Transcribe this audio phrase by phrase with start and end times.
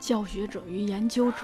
[0.00, 1.36] 教学者与研究者、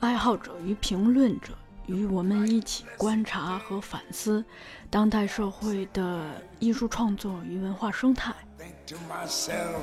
[0.00, 1.54] 爱好者与评论者，
[1.86, 4.44] 与我们一起观察和反思
[4.90, 8.34] 当代社会的艺术创作与文化生态。
[8.58, 9.78] Think to myself,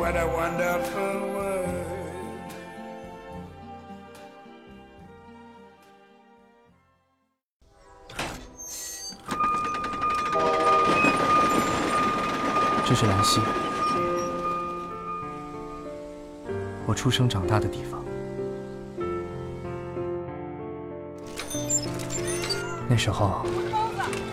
[0.00, 1.68] what a wonderful world.
[12.86, 13.42] 这是兰溪，
[16.88, 18.02] 我出生长大的地方。
[22.88, 23.44] 那时候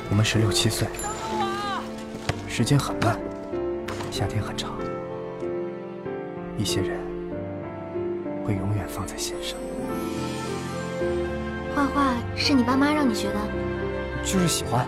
[0.09, 0.87] 我们十六七岁，
[2.47, 3.19] 时间很慢，
[4.09, 4.71] 夏天很长，
[6.57, 6.97] 一些人
[8.45, 9.59] 会永远放在心上。
[11.75, 13.39] 画画是你爸妈让你学的？
[14.23, 14.87] 就是喜欢，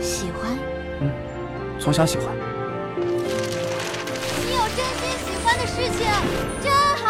[0.00, 0.56] 喜欢？
[1.00, 1.10] 嗯
[1.80, 2.53] 从小喜欢。
[4.76, 6.06] 真心喜欢的事情，
[6.62, 7.04] 真好。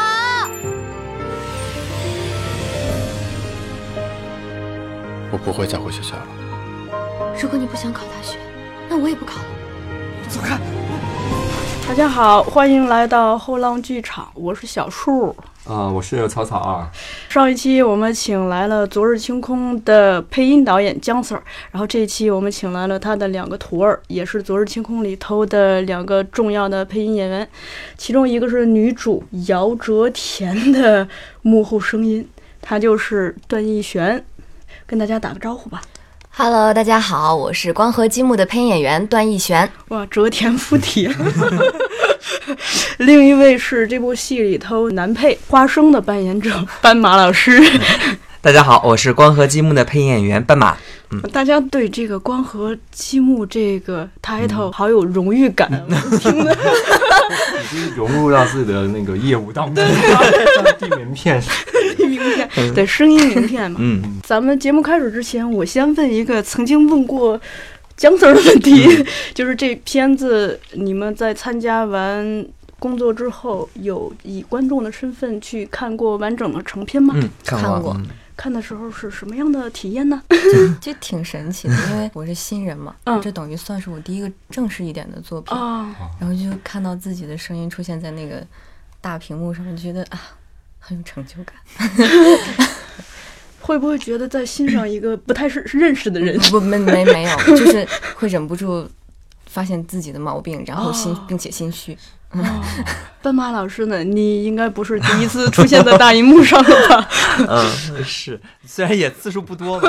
[5.33, 6.27] 我不会再回学校了。
[7.41, 8.39] 如果你不想考大学，
[8.89, 9.47] 那我也不考了。
[10.29, 10.59] 走开！
[11.87, 15.37] 大家好，欢迎来到后浪剧场，我是小树。
[15.65, 16.91] 啊、我是草草啊。
[17.29, 21.41] 上一期我们请来了《昨日清空》的配音导演姜 Sir，
[21.71, 27.49] 然后这一期我们请来了他的两个徒儿，也是《昨日清空》里头的两个重要的配音演员，
[27.97, 31.07] 其中一个是女主姚哲田的
[31.43, 32.27] 幕后声音，
[32.61, 34.25] 她就是段奕璇，
[34.87, 35.83] 跟大家打个招呼吧。
[36.37, 39.71] Hello，大家好，我是光合积木的配音演员段奕璇。
[39.91, 41.09] 哇，折田附体。
[42.99, 46.51] 另一位是这部戏里头男配花生的扮演者
[46.81, 47.63] 斑马老师。
[48.43, 50.77] 大家好，我是光合积木的配音演员斑马。
[51.11, 56.53] 嗯大家对这个光合积木这个 title 好有荣誉感， 我听的。
[56.53, 59.85] 已经融入到自己的那个业务当中，
[60.81, 61.41] 递名片。
[61.99, 63.79] 名片，对声音名片嘛。
[63.81, 67.41] 嗯，咱们节目开始之前，我先问一个曾经问过
[67.97, 72.47] 姜 Sir 的问题，就是这片子你们在参加完
[72.79, 77.15] 工作之后，有以观众的身份去看过完整的成片吗？
[77.17, 77.95] 嗯，看看过。
[77.99, 78.07] 嗯。
[78.37, 80.21] 看的时候是什么样的体验呢？
[80.81, 83.23] 就挺神奇的，因为我是新人嘛， 嗯。
[83.23, 88.45] 这等于算是我第一个正式一点的作品，啊、然后就看到自己的声音出现在那个
[89.01, 90.21] 大屏幕上，就觉得啊，
[90.87, 91.57] 很有成就感。
[93.61, 96.39] 会不会觉得在欣赏一个不太是认识的人？
[96.51, 98.87] 不，没没没有，就是会忍不住
[99.47, 101.97] 发现自己的毛病，然后心、哦并且心虚。
[102.33, 102.45] 哦，
[103.23, 104.05] 斑马老师呢？
[104.05, 107.09] 你应该不是第一次出现在大荧幕上了吧？
[107.49, 109.89] 嗯，是，虽然也次数不多吧，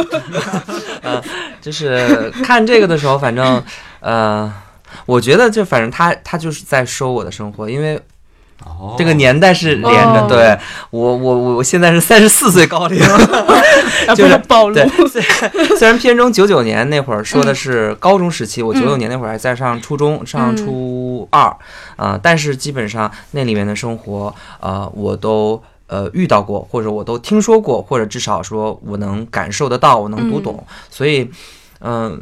[1.04, 1.22] 嗯，
[1.60, 3.62] 就是看这个的时候，反正，
[4.00, 4.54] 呃，
[5.06, 8.02] 我觉得就反正他他就是在说我的生活，因为哦
[8.98, 10.28] 这个年代是连着，哦。
[10.28, 10.58] 对
[10.92, 13.00] 我我我我现在是三十四岁高龄，
[14.16, 14.76] 就是暴露。
[14.76, 21.56] 对，虽然 虽然片中九九年那会儿说的是高中时期，我九九年那会儿还在上初中，上初二，
[21.96, 31.30] 啊、但是基本上那里面的生活，呃，我都呃遇到过，或者我都听说过，或者至少说我能感受得到，我能读懂，所以，
[31.80, 32.20] 嗯、呃，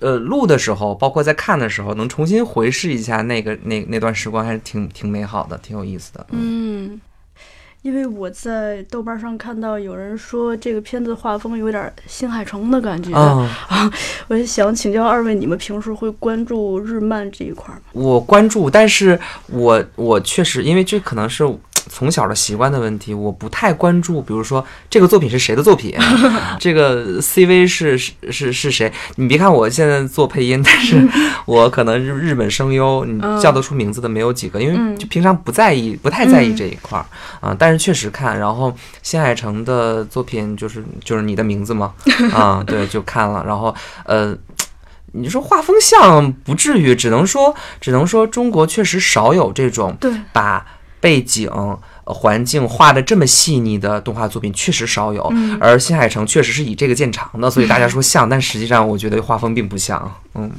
[0.00, 6.26] 录的时候，包括在看的时候，能重新回视一下那个那那段时光，还是挺挺美好的，挺有意思的。
[6.30, 7.00] 嗯，
[7.82, 13.50] 因为我在豆瓣上看到有人说这个片子画风有点新海诚的感觉，啊、
[14.28, 17.80] 我就想请教二位，你们平时会关注日漫这一块吗？
[17.92, 19.18] 我关注，但是
[19.48, 21.44] 我我确实，因为这可能是
[21.88, 25.94] 从小的习惯的问题，我不太关注，比如说这个作品是谁的作品，
[26.58, 28.92] 这个 CV 是是是是谁？
[29.16, 31.08] 你别看我现在做配音，但是
[31.46, 37.06] 我可能日日本声优，你嗯叫得出名字的没有几个，因为嗯就平常不在意，不太在意嗯这一块儿
[37.40, 41.92] 啊、但是确实看，然后新海诚的作品就是就是你的名字嘛，
[42.32, 43.74] 啊、 对，就看了，然后
[44.04, 44.36] 呃。
[45.12, 50.64] 你说画风像不至于，只能说只能说中国确实少有这种对，把
[51.00, 51.78] 背景、呃
[52.12, 55.24] 环境画的这么细腻的动画作品，确实少有。
[55.30, 60.12] 嗯而新海诚确实是以这个见长的，所以大家说像，但实际上我觉得画风并不像。
[60.34, 60.50] 嗯，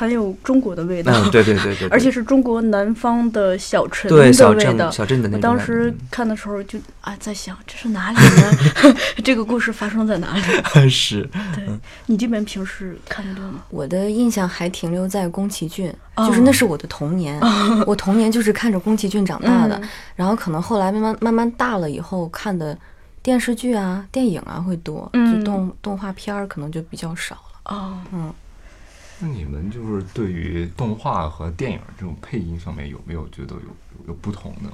[0.00, 4.32] 很有中国的味道，嗯，对对对对，对 而且是中国南方的小城对的味道。
[4.32, 5.36] 小镇小镇的那。
[5.38, 8.96] 当时看的时候就啊，在想这是哪里呢？
[9.22, 10.88] 这个故事发生在哪里？
[10.88, 11.68] 是对
[12.06, 13.62] 你这边平时看的多吗？
[13.68, 17.38] 我的印象还停留在宫崎骏，哦就是那是我的童年，
[17.86, 22.74] 我童年就是看着宫崎骏长大的，嗯然后可能后来慢慢慢慢大了以后看的
[23.22, 27.74] 电视剧啊、电影啊会多，嗯就动动画片儿可能就比较少了。
[27.76, 28.32] 哦，嗯，
[29.20, 34.70] 那你们就是对于动画和电影这种配音上面有没有觉得有有有不同呢？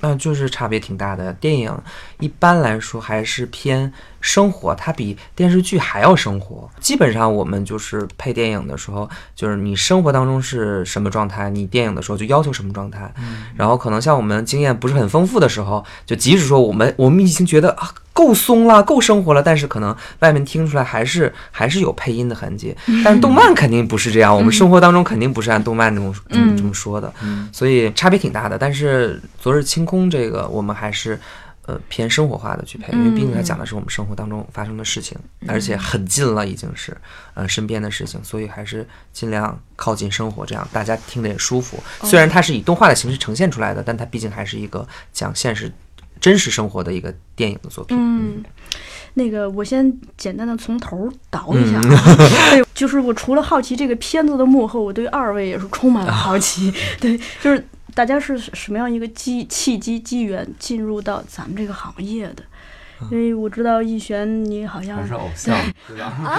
[0.00, 1.32] 那就是差别挺大的。
[1.34, 1.76] 电影
[2.20, 6.70] 一般来说还是偏生活，它比电视剧还要生活。
[6.78, 13.12] 基本上我们就是配电影的时候，就是你生活当中是什么状态，你电影的时候就要求什么状态。
[13.56, 22.76] 然后可能像我们经验不是很丰富的时候，就即使说我们我们已经觉得啊够松了，够生活了，但是可能外面听出来还是还是有配音的痕迹。
[23.04, 27.14] 但是动漫肯定不是这样，我们生活当中肯定不是按动漫这种这么这么说的。
[27.22, 28.58] 嗯，所以差别挺大的。
[28.58, 31.16] 但是《昨日清空》这个，我们还是
[31.66, 35.16] 呃偏生活化的去配，因为毕竟它讲的是我们生活当中发生的事情，
[35.46, 36.96] 而且很近了，已经是
[37.34, 41.80] 呃身边的事情，所以还是尽量靠近生活，这样大家听着也舒服。
[42.02, 45.72] 虽然它是以动画的形式呈现出来的，但它毕竟还是一个讲现实。
[46.20, 48.42] 真实生活的一个电影的作品，嗯，
[49.14, 51.80] 那个我先简单的从头倒一下
[52.74, 62.42] 就是我除了好奇这个片子的幕后，我对二位也是充满了好奇， 对，就是大家是什么样一个机契机机缘进入到咱们这个行业的？
[63.12, 65.56] 因为我知道逸璇，你好像是偶像，
[65.86, 66.36] 对吧？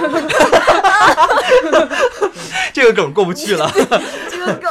[2.70, 3.70] 这个梗过不去了。
[4.30, 4.70] 这个梗，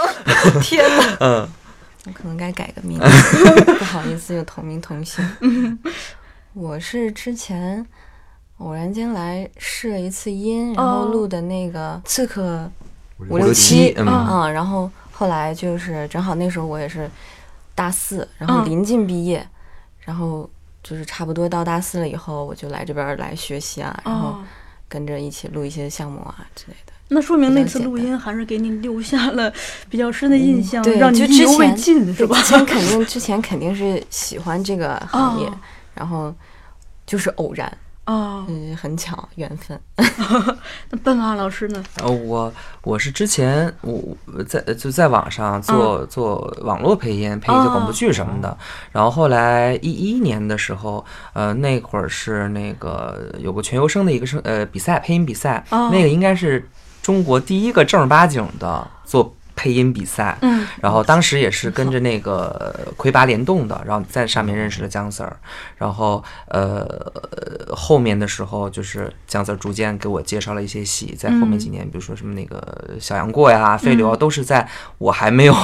[0.62, 1.18] 天哪！
[1.20, 1.50] 嗯，
[2.06, 3.06] 我可能该改个名字，
[3.78, 5.80] 不好意思，又同名同姓。
[6.54, 7.86] 我是之前
[8.57, 12.69] 偶然间来试了一次音，然后哦录的那个《刺客
[13.30, 17.10] 五六七》嗯啊，然后后来就是正好那时候我也是
[17.75, 19.45] 大四，然后嗯临近毕业，
[20.00, 20.50] 然后
[20.81, 24.44] 就是差不多到大四了以后，我就来这边来学习啊，然后哦，
[24.88, 26.94] 跟着一起录一些项目啊之类的。
[27.10, 29.52] 那说明那次录音还是给你留下了
[29.90, 32.42] 比较深的印象，嗯对让你意犹未尽，是吧？
[32.44, 35.54] 前肯定之前肯定是喜欢这个 行业，哦
[35.96, 36.34] 然后
[37.06, 37.68] 就是偶然，
[38.06, 39.78] 哦，嗯，很巧，缘分。
[40.92, 41.84] 那笨啊老师呢？
[42.02, 42.54] 呃，我
[42.84, 48.56] 我是之前我我在就在网上做、做网络配音，配一些广播剧什么的。
[48.92, 51.04] 然后后来一一年的时候，
[51.34, 56.66] 呃，那会儿是那个有个全优生的一个生呃比赛，配音比赛，哦那个应该是
[57.10, 60.38] 中国第一个正儿八经的做配音比赛。
[60.42, 65.28] 嗯，然后当时也是跟着那个魁拔联动的，然后在上面认识了姜 Sir，
[65.76, 66.88] 然后呃
[67.76, 72.62] 后面的时候就是姜 Sir 逐渐给我介绍了一些戏，在后面几年，比如说什么那个
[73.00, 74.70] 小杨过呀、飞流啊，都是在
[75.00, 75.56] 我还没有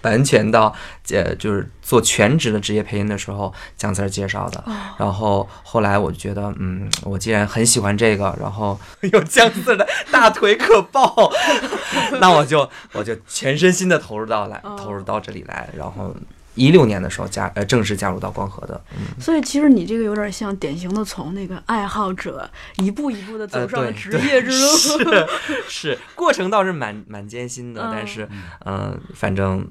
[0.00, 0.74] 完全到
[1.10, 4.64] 呃就是做全职的职业配音的时候，姜 Sir 介绍的。
[4.98, 8.80] 然后后来我就觉得，嗯，我既然很喜欢这个，然后
[9.12, 11.30] 有姜 Sir 的大腿可抱，
[12.20, 16.12] 那我就我就全身心的投入到来，投入到这里来，然后。
[16.56, 24.68] 一六年的时候加呃正式加入到光合的，嗯，所以其实你这个有点像典型的从那个爱好者一步一步的走呃上了职业之路。
[25.26, 28.28] 是是，过程倒是蛮蛮艰辛的，嗯但是
[28.64, 29.68] 嗯、呃反正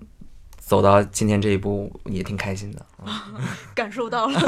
[0.65, 2.85] 走到今天这一步也挺开心的。
[3.05, 3.11] 嗯
[3.75, 4.39] 感受到了。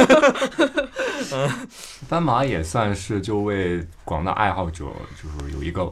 [2.07, 4.85] 斑马也算是就为广大爱好者
[5.21, 5.91] 就是有一个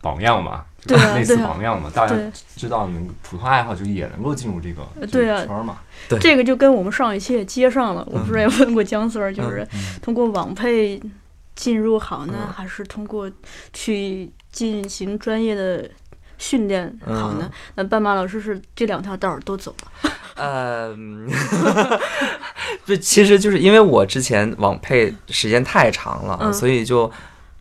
[0.00, 2.14] 榜样嘛，就对啊榜样嘛，大家
[2.56, 5.78] 知道能普通爱好者也能够进入这个这对啊个圈嘛。
[6.08, 8.06] 对这个就跟我们上一期也接上了。
[8.10, 11.00] 我不是也问过姜 Sir，就是嗯通过网配
[11.56, 13.28] 进入好呢，嗯还是通过
[13.72, 15.90] 去进行专业的
[16.38, 17.50] 训练好呢？
[17.74, 20.12] 那斑马老师是这两条道儿都走了。
[20.36, 21.28] 呃， 嗯
[22.86, 27.10] 这其实就是因为我之前网配时间太长了，嗯所以就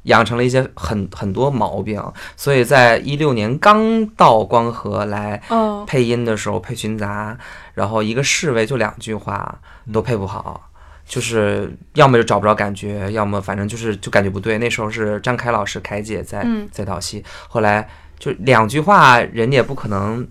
[0.03, 2.01] 养成了一些很很多毛病，
[2.35, 7.37] 所以在一六年刚到光和来哦，配音的时候配群杂，
[7.73, 9.59] 然后一个侍卫就两句话
[9.91, 10.63] 都配不好。
[11.07, 14.57] 就是要么就找不着感觉，要么反正就是就感觉不对。
[14.57, 17.87] 那时候是张凯老师、凯姐在、嗯在导戏，后来
[18.19, 20.27] 就两句话，人家也不可能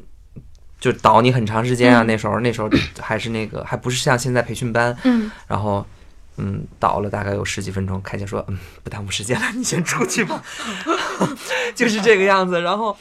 [0.81, 2.03] 就导你很长时间啊。
[2.03, 2.69] 嗯那时候那时候
[3.01, 5.85] 还是那个还不是像现在培训班，嗯，然后
[6.37, 10.43] 嗯导了大概有十几分钟，凯姐说嗯不耽误时间了，你先出去吧，
[11.75, 12.61] 就是这个样子。
[12.61, 12.97] 然后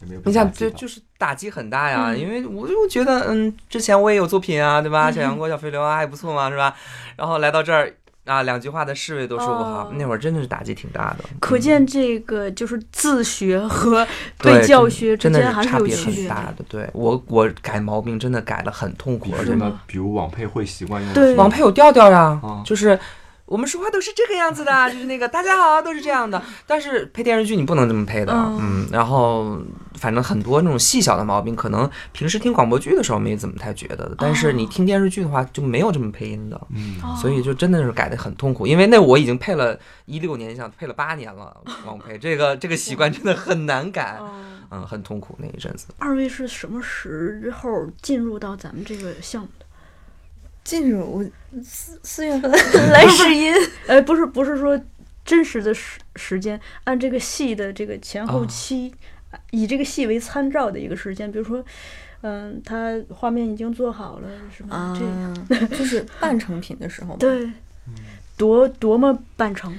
[0.00, 5.10] 你想，打击到就就是打击很大呀，嗯因为我就觉得，嗯，之前我也有作品啊，对吧？
[5.10, 6.74] 小杨过、小飞流啊，还不错嘛，是吧？
[7.16, 7.92] 然后来到这儿，
[8.28, 11.24] 啊，两句话的侍卫都说不好，哦那会儿真的是打击挺大的。
[11.32, 14.06] 嗯可见这个就是自学和
[14.38, 16.64] 对被教学之间还是差别有区别很大的。
[16.68, 19.80] 对我我改毛病真的改的很痛苦，而且呢？
[19.86, 22.98] 比如网配会习惯用对网配有调调呀哦，就是
[23.48, 26.40] 我们说话都是这个样子的， 就是那个大家好都是这样的。
[26.66, 29.58] 但是配电视剧你不能这么配的，嗯嗯，然后
[29.94, 36.60] 反正很多那种细小的毛病，可能平时听广播剧的时候没怎么太觉得的，但是你听电视剧的话就没有这么配音的。
[36.74, 44.30] 嗯，所以就真的是改的很痛苦，因为那我已经配了一六年，想配了八年了，王配这个 这个习惯真的很难改，哦
[44.70, 45.86] 嗯，很痛苦那一阵子。
[45.98, 49.57] 二位是什么时候进入到咱们这个项目的？
[50.68, 51.24] 进入
[51.64, 52.50] 四四月份
[52.92, 53.54] 来试音，
[53.88, 54.78] 哎，不是，不是说
[55.24, 58.46] 真实的时时间，按这个戏的这个前后啊。
[58.46, 58.94] 期，
[59.50, 61.64] 以这个戏为参照的一个时间，比如说，
[62.20, 67.16] 嗯，它画面已经做好了什么这样，啊，就是半成品的时候 嘛。
[67.18, 67.50] 对，
[68.36, 69.74] 多多么半成，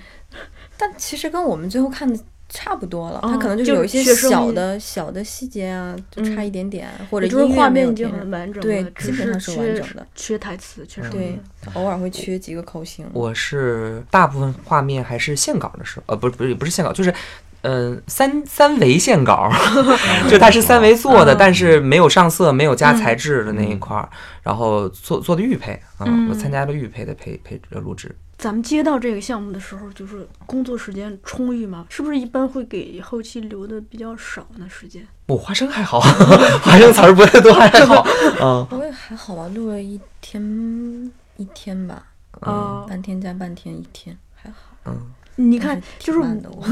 [0.76, 2.18] 但其实跟我们最后看的
[2.50, 11.40] 差不多了，哦它可能就是有一些小的小的细节啊，就差一点点，或者就是画面已经很完整对基本上是完整的缺台词，确实对。，
[11.74, 13.06] 偶尔会缺几个口型。
[13.14, 17.14] 我是大部分画面还是线稿的时候，呃，不是不是不是线稿，就是。
[17.62, 19.52] 嗯，三三维线稿，
[20.32, 24.08] 就它是三维做的，嗯但是没有上色，没有加材质的那一块儿，
[24.42, 28.16] 然后做做的预配啊，嗯我参加了预配的配配呃录制。
[28.40, 31.86] 咱们接到这个项目的时候，就是工作时间充裕吗？
[31.90, 34.66] 是不是一般会给后期留的比较少呢？
[34.70, 35.06] 时间？
[35.28, 36.00] 我花生还好，
[36.64, 38.02] 花生词儿不太多还好，
[38.42, 40.42] 嗯我也还好吧，录了一天
[41.36, 42.08] 一天吧，
[42.40, 44.58] 啊、半天加半天一天，还好。
[44.86, 45.12] 嗯。
[45.36, 46.20] 你看就是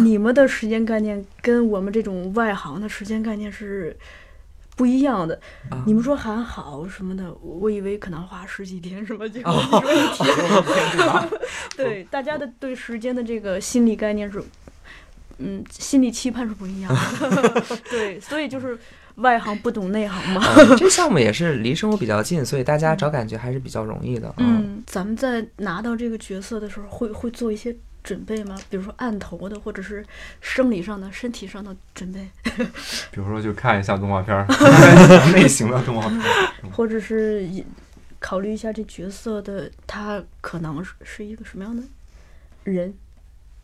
[0.01, 3.95] 你们的时间概念跟我们这种外行的时间概念是
[4.77, 5.37] 不一样的。
[5.69, 11.39] 啊你们说还好什么的，我以为可能花十几天什么， 结果 哦你说一天。
[11.75, 14.41] 对，大家的对时间的这个心理概念是，
[15.39, 17.77] 嗯，心理期盼是不一样的。
[17.89, 18.77] 对，所以就是
[19.15, 20.41] 外行不懂内行嘛。
[20.57, 24.33] 嗯这项目也是离生活比较近，所以大家找感觉还是比较容易的。
[24.37, 27.75] 嗯，嗯，咱们在拿到这个角色的时候，会会做一些
[28.07, 28.57] 准备吗？
[28.69, 30.05] 比如说按头的，或者是
[30.39, 32.25] 生理上的、身体上的准备，
[33.11, 34.47] 比如说就看一下动画片儿
[35.35, 37.61] 类型的动画片儿，或者是以
[38.19, 41.83] 考虑一下这角色的他可能是是一个什么样的
[42.63, 42.93] 人。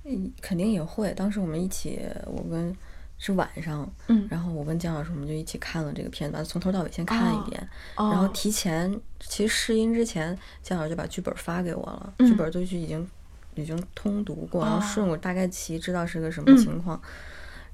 [0.05, 1.13] 嗯肯定也会。
[1.13, 2.75] 当时我们一起，我跟
[3.17, 7.69] 是晚上，嗯然后我跟姜老师我们就一起看了这个片子，从头到尾先看了一遍。
[7.95, 13.09] 哦然后提前，其实试音之前，姜老师就把剧本发给我了，嗯剧本都是已经
[13.55, 14.81] 已经通读过，然后哦。
[14.81, 16.57] 顺我大概其知道是个什么嗯。
[16.57, 16.99] 情况，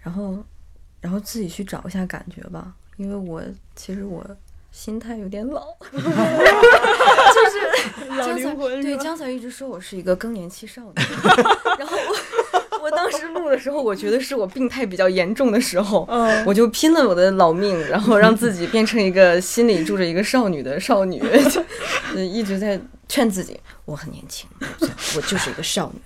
[0.02, 0.38] 然后
[1.02, 3.42] 然后自己去找一下感觉吧，因为我
[3.76, 4.26] 其实我
[4.72, 9.04] 心态有点老， 就是老灵魂是吧？
[9.04, 10.92] 姜草一直说我是一个更年期少女，
[11.78, 12.16] 然后我。
[12.82, 16.46] 我当时录的时候，我觉得是我病态比较严重的时候，嗯。
[16.46, 21.22] 我就拼了我的老命，然后让自己变成一个心里住着一个少女的少女，
[22.16, 23.60] 一直在劝自己，
[23.90, 24.48] 我很年轻，
[25.16, 26.00] 我就是一个少女，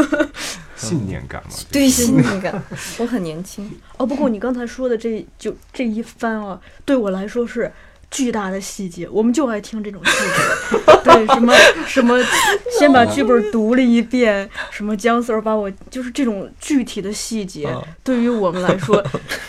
[0.76, 1.50] 信念感嘛。
[1.72, 2.62] 对信念感，
[2.98, 3.70] 我很年轻。
[3.96, 7.72] 哦，不过你刚才说的这就这一番啊，对我来说是
[8.10, 10.78] 巨大的细节，我们就爱听这种细节。
[11.06, 11.54] 对，什么
[11.86, 12.18] 什么，
[12.78, 19.02] 先把剧本读了一遍，什么姜 Sir 把我就是这种具体的细节，啊对于我们来说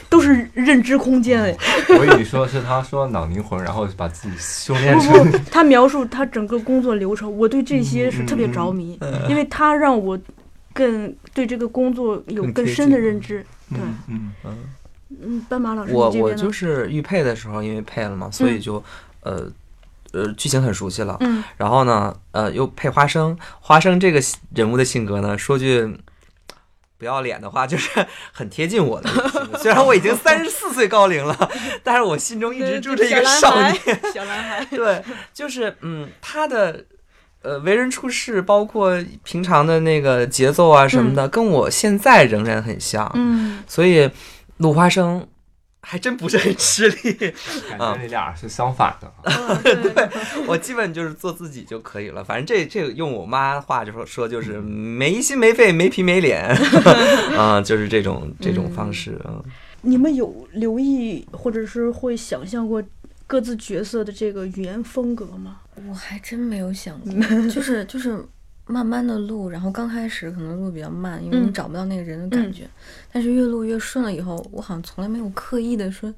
[0.07, 1.57] 都是认知空间哎。
[1.97, 10.19] 我以为说是他说脑灵魂，然后把自己修炼不成不，他描述他整个工作流程，我对这些是特别着迷，因为他让我
[10.73, 13.43] 更对这个工作有更深的认知。
[13.69, 14.57] 对，嗯嗯嗯，
[15.49, 18.83] 斑马老师，我我就是预配的时候，因为配了嘛，所以就
[19.21, 19.49] 呃
[20.13, 21.17] 呃剧情很熟悉了。
[21.21, 24.21] 嗯然后呢，呃，又配花生，花生这个
[24.53, 25.97] 人物的性格呢，说句
[26.97, 29.09] 不要脸的话，就是很贴近我的。
[29.59, 31.49] 虽然我已经三十四岁高龄了，
[31.83, 33.73] 但是我心中一直住着一个少年。
[34.13, 36.83] 小男孩， 对，就是嗯，他的
[37.43, 43.09] 呃为人处事，包括平常的那个节奏啊什么的，跟我现在仍然很像。
[43.13, 44.09] 嗯，所以
[44.57, 45.27] 鲁花生
[45.81, 47.13] 还真不是很吃力，
[47.69, 49.07] 感觉你俩是相反的。
[49.23, 50.09] 哦 对，
[50.47, 52.23] 我基本就是做自己就可以了。
[52.23, 56.43] 反正这这个用我妈话就说说就是没心没肺没皮没脸，
[57.37, 59.19] 啊、 就是这种这种方式。
[59.25, 59.41] 嗯，
[59.81, 62.83] 你们有留意或者是会想象过
[63.25, 65.57] 各自角色的这个语言风格吗？
[65.87, 67.13] 我还真没有想过，
[67.49, 68.25] 就是就是
[68.67, 72.67] 慢慢的录，然后刚开始可能录比较慢，因为你嗯找不到那个人的感觉，
[73.11, 76.13] 但是越录越顺了以后，我好像从来没有刻意的说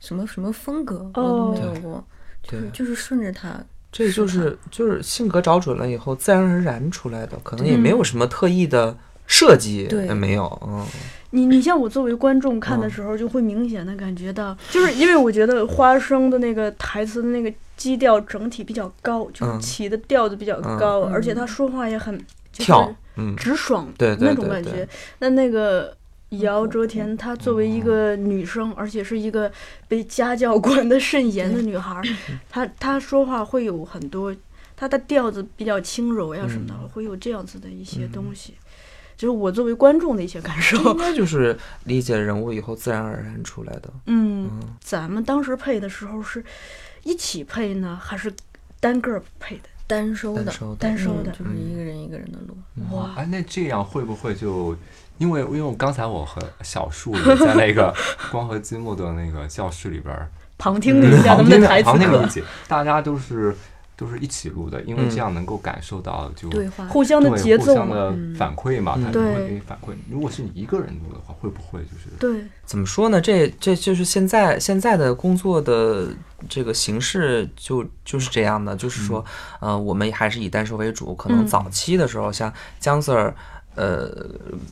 [0.00, 2.04] 什么什么风格，我都没有过，
[2.42, 10.86] 就是就是顺着他这就是就是性格找准了以后，自然而然出来的，可能也没有什么特意的设计，对呃没有，嗯，
[11.30, 19.60] 你你像我作为观众看的时候，就会明显的感觉到，就是因为我觉得花生的那个台词的那个基调整体比较高，就是嗯。
[19.60, 21.12] 起的调子比较高，嗯。
[21.14, 22.18] 而且他说话也很
[22.52, 22.72] 就是
[23.36, 24.86] 直爽那种感觉。
[25.20, 25.96] 那那个
[26.30, 29.50] 姚哲田，她作为一个女生，而且是一个
[29.88, 32.02] 被家教管得甚严的女孩儿，
[32.50, 34.34] 她她说话会有很多，
[34.76, 36.88] 她的调子比较轻柔呀什么的，嗯。
[36.90, 38.54] 会有这样子的一些东西。
[39.16, 40.76] 就是我作为观众的一些感受。
[40.76, 46.44] 应，该就是理解人物以后自然而然出来的，嗯，嗯，咱们当时配的时候是
[47.08, 48.30] 一起配呢，还是
[48.78, 49.62] 单个儿配的？
[49.86, 51.32] 单收的，单收的。
[51.32, 52.54] 就是一个人一个人的录。
[52.94, 54.76] 哇，哎，那这样会不会就
[55.16, 57.94] 因为因为我刚才我和小树也在那个
[58.30, 63.56] 光和积木的那个教室里边儿旁听了一下他旁听的们的台词旁听理，解，大家都是
[63.98, 67.82] 都是一起录的，因为这样能够感受到就对话，互相的对节奏嘛。
[67.84, 69.92] 互相的反馈嘛，嗯他就会给你反馈。
[70.08, 73.20] 如果是你一个人录的话，会不会就是对，怎么说呢？
[73.20, 76.06] 这这就是现在现在的工作的
[76.48, 79.24] 这个形式就就是这样的，就是说，
[79.60, 81.12] 呃，我们还是以单收为主。
[81.16, 83.34] 可能嗯早期的时候，像姜 Sir，
[83.74, 84.08] 呃，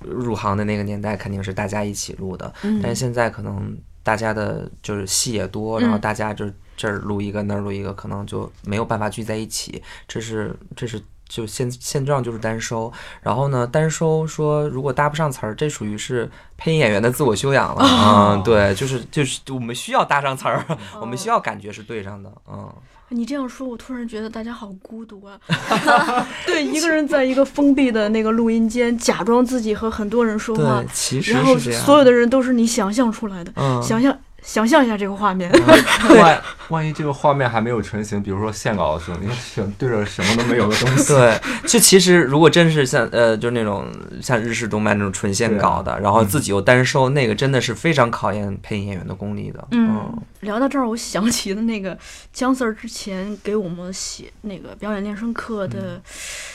[0.05, 2.55] 入行的那个年代，肯定是大家一起录的。
[2.63, 9.83] 嗯但是现在可能大家的就是戏也多，然后嗯大家就这儿录一个那儿录一个，可能就没有办法聚在一起。
[10.07, 12.93] 这是这是就现现状就是单收。
[13.23, 17.85] 然后呢，单收说如果搭不上词儿，这属于是配音演员的自我修养了。
[17.85, 20.65] 哦嗯，对，就是就是我们需要搭上词儿，
[21.01, 22.31] 我们需要感觉是对上的。
[22.49, 22.73] 嗯，
[23.09, 25.39] 你这样说，我突然觉得大家好孤独啊！
[26.47, 31.57] 对，一个人在一个封闭的那个录音间，假装自己和很多人说话，，其实然后。
[31.59, 33.53] 所有的人都是你想象出来的。
[33.57, 34.17] 嗯，想象
[34.47, 35.51] 想象一下这个画面，
[36.17, 43.85] 万万一这个画面还没有成型，比如说线稿的时候，你选对着什么都没有的东西，对，就其实如果真是像呃，就是那种
[44.23, 49.67] 像日式动漫那种纯线稿的，然后自己又单收，那个真的是非常考验配音演员的功力的。
[49.73, 51.99] 嗯，聊到这儿，我想起了那个
[52.33, 56.01] 姜 Sir 之前给我们写那个表演练声课的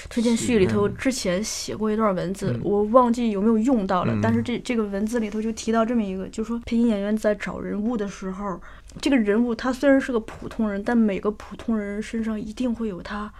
[0.10, 2.62] 推荐序里头，嗯之前写过一段文字，嗯。
[2.64, 4.20] 我忘记有没有用到了，嗯。
[4.22, 8.62] 但是这这个文字里头就提到这么一个，就说配音演员在找人物的时候，
[9.02, 13.34] 这个人物他虽然是个普通人，但每个普通人身上一定会有他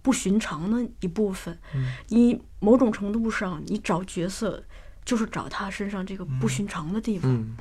[0.00, 1.56] 不寻常的一部分。
[1.74, 4.62] 嗯你某种程度上，你找角色
[5.04, 7.30] 就是找他身上这个不寻常的地方。
[7.30, 7.56] 嗯，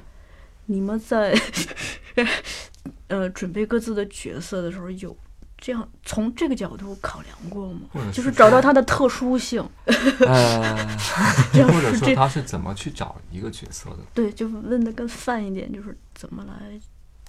[0.66, 1.36] 你们在
[3.08, 5.16] 呃准备各自的角色的时候，有
[5.64, 7.82] 这样从这个角度考量过吗？
[8.12, 10.98] 就是找到它的特殊性， 呃，
[11.54, 13.98] 这样或者说是他是怎么去找一个角色的？
[14.14, 16.54] 对，就问的更泛一点，就是怎么来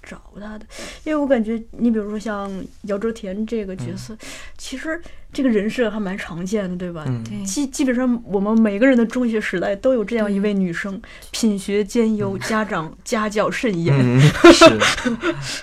[0.03, 0.65] 找他的？
[1.05, 2.51] 因为我感觉你比如说像
[2.85, 4.17] 姚哲田这个角色，
[4.57, 4.99] 其实
[5.31, 7.05] 这个人设还蛮常见的，对吧？
[7.07, 10.99] 嗯，基基本上我们每个人的中学时代都有这样一位女生，
[11.33, 14.79] 品学兼优，家长家教甚严，嗯， 是，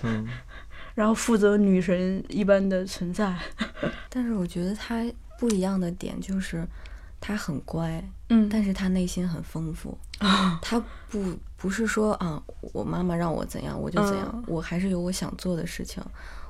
[0.03, 0.27] 嗯，
[0.95, 3.37] 然后负责女神一般的存在。
[4.09, 5.03] 但是我觉得他
[5.37, 6.67] 不一样的点就是，
[7.21, 9.97] 他很乖，嗯，但是他内心很丰富。
[10.61, 10.77] 他
[11.09, 12.41] 不不是说啊，
[12.73, 16.03] 我妈妈让我怎样我就怎样，嗯我还是有我想做的事情，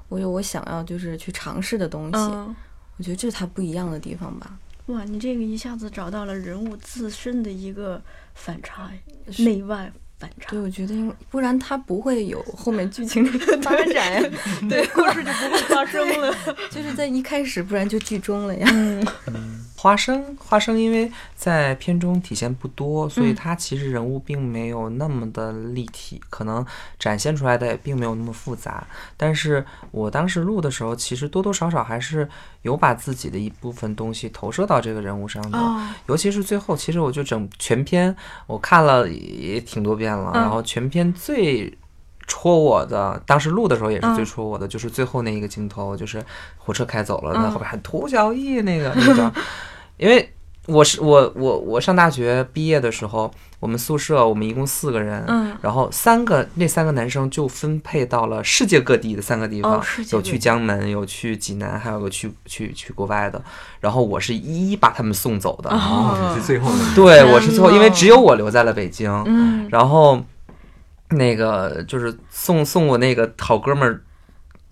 [0.08, 2.18] 我有我想要就是去尝试的东西。
[2.18, 2.56] 嗯，
[2.98, 4.58] 我觉得这是他不一样的地方吧。
[4.88, 8.02] 哇，你这个一下子找到了人物自身的一个
[8.34, 8.92] 反差，
[9.38, 10.60] 内外反差对，。
[10.60, 14.22] 我觉得因为不然他不会有后面剧情的 发展，
[14.70, 16.36] 对，故事就不会发生了。
[16.70, 18.68] 就是在一开始，不然就剧终了呀。
[19.82, 26.66] 花生，花生因为在片中体现不多，所以嗯它其实人物并没有那么的立体，可能
[27.00, 28.86] 展现出来的也并没有那么复杂。
[29.16, 32.28] 但是我当时录的时候，其实多多少少还是
[32.64, 35.58] 有把自己的一部分东西投射到这个人物上的。
[35.58, 38.14] 哦，尤其是最后，其实我就整全篇
[38.48, 41.74] 我看了也挺多遍了，嗯然后全篇最
[42.30, 44.16] 戳我的，当时录的时候也是嗯。
[44.16, 46.24] 最戳我的，就是最后那一个镜头，就是
[46.58, 47.44] 火车开走了，嗯。
[47.44, 49.34] 那后边喊涂小艺那个那张，
[49.98, 50.34] 因为
[50.68, 55.58] 我是我我我上大学毕业的时候，我们宿舍我们一共四个人，嗯。
[55.62, 63.42] 然后三个那三个男生就分配到了世界各地的三个地方，哦有去江门，有去济南，还有个去去去国外的，
[63.80, 65.70] 然后我是一一把他们送走的。
[65.72, 66.96] 哦，你是最后那个。
[66.96, 70.22] 对，我是最后，因为只有我留在了北京，嗯，然后
[71.10, 74.02] 那个就是送送我那个好哥们儿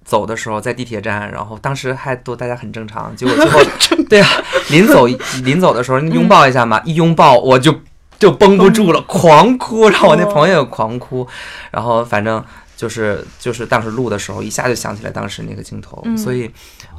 [0.04, 3.60] 走的时候，在地铁站，然后当时还都大家很正常，结果最后
[4.10, 4.28] 对啊，
[4.70, 5.08] 临走
[5.44, 7.74] 临走的时候拥抱一下嘛，一拥抱我就
[8.20, 11.28] 就绷不住了，狂哭，然后我那朋友也狂哭，
[11.72, 12.44] 然后反正
[12.76, 16.50] 就是就是当时录的时候，一下就想起来当时那个镜头，嗯所以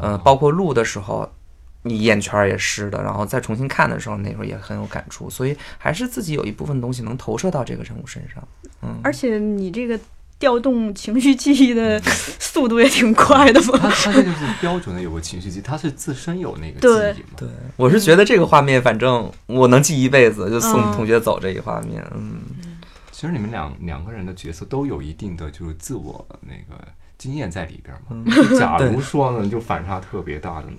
[0.00, 1.30] 呃，包括录的时候。
[1.82, 8.46] 你眼圈儿也湿的，然后再重新看的时候，那时候也很有感触，所以还是自己有一部分东西能投射到这个人物身上。
[8.82, 9.98] 嗯，而且你这个
[10.38, 12.00] 调动情绪记忆的
[12.38, 13.78] 速度也挺快的 他嘛。
[13.90, 17.28] 他这就是标准的有个情绪记忆，他是自身有那个记忆嘛。
[17.36, 22.04] 对，我是觉得这个画面，反正我能记一辈子，就送嗯同学走这一画面。
[22.14, 22.40] 嗯，
[23.10, 26.80] 其实你们两两个人的角色都有一定的就是自我那个
[27.18, 28.24] 经验在里边嘛。
[28.34, 30.78] 就假如说呢，就反差特别大的呢，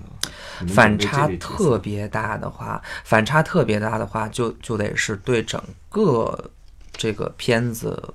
[0.66, 6.50] 反差特别大的话，反差特别大的话，就就得是对整个
[6.92, 8.14] 这个片子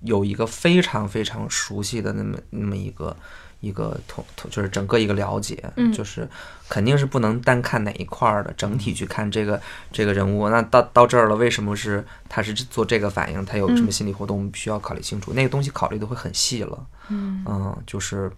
[0.00, 3.16] 有一个非常非常熟悉的那么那么一个
[3.60, 6.28] 一个统统，就是整个一个了解，嗯就是
[6.68, 10.48] 肯定是不能单看哪一块儿的，整体去看这个这个人物。
[10.48, 13.44] 那到到这儿了，为什么是他是做这个反应？
[13.44, 14.36] 他有什么嗯心理活动？
[14.36, 16.86] 我们必须要考虑清楚，那个东西考虑的会很细了。
[17.08, 18.30] 嗯嗯，就是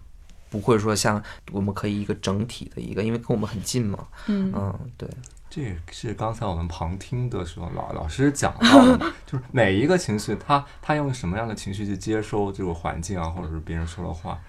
[0.49, 3.99] 不会说像我们可以一个整体的一个，因为跟我们很近嘛。
[4.27, 5.07] 嗯嗯，对，
[5.49, 14.39] 这也是刚才我们旁听的时候老老师讲到的， 就是每一个情绪，他他用什么样的情绪去接收这个环境啊，或者是别人说的话，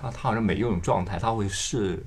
[0.00, 2.02] 他他好像每一种状态，他会试，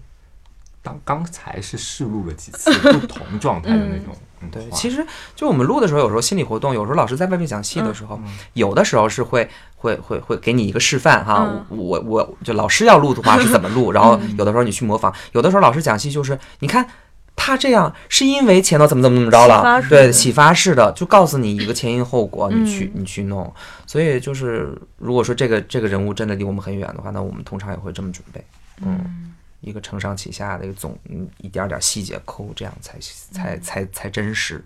[0.82, 4.14] 当刚才是试录了几次不同 状态的那种。
[4.16, 16.88] 嗯对，其实就我们录的时候，有时候心理活动，有时候老师在外面讲戏的时候，嗯有的时候是会会会会给你一个示范哈，嗯我我就老师要录的话是怎么录，然后有的时候你去模仿，有的时候老师讲戏就是你看。
[17.36, 19.90] 他这样是因为前头怎么怎么怎么着了，启发式的。
[19.90, 23.52] 对，启发式的，就告诉你一个前因后果，你去嗯你去弄。
[23.88, 28.44] 所以就是，如果说这个这个人物真的离我们很远的话，那我们通常也会这么准备，
[28.82, 32.98] 嗯，一个承上启下的一个总，嗯一点点细节抠，这样才
[33.32, 34.64] 才才才真实。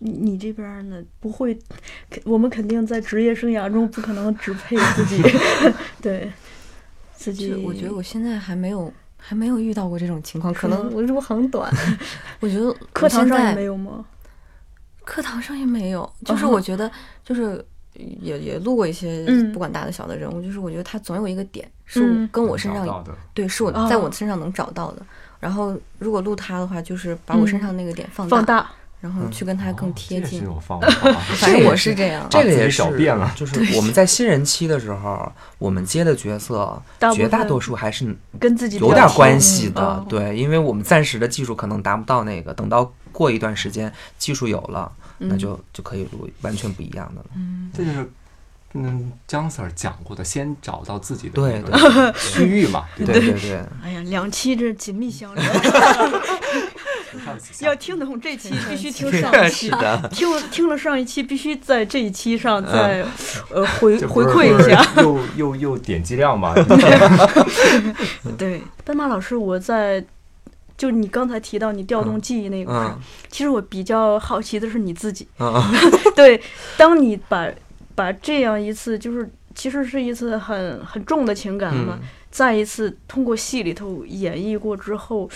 [0.00, 1.58] 你你这边呢不会，
[2.24, 5.20] 我们肯定在职业生涯中不可能只配自己，
[6.00, 6.30] 对
[7.14, 7.52] 自己。
[7.54, 10.92] 我觉得我现在还没有还没有遇到过这种情况，可能吗？
[10.94, 11.70] 我入行短，
[12.40, 14.04] 我觉得 课堂上也没有吗？
[15.04, 16.90] 课堂上也没有，就是我觉得
[17.24, 19.52] 就是也也录过一些嗯。
[19.52, 23.04] 不管大的小的人物，就是我觉得他总有一个点是跟我身上
[23.34, 23.86] 对是我哦。
[23.88, 25.02] 在我身上能找到的。
[25.40, 30.44] 然后如果录他的话，就是把我身上那个点放放大，然后去跟他更哦贴近这是。
[30.44, 30.88] 有方法。
[31.38, 32.26] 反正我是这样。
[32.30, 36.80] 这个也是小变了就是我们在新人期的时候，我们接的角色
[37.14, 47.26] 绝大多数还是跟自己有点关系系的，哦对，因为我们暂时的技术可能达不到那个，等到过一段时间技术有了，那嗯就就可以录完全不一样的了。
[47.36, 48.10] 嗯这就是
[48.74, 55.46] 嗯姜 Sir 讲过的，先找到自己的对那个区域嘛，对对对对，哎呀，两期这紧密相连，
[57.60, 63.04] 要听懂这期必须听上一期， 的，听了听了上一期必须在这一期上再
[63.50, 65.02] 呃回回馈一下。
[65.02, 66.54] 又又又点击量嘛，
[68.36, 70.04] 对，斑马老师，我在
[70.76, 73.00] 就你刚才提到你调动记忆那个块儿，嗯。
[73.28, 75.26] 其实我比较好奇的是你自己。
[75.38, 75.62] 嗯，
[76.14, 76.40] 对，
[76.76, 77.48] 当你把
[77.94, 82.08] 把这样一次就是其实是一次很很重的情感嘛，嗯。
[82.30, 85.28] 再一次通过戏里头演绎过之后，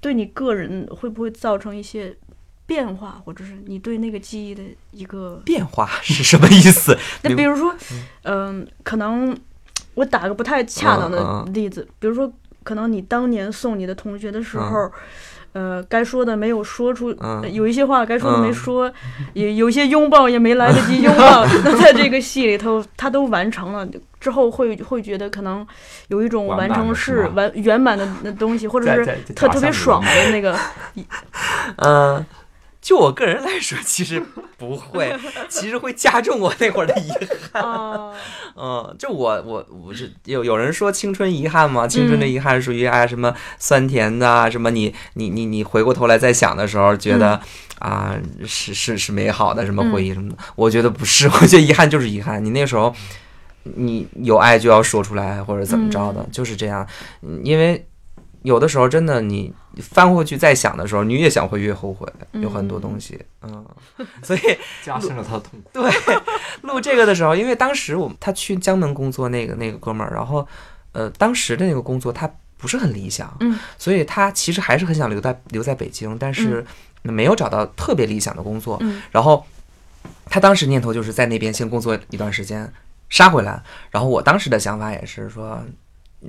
[0.00, 2.16] 对你个人会不会造成一些
[2.66, 5.40] 变化，或者是你对那个记忆的一个？
[5.44, 6.96] 变化是什么意思？
[7.22, 7.74] 那比如说，
[8.22, 9.36] 嗯、可能
[9.94, 12.32] 我打个不太恰当的嗯嗯例子，比如说，
[12.62, 14.90] 可能你当年送你的同学的时候。
[15.56, 17.16] 呃，该说的没有说出，
[17.50, 18.92] 有一些话该说的没嗯说，
[19.32, 21.46] 也有些拥抱也没来得及拥抱。
[21.64, 23.88] 那在这个戏里头，他都完成了
[24.20, 25.66] 之后会，会觉得可能
[26.08, 30.54] 有一种完完成是完圆满的那东西，或者是特特别爽的那个。
[31.80, 32.22] 嗯，
[32.86, 34.22] 就我个人来说，其实
[34.56, 35.12] 不会，
[35.48, 37.10] 其实会加重我那会儿的遗
[37.52, 37.60] 憾。
[37.60, 38.12] 啊，
[38.54, 42.20] 嗯，就我我我是有有人说青春遗憾吗，青春嗯。
[42.20, 47.40] 的遗憾属于啊什么酸甜的啊，什么你你你你回过头来再想的时候，觉得、
[47.80, 48.14] 啊
[48.46, 52.94] 是是是美好的什么回忆什么的，我觉得不是， 我觉得遗憾就是遗憾，你那时候
[53.64, 56.28] 你有爱就要说出来或者怎么着的，嗯。
[56.30, 56.86] 就是这样，
[57.22, 57.84] 嗯因为
[58.46, 63.66] 有的时候真的你翻回去再想的时候，你越想会越后悔，有很多东西，嗯，
[64.22, 64.40] 所以。
[64.84, 65.68] 加深了他的痛苦。
[65.72, 65.90] 对，
[66.62, 70.46] 录这个的时候，因为当时我们他去江门工作那个那个哥们儿，然后
[70.92, 76.64] 呃，当时的那个工作他不是很理想，嗯，所以他其实还是很想留在留在北京，但是
[77.02, 79.44] 没有找到特别理想的工作，嗯然后
[80.26, 82.72] 他当时念头就是在那边先工作一段时间，
[83.08, 85.60] 杀回来，然后我当时的想法也是说。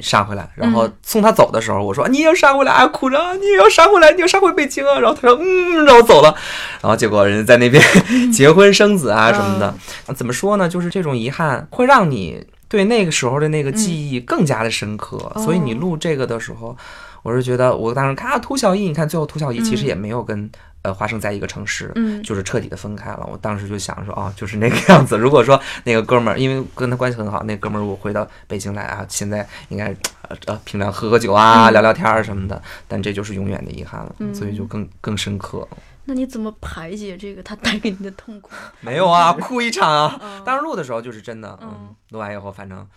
[0.01, 4.99] 杀回来，然后嗯送他走的时候，我说你也要杀回来啊，哭着啊你也要杀回来，你要杀回北京啊。
[4.99, 6.35] 然后他说嗯，然后走了，
[6.81, 7.83] 然后结果人家在那边
[8.31, 9.73] 结婚生子啊什么的。
[10.13, 10.67] 怎么说呢？
[10.67, 16.75] 就是这种遗憾会让你对那个时候的那个记忆更加的深刻，所以你录这个的时候，
[17.23, 20.49] 我是觉得我当时看啊，涂小艺，你看最后涂小艺其实也没有跟。
[20.83, 23.27] 呃，发生在一个城市，嗯就是彻底的分开了。
[23.31, 25.17] 我当时就想说，哦，就是那个样子。
[25.17, 29.87] 如果说那个哥们儿，因为跟他关系很好，那哥们儿如果回到北京来啊，现在应该
[30.29, 35.67] 呃呃平常喝喝酒啊，嗯聊聊天儿什么的，但这就是永远的遗憾了，嗯所以就更更深刻。
[36.05, 38.51] 那你怎么排解这个他带给你的痛苦？
[38.79, 40.17] 没有啊，哭一场啊。
[40.21, 42.87] 嗯当时录的时候就是真的，嗯嗯，录完以后反正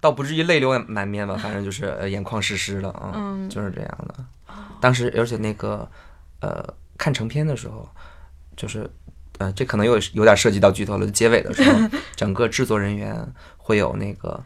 [0.00, 4.14] 倒不至于泪流满面吧，反正就是呃眼眶湿湿的啊，嗯就是这样的。
[4.80, 5.88] 当时而且那个
[6.40, 6.62] 呃
[6.98, 7.88] 看成片的时候，
[8.56, 8.90] 就是
[9.38, 11.06] 呃这可能有有点涉及到剧透了。
[11.06, 11.78] 结尾的时候，
[12.14, 13.16] 整个制作人员
[13.56, 14.42] 会有那个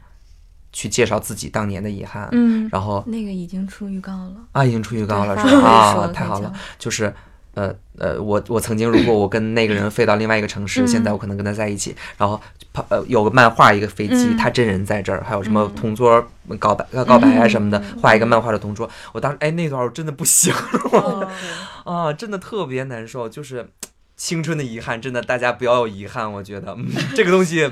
[0.73, 5.69] 去介绍自己当年的遗憾，嗯然后那个已经出预告了，啊已经出预告了对发是吧？
[6.05, 7.13] 啊太好了就是。
[7.55, 12.43] 呃呃，我我曾经如果我跟那个人飞到另外一个城市，嗯现在我可能跟他在一起，然后跑
[12.89, 14.37] 呃有个漫画一个飞机，嗯。
[14.37, 15.75] 他真人在这儿，还有什么嗯。
[15.75, 16.27] 同桌
[16.59, 20.53] 告白呃告白啊什么的嗯，画一个漫画的同桌，我当时哎那段我真的不行
[20.93, 21.29] 哦。
[21.85, 23.69] 啊，真的特别难受，就是
[24.17, 27.71] 青春的遗憾，真的大家不要有遗憾，我觉得、嗯、这个东西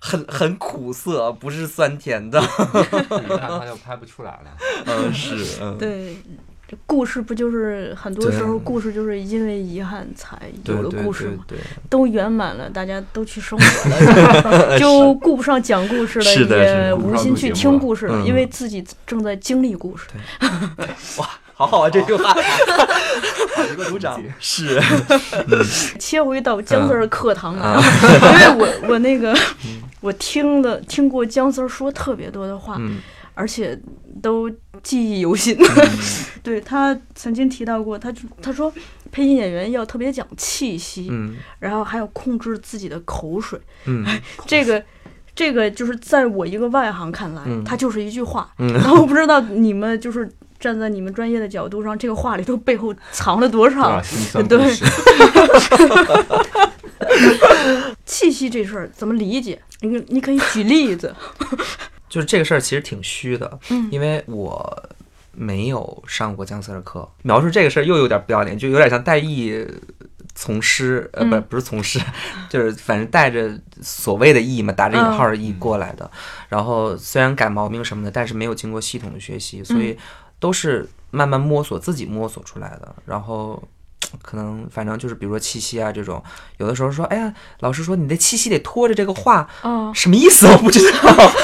[0.00, 4.56] 很很苦涩，不是酸甜的， 遗憾他就拍不出来了。
[4.86, 5.78] 嗯是嗯。
[5.78, 6.16] 对，
[6.66, 11.62] 这故事不就是很多时候故事就是因为遗憾才有了故事嘛，对对。
[11.90, 16.24] 都圆满了，大家都去生活了， 就顾不上讲故事了，
[16.88, 18.24] 也无心去听故事了，嗯。
[18.24, 20.06] 因为自己正在经历故事。
[21.18, 22.32] 哇好好啊，这句话，
[23.54, 24.80] 好一个鼓掌是，
[26.00, 29.32] 切回到姜 Sir 课堂啊，啊因为我我那个
[30.00, 32.96] 我听的听过姜 Sir 说特别多的话，嗯
[33.34, 33.78] 而且
[34.22, 34.50] 都
[34.82, 35.56] 记忆犹新。
[36.42, 38.72] 对他曾经提到过，他就他说
[39.10, 43.58] 配音演员要特别讲气息，嗯然后还要控制自己的口水。
[43.86, 44.04] 嗯
[44.46, 44.82] 这个
[45.34, 48.50] 这个就是在我一个外行看来，嗯它就是一句话。
[48.58, 54.00] 嗯 然后我不知道你们就是站在你们专业的角度上，这个话里头背后藏了多多少
[54.48, 54.58] 对？
[58.04, 59.60] 气息这事儿怎么理解？
[59.80, 61.14] 你你可以举例子。
[62.14, 64.88] 就是这个事儿其实挺虚的，嗯因为我
[65.32, 69.66] 没有上过姜 Sir 的课，描述这个事儿又有点不要脸，就有点像带艺
[70.32, 71.98] 从师，呃，不嗯不是从师，
[72.48, 76.08] 就是反正带着所谓的艺嘛，打着引号的艺过来的。
[76.48, 79.98] 然后虽然改毛病什么的，但是没有经过系统的学习，所以
[80.38, 82.94] 都是慢慢摸索，自己摸索出来的。
[83.04, 83.60] 然后。
[84.22, 86.22] 可能反正就是，比如说气息啊这种，
[86.58, 90.46] 有的时候说，哎呀，老师说你的气息得拖着这个话，啊，什么意思？
[90.52, 90.98] 我不知道。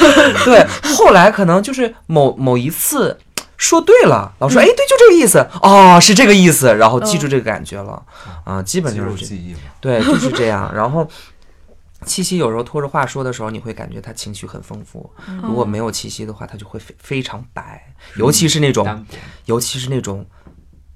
[0.44, 3.18] 对，后来可能就是某某一次
[3.56, 8.02] 说对了，老师说，哎，对，就这个意思，哦，是这个意思，然后记住这个感觉了，
[8.44, 9.26] 啊，基本就是。
[9.80, 10.70] 对，就是这样。
[10.74, 11.08] 然后
[12.06, 15.00] 七夕有时候拖着话说的时候，你会感觉他情绪很丰富；
[15.42, 19.06] 如果没有七夕的话，他就会非非常白，尤其是那种，
[19.44, 20.24] 尤其是那种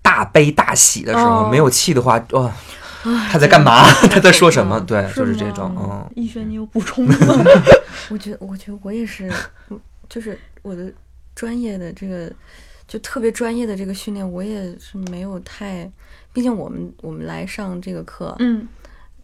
[0.05, 2.53] 大悲大喜的时候，哦没有气的话，哇、
[3.33, 3.83] 他在干嘛？
[4.12, 4.79] 他在说什么？
[4.81, 6.07] 对，就是这种，嗯。
[6.14, 7.17] 逸轩，你有补充吗？
[8.11, 9.33] 我觉得，我觉得我也是，
[9.71, 10.93] 嗯就是我的
[11.35, 12.31] 专业的这个，
[12.87, 15.90] 就特别专业的这个训练，我也是没有太，
[16.35, 18.69] 毕竟我们我们来上这个课，嗯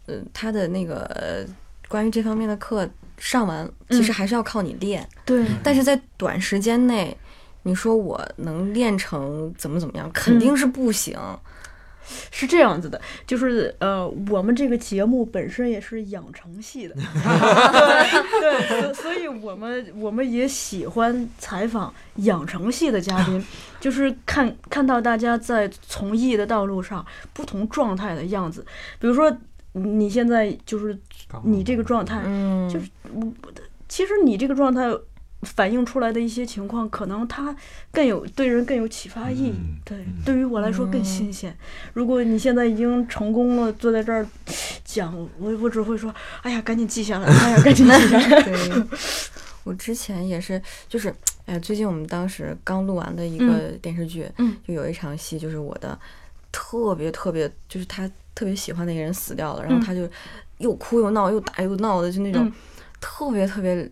[0.07, 1.45] 呃，他的那个呃
[1.87, 7.15] 关于这方面的课上完，其实嗯还是要靠你练，对，但是在短时间内，
[7.63, 11.17] 你说我能练成怎么怎么样，肯定是不行。
[12.29, 23.41] 是这样子的，就是呃，我们这个节目本身也是养成系的， 对对，所所以我们我们也喜欢采访养成系的嘉宾，
[23.79, 28.65] 就是看看到大家在从艺的道路上不同状态的样子，
[28.99, 29.33] 比如说
[29.71, 30.99] 你现在就是
[31.43, 33.31] 你这个状态，嗯，就是我
[33.87, 34.89] 其实你这个状态
[35.43, 37.55] 反映出来的一些情况，可能它
[37.91, 39.49] 更有对人更有启发意义。
[39.49, 41.55] 嗯对嗯，对于我来说更新鲜。
[41.93, 44.25] 如果你现在已经成功了，坐在这儿
[44.85, 48.41] 讲，我我只会说，哎呀，赶紧记下来， 哎呀，赶紧记下来。
[48.43, 48.83] 对，
[49.63, 51.13] 我之前也是，就是，
[51.45, 55.97] 哎，最近我们当时刚录完的一个嗯电视剧，嗯就有一场戏，就是我的
[56.51, 60.07] 特别特别，就是他特别喜欢的一个人死掉了，然后嗯他就
[60.59, 62.53] 又哭又闹，又打又闹的，就那种嗯
[62.99, 63.89] 特别特别。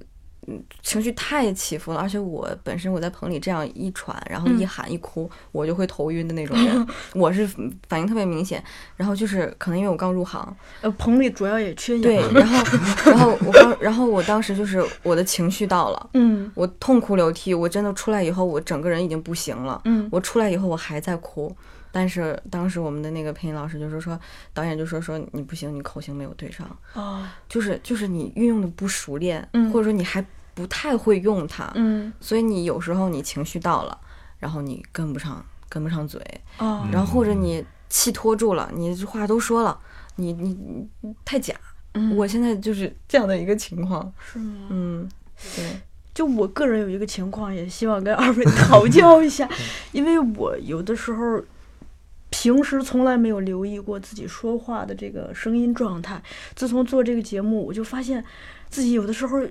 [0.49, 7.47] 嗯情绪太起伏了，而且我本身我在棚里这样一喘，然后一嗯喊一哭，我就会头晕的那种人， 我是
[7.87, 8.63] 反应特别明显。
[8.95, 12.01] 然后就是可能因为我刚入行，呃，棚里主要也缺氧。
[12.01, 12.63] 对，然后
[13.05, 19.81] 然后我刚，然后我当时就是我的情绪到了， 嗯我痛哭流涕，我真的出来以后，我整个人已经不行了。
[19.85, 21.55] 嗯我出来以后，我还在哭，
[21.91, 24.19] 但是当时我们的那个配音老师就是说，
[24.53, 30.25] 导演就说说你不行，你口型没有对上，哦，就是就是你运用的不熟练，嗯或者说你还
[30.59, 33.97] 不太会用它，嗯所以你有时候你情绪到了，
[34.39, 36.21] 然后你跟不上跟不上嘴，
[36.57, 39.79] 哦然后或者你气拖住了，你这话都说了，
[40.17, 40.49] 你你
[40.99, 41.55] 你太假。
[41.93, 44.67] 嗯我现在就是这样的一个情况，是吗？
[44.69, 45.09] 嗯，
[45.55, 45.79] 对，
[46.13, 49.49] 就我个人有一个情况，也希望跟二位讨教一下，
[49.93, 51.41] 因为我有的时候
[52.29, 56.21] 平时从来没有留意过自己说话的这个声音状态。
[56.55, 58.23] 自从做这个节目，我就发现
[58.69, 59.41] 自己有的时候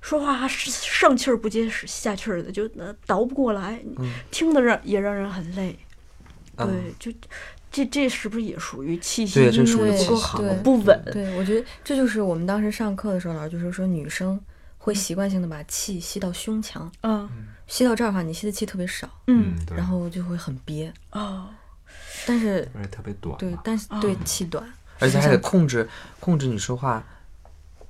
[0.00, 3.80] 说话还上气儿不接下气儿的，就呃倒不过来，
[4.30, 5.78] 听的让也让人很累。
[6.56, 6.66] 嗯。
[6.66, 7.18] 对，就
[7.70, 11.02] 这这是不是也属于气息对这运用的不够好、不稳？
[11.12, 14.40] 对，我觉得这就是我们当时上课的时候，老师就是说女生
[14.78, 17.28] 会习惯性的把气吸到胸腔，嗯。
[17.66, 20.92] 吸到这儿的话，你吸的气特别少，嗯，然后就会很憋。
[21.10, 21.48] 哦。
[22.24, 24.64] 但是而且特别短对，但是对气短，
[25.00, 25.88] 而且还得控制
[26.20, 27.04] 控制你说话，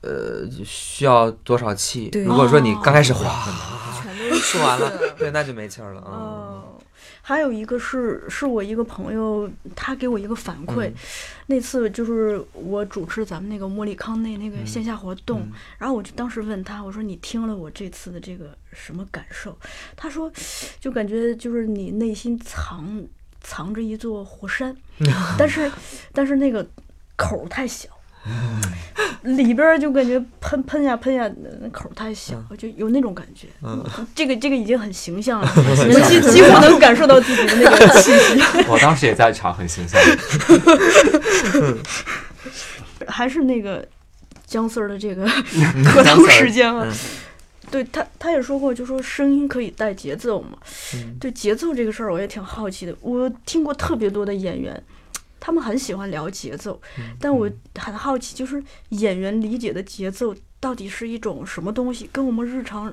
[0.07, 2.11] 呃，需要多少气。
[2.25, 3.45] 如果说你刚开始哗
[4.01, 6.03] 全都说完了， 对，那就没气儿了。
[6.07, 6.79] 嗯，哦，
[7.23, 10.95] 还有一个是是我一个朋友，他给我一个反馈，嗯
[11.49, 19.57] 那次就是我主持咱们那个莫里康内那个嗯线下活动，然后我就当时问他，我说你听了我这次的这个什么感受？
[19.97, 20.31] 他说，
[20.79, 23.05] 就感觉就是你内心藏
[23.41, 24.77] 藏着一座火山，
[25.37, 25.71] 但是
[26.13, 26.65] 但是那个
[27.17, 27.89] 口儿太小。
[29.23, 31.29] 里边儿就感觉喷喷呀喷呀，
[31.61, 33.49] 那口儿太小，就有那种感觉。
[34.15, 38.41] 这个这个已经很形象了， 我几几乎能感受到自己的那个气息。
[38.71, 40.01] 我当时也在场，很形象。
[43.09, 43.87] 还是那个
[44.47, 45.27] 姜 Sir 的这个
[45.85, 46.87] 课堂时间啊。
[47.69, 50.57] 对他，他也说过，就说声音可以带节奏嘛。
[51.19, 52.95] 对节奏这个事儿，我也挺好奇的。
[53.01, 54.81] 我听过特别多的演员，
[55.39, 56.81] 他们很喜欢聊节奏，
[57.21, 62.93] 但我很好奇，就是演员理解的节奏到底是一种什么东西，跟我们日常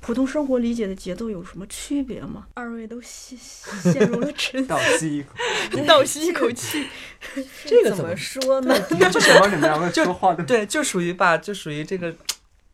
[0.00, 2.46] 普通生活理解的节奏有什么区别吗？
[2.54, 5.28] 二位都陷陷入了沉 倒吸一口，
[5.86, 6.86] 倒吸一口气。
[7.64, 8.78] 这个怎么说呢？
[9.10, 9.46] 就什么？
[9.48, 12.14] 你们两个说话的对，就属于吧，就属于这个，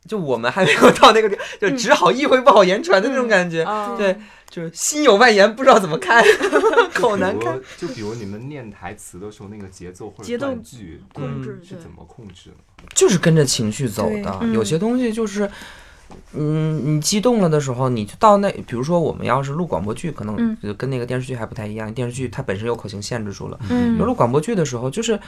[0.06, 3.62] 就我们还没有到那个地，就只好意会不好言传的那种感觉。
[3.62, 4.16] 啊对，
[4.50, 6.22] 就是心有外言，不知道怎么开，
[6.92, 7.56] 口难开。
[7.78, 12.84] 就比如你们念台词的时候，那个节奏或者节奏断句控制对是怎么控制的？
[12.94, 14.38] 就是跟着情绪走的。
[14.40, 15.48] 嗯有些东西就是，
[16.32, 21.92] 嗯，你激动了的时候，你就到那，比如说我们要是录广播剧，可能嗯就跟那个电视剧还不太一样。
[21.94, 25.18] 电视剧它本身有口型限制住了，嗯有录广播剧的时候，就是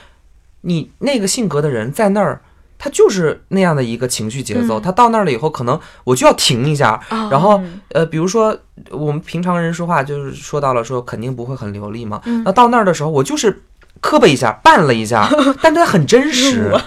[0.61, 2.41] 你那个性格的人在那儿。
[2.83, 4.81] 他就是那样的一个情绪节奏，嗯。
[4.81, 7.29] 他到那儿了以后，可能我就要停一下，啊。
[7.31, 7.61] 然后
[7.93, 8.57] 呃，比如说
[8.89, 12.43] 我们平常人说话，就是说到了说肯定不会很流利嘛，嗯。
[12.43, 13.63] 那到那儿的时候，我就是
[14.01, 15.29] 磕巴一下，绊了一下，
[15.61, 16.77] 但它很真实，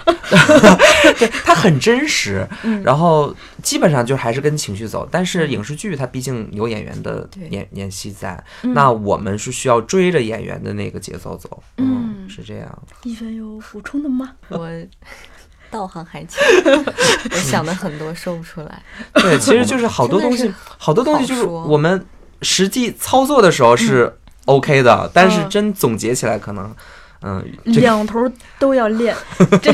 [1.19, 2.83] 对，它很真实，嗯。
[2.83, 5.09] 然后基本上就还是跟情绪走。
[5.11, 8.75] 但是影视剧它毕竟有演员的演演戏在，嗯。
[8.75, 12.29] 那我们是需要追着演员的那个节奏走，嗯。
[12.29, 12.83] 是这样。
[13.05, 14.33] 一凡有补充的吗？
[14.51, 14.69] 我
[15.77, 16.43] 道行还浅，
[17.31, 18.83] 我想的很多说不出来。
[19.15, 22.05] 对，其实就是好多东西，好多东西就是我们
[22.43, 24.13] 实际操作的时候是
[24.47, 26.75] OK 的，但是嗯真总结起来可能，
[27.23, 29.15] 嗯，两头都要练。
[29.61, 29.73] 这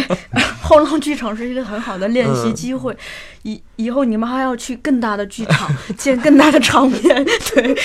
[0.63, 2.97] 后浪剧场是一个很好的练习机会，
[3.43, 7.25] 以以后你们还要去更大的剧场，见更大的场面。
[7.55, 7.77] 对，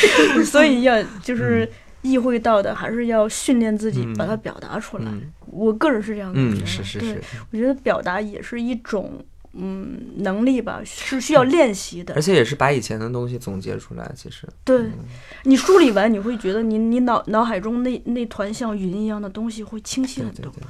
[0.45, 1.69] 所以要就是
[2.01, 5.03] 意会到的，还是要训练自己嗯把它表达出来。
[5.07, 5.21] 嗯
[5.57, 6.39] 我个人是这样的。
[6.55, 12.21] 对是是是，我觉得表达也是一种嗯能力吧，是需要练习的而。
[12.21, 14.85] 且也是把以前的东西总结出来，其实，对
[15.43, 20.51] 你梳理完，你会觉得你你脑脑海中那那团像云一样的东西会清晰很多。
[20.51, 20.67] 对对对，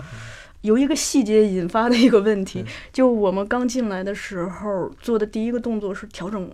[0.61, 6.49] 有一个细节引发的一个问题，就我们刚进来的时候做的第一个动作是调整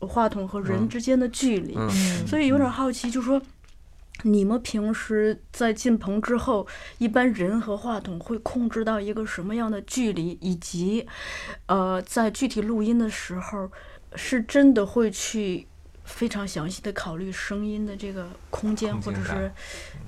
[0.00, 1.90] 话筒和人嗯之间的距离，嗯，
[2.26, 3.40] 所以有点好奇，就说
[4.24, 6.66] 你们平时在进棚之后，
[6.98, 11.06] 一般人和话筒会控制到一个什么样的距离，以及
[11.66, 13.68] 呃，在具体录音的时候，
[14.14, 15.66] 是真的会去
[16.04, 19.50] 非常详细的考虑声音的这个空间，空间或者是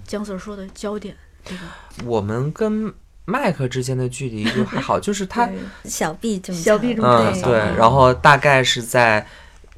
[0.04, 1.62] 姜 Sir 说的焦点这个。
[2.04, 2.94] 我们跟
[3.24, 5.50] 麦克之间的距离就还好，就是他，
[5.84, 9.26] 小臂这么小臂这么嗯，对，然后大概是在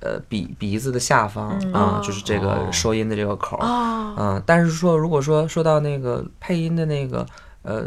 [0.01, 7.27] 呃鼻鼻子的下方嗯啊，哦就是这个哦收音的这个口儿，哦，嗯，但是说如果说说到那个配音的那个
[7.63, 7.85] 呃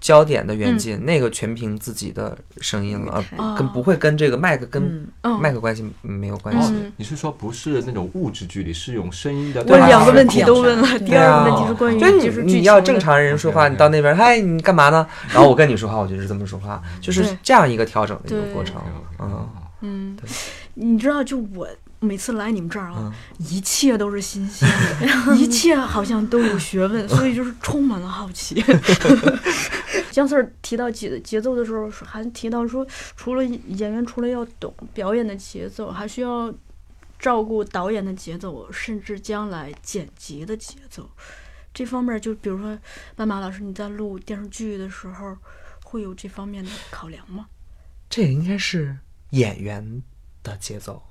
[0.00, 3.22] 焦点的远近，那个全凭自己的声音了，
[3.58, 5.08] 跟不会跟这个麦克跟
[5.40, 6.72] 麦克关系没有关哦系。
[6.72, 9.60] 嗯，你是说不是那种物质距离，是用声音的？
[9.66, 15.04] 我两个问题对都问了，第二个问题是关于就就是你你要正常人说话，你到那边，嗨，你干嘛呢？
[15.30, 18.76] 然后我跟你说话，我就是这么说话，就是这样一个调整的一个过程。
[19.18, 19.48] 嗯，
[19.80, 20.30] 嗯对，
[20.78, 21.68] 你知道，就我
[22.00, 23.12] 每次来你们这儿啊，嗯
[23.50, 24.68] 一切都是新鲜
[25.00, 28.62] 的， 一切好像都有学问， 所以就是充满了好奇。
[30.12, 36.52] 姜 Sir 提到节节奏的时候，还提到说，除了演员除了要懂表演的节奏，还需要
[37.18, 41.10] 照顾导演的节奏，甚至将来剪辑的节奏。
[41.74, 42.76] 这方面，就比如说
[43.14, 45.36] 斑马老师，你在录电视剧的时候，
[45.84, 47.46] 会有这方面的考量吗？
[48.08, 48.96] 这也应该是
[49.30, 50.02] 演员
[50.48, 51.02] 的节奏。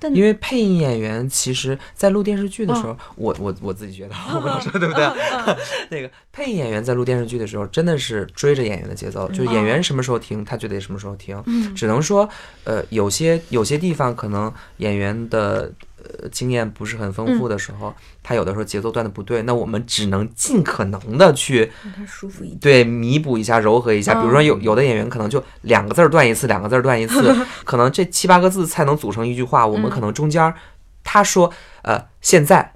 [0.00, 5.08] 但因为配音演员其实，在录电视剧的时候，我我我自己觉得，我不知道说对不对？
[5.90, 11.40] 那个配音演员在录电视剧的时候，真的是追着演员的节奏，就是演员什么时候停，他就得什么时候停。
[11.46, 12.28] 嗯只能说，
[12.64, 15.72] 呃，有些有些地方可能演员的
[16.20, 22.58] 呃经验不是很丰富的时候，他有的时候节奏断的不对，那我们只能尽可能的去让他舒服一点。
[22.60, 24.14] 对，弥补一下，柔和一下。
[24.14, 27.34] 比如说有有的演员可能就两个字儿断一次，两个字儿断一次，
[27.64, 29.66] 可能这七八个字才能组成一句话。
[29.66, 30.54] 我们可能中间儿
[31.02, 31.52] 他说
[31.82, 32.72] 呃现在。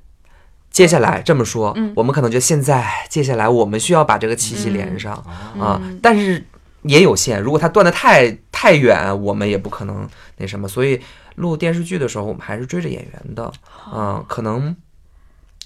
[0.71, 5.13] 接下来这么说，我们可能就现在，接下来我们需要把这个气息连上
[5.59, 6.45] 啊、但是
[6.83, 7.41] 也有限。
[7.41, 10.07] 如果它断的太太远，我们也不可能
[10.37, 10.69] 那什么。
[10.69, 11.01] 所以
[11.39, 13.53] 录电视剧的时候，我们还是追着演员的，
[13.93, 14.75] 嗯、可能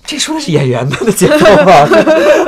[0.05, 1.89] 这说的是演员的节奏吧，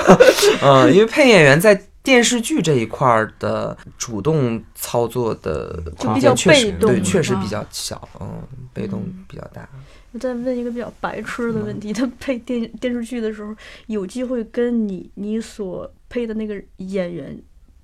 [0.63, 9.69] 嗯，因为配演员在电视剧这一块儿的主动操作的空比较间确实被动对，确实比较小，嗯，被动比较大。
[10.13, 13.53] 我再问一个比较白痴的问题：他配电电视剧的时候，
[13.87, 17.37] 有机会跟你你所配的那个演员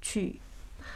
[0.03, 0.39] 去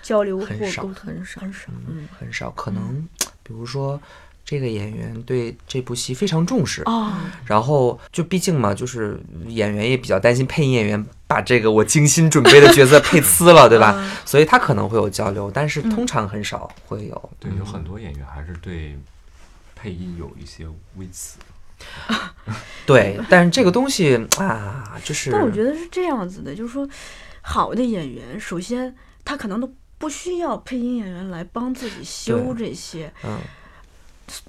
[0.03, 1.69] 交流或沟通，很少，很少。
[1.89, 3.09] 嗯，很少，可能
[3.43, 4.01] 比如说
[4.45, 7.13] 这个演员对这部戏非常重视，哦，
[7.47, 13.97] 然后就毕竟嘛，就是演员也比较担心配音演员把这个我精心准备的角色配呲了，对吧？
[14.27, 17.31] 所以他可能会有交流，但是通常很少会有。
[17.41, 18.99] 对，有很多演员还是对
[19.75, 20.67] 配音有一些
[20.97, 21.39] 微词。
[22.87, 26.89] 对，但是这个东西啊，就是但我觉得是这样子的，就是说，
[27.43, 33.39] 好的演员，首先他可能都不需要配音演员来帮自己修这些，嗯，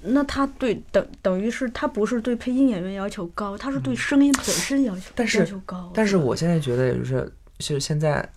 [0.02, 5.90] 那他对等等于是他不是对配音演员要求高，他是对声音本身要求嗯但是要求高。
[5.94, 8.28] 但是我现在觉得，就是就是现在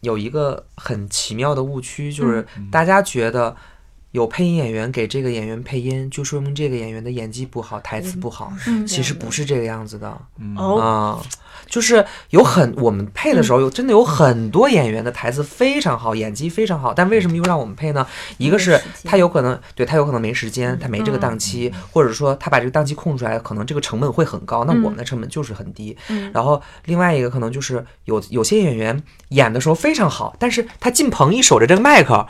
[0.00, 3.54] 有一个很奇妙的误区，就是大家觉得
[4.12, 8.52] 有配音演员给这个演员配音，就说明这个演员的演技不好，台词不好。
[8.66, 10.08] 嗯其实不是这个样子的
[10.56, 11.20] 哦，啊、
[11.66, 18.06] 就是有很我们配的时候有真的有很多演员的台词非常好，演技非常好，但为什么又让我们配呢？
[18.36, 25.96] 一个是他有可能对他有可能没时间，他没这个档期，或者说他把这个档期空出来，可能这个成本会很高，那我们的成本就是很低。
[26.08, 32.26] 嗯然后另外一个可能就是有有些演员演的时候非常好，但是他进棚一守着这个麦克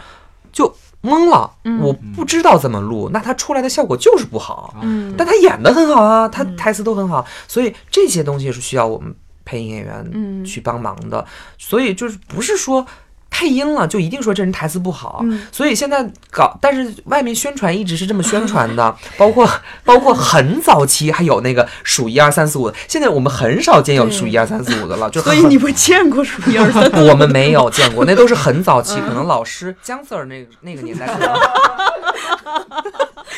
[0.52, 0.72] 就
[1.02, 1.50] 懵了，
[1.80, 4.74] 我不知道怎么录，那他出来的效果就是不好。
[4.82, 5.14] 嗯。
[5.16, 10.44] 但他演的很好啊，他台词都很好，所以这些东西是需要我们配音演员嗯。
[10.44, 11.26] 去帮忙的。
[11.58, 12.86] 所以就是不是说
[13.34, 15.20] 配音了就一定说这人台词不好。
[15.24, 19.48] 嗯所以现在搞，但是外面宣传一直是这么宣传的， 包括
[19.84, 27.08] 包括很早期还有那个数一二三四五的，现在我们很少见有数一二三四五的了，就很所以你们见过数一二三四五？
[27.10, 31.06] 我们没有见过，那都是很早期，可能老师姜 Sir 那个那个年代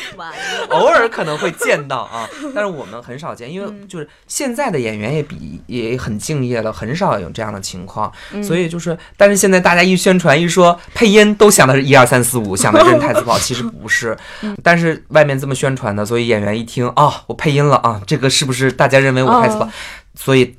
[0.69, 8.11] 偶尔可能会见到啊， 但是我们很少见，因为就是现在的演员也比也很敬业了，很少有这样的情况，
[8.43, 14.17] 所以就是，但是现在大家一宣传一说配音，都想的是一二三四五， 想的这人台词不好，其实不是，
[14.63, 19.69] 但是外面这么宣传的，所以演员一听啊，我配音了啊，这个是不是大家认为我太子宝？
[20.15, 20.55] 所以。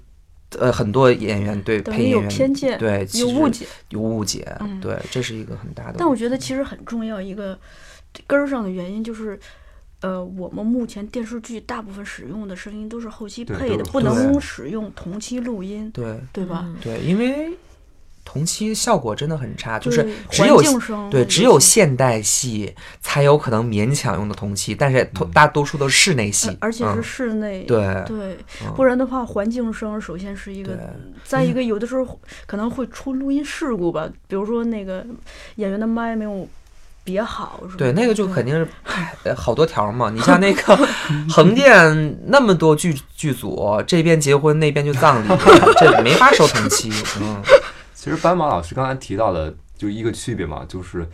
[0.61, 3.67] 呃，很多演员对配音演员偏见，对有误解。
[3.89, 5.97] 有误解，嗯对，这是一个很大的。
[5.99, 7.59] 但我觉得其实很重要一个
[8.27, 9.39] 根儿上的原因就是，
[10.01, 16.67] 呃，我们目前电视剧大部分使用的声音都是后期配的，不能使用同期录音，对对吧？
[16.83, 17.53] 对，因为
[18.25, 28.73] 同期效果真的很差，就是只有环境声对只有现代戏才有可能勉强用的同期，但是大多数都是室内戏，而且是嗯室内，对对，嗯。
[28.75, 30.87] 不然的话，环境声首先是一个对，
[31.25, 35.07] 再一个有的时候可能会出录音事故吧，比如说那个
[35.55, 36.49] 演员的麦没有
[37.07, 37.75] 别好，是吧？
[37.79, 38.69] 对，那个就肯定是
[39.35, 40.11] 好多条嘛。
[40.11, 40.79] 你像那个
[41.31, 45.29] 横店那么多剧剧组，这边结婚那边就葬礼，
[45.79, 46.91] 这没法收同期。
[47.23, 47.41] 嗯，
[47.95, 51.09] 其实斑马老师刚才提到的就一个区别嘛，就是。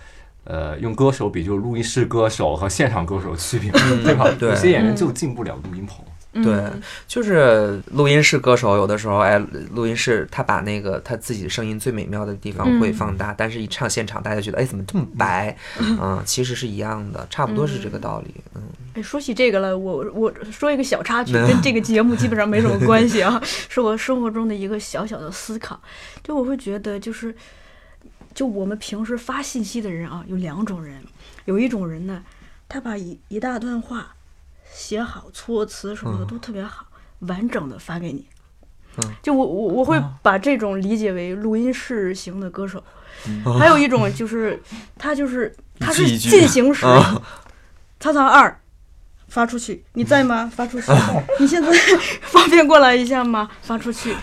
[0.45, 3.71] 呃，用歌手比，就是录音室歌手和现场歌手区别，
[4.03, 4.29] 对吧？
[4.37, 9.39] 对有些演员就进不了录音棚，对嗯就是录音室歌手，有的时候，哎，
[9.73, 15.55] 录音室他把那个他自己声音最美妙的地方会放大，但是一唱现场，大家觉得，哎，怎么这么白？
[15.79, 18.35] 嗯，其实是一样的，差不多是这个道理。
[18.55, 18.63] 嗯，
[18.95, 25.79] 哎，说起这个了，我我说一个小插曲，嗯跟这个节目基本上没什么 关系啊，是我生活中的一个小小的思考。
[26.23, 27.35] 就我会觉得，就是
[28.33, 31.03] 就我们平时发信息的人啊，有两种人，
[31.45, 32.23] 有一种人呢，
[32.69, 34.15] 他把一一大段话
[34.73, 36.87] 写好，措辞什么的嗯都特别好，
[37.21, 38.27] 完整的发给你。
[38.99, 42.83] 嗯就我我我会啊把这种理解为录音室型的歌手，
[43.27, 44.61] 嗯还有一种就是
[44.99, 47.23] 他就是他是进行时，啊
[47.99, 48.55] 擦擦二，
[49.29, 50.51] 发出去，你在吗？
[50.55, 50.93] 发出去，
[51.41, 51.73] 你现在
[52.23, 53.49] 方便过来一下吗？
[53.63, 54.15] 发出去，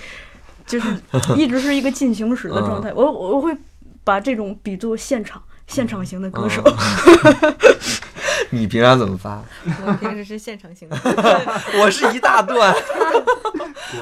[0.67, 0.87] 就是
[1.35, 2.93] 一直是一个进行时的状态。
[2.93, 3.55] 我我会
[4.03, 6.61] 把这种比作现场现场型的歌手。
[8.51, 9.43] 你平常怎么发？
[9.85, 10.97] 我平时是现成型的。
[11.81, 12.73] 我是一大段。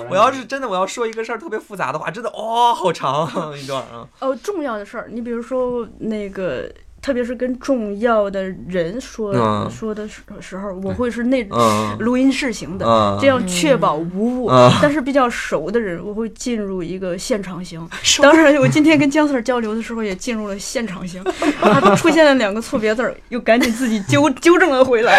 [0.10, 3.28] 我要是真的我要说一个事儿特别复杂的话，真的哦，好长
[3.58, 4.08] 一段啊。
[4.20, 6.70] 哦，重要的事儿，你比如说那个。
[7.08, 14.50] 特别是跟重要的人说、嗯说的时时候，我会是那嗯录音室型的，嗯这样确保无误。
[14.50, 17.80] 嗯但是比较熟的人，我会进入一个现场型。
[18.22, 21.24] 当然，我今天跟姜 Sir 交流的时候，也进入了现场型，
[21.62, 25.18] 他出现了两个错别字，又赶紧自己纠 纠正了回来。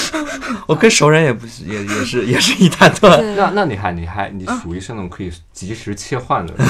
[0.68, 3.18] 我跟熟人也不是，也也是也是一大段。
[3.34, 6.52] 那那你还你还你属于是那种可以及时切换的。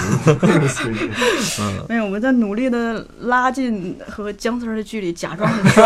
[1.89, 5.83] 没有，我在努力的拉近和姜 Sir 的距离，假装很熟。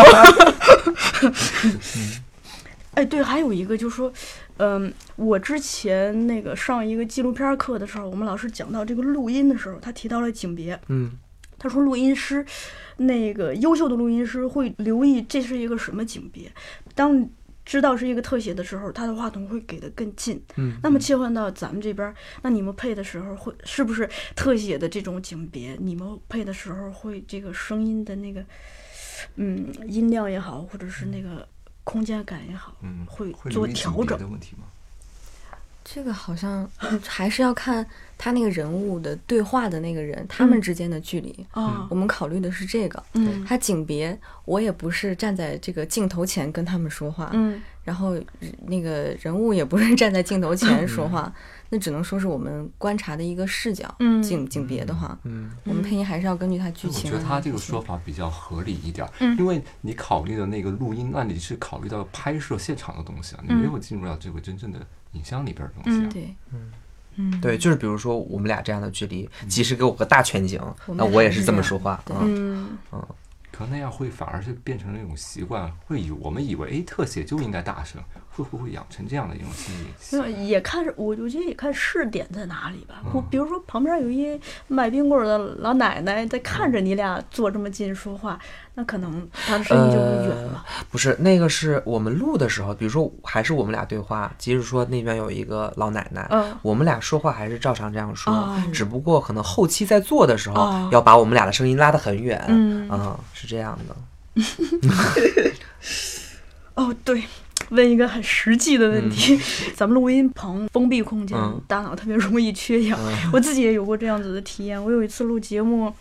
[2.95, 4.13] 哎，对，还有一个就是说，
[4.59, 10.79] 嗯，我之前那个上一个纪录片课的时候，我们老师讲到这个录音的时候，他提到了景别。
[10.89, 11.11] 嗯
[11.59, 12.45] 他说，录音师，
[12.97, 16.53] 那个优秀的录音师会留意这是一个什么景别。
[16.93, 17.25] 当
[17.65, 20.43] 知道是一个特写的时候，他的话筒会给的更近。
[20.57, 25.77] 嗯，那么切换到咱们这边，那你们配的时候会是不是特写的这种景别？
[25.81, 28.45] 你们配的时候会这个声音的那个，
[29.37, 31.49] 嗯，音量也好，或者是那个
[31.85, 34.65] 空间感也好，嗯，会会做调整的问题吗？
[35.85, 36.69] 这个好像
[37.07, 37.85] 还是要看
[38.17, 41.47] 他那个人物的对话的那个人，他们嗯之间的距离。
[41.51, 43.03] 啊我，们考虑的是这个。
[43.15, 48.17] 嗯他景别，我也不是站在这个镜头前跟他们说话，嗯然后
[48.67, 51.33] 那个人物也不是 站在镜头前说话，
[51.71, 53.93] 那只能说是我们观察的一个视角。
[53.99, 57.11] 嗯景景别的话，嗯我们配音还是要根据他剧情我情。
[57.11, 59.05] 觉得他这个说，法比较合理一点
[59.37, 64.79] 因为你考虑的那个录音，那你是考虑到拍摄现场的东西啊，你嗯没有进入到这个真正的
[65.13, 66.09] 影像里边的东西啊。
[66.13, 66.35] 对，
[67.17, 72.03] 嗯，对，就是比如说我们俩这样的距离，即使给我个大全景，那我也是这么说话。
[72.09, 72.79] 嗯
[73.51, 78.03] 可那样会反而是变成了一种习惯，会以我们以为哎特写就应该大声，
[78.35, 80.27] 会不会养成这样的一种心理那。
[80.29, 83.03] 也看我我觉得也看试点在哪里吧。
[83.13, 88.39] 我嗯比如说旁边有一卖冰棍儿的老奶奶在看着你俩坐这么近说话，
[88.75, 90.65] 那可能她的声音就会远了。
[90.91, 103.97] 不是那个是我们录的时候，比如说还是我们俩对话，即使说那边有一个老奶奶，嗯我们俩说话还是照常这样说，哦只不过可能后期在做的时候、哦要把我们俩的声音拉得很远，嗯啊是这样的。
[106.75, 107.23] 哦，对，
[107.73, 109.39] 问一个很实际的问题，
[109.75, 112.99] 咱们录音棚封闭空间，嗯大脑特别容易缺氧。
[113.03, 114.83] 嗯 我自己也有过这样子的体验。
[114.83, 115.93] 我有一次录节目，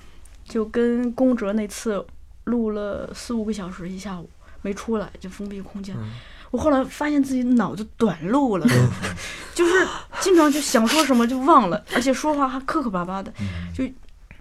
[0.47, 2.05] 就跟宫哲那次
[2.45, 4.29] 录了四五个小时，一下午
[4.61, 5.95] 没出来，就封闭空间。
[5.97, 6.11] 嗯
[6.51, 8.67] 我后来发现自己脑子短路了，
[9.55, 9.87] 就是
[10.19, 13.31] 经常就想说什么就忘了，而且说话还磕磕巴巴的，
[13.73, 13.85] 就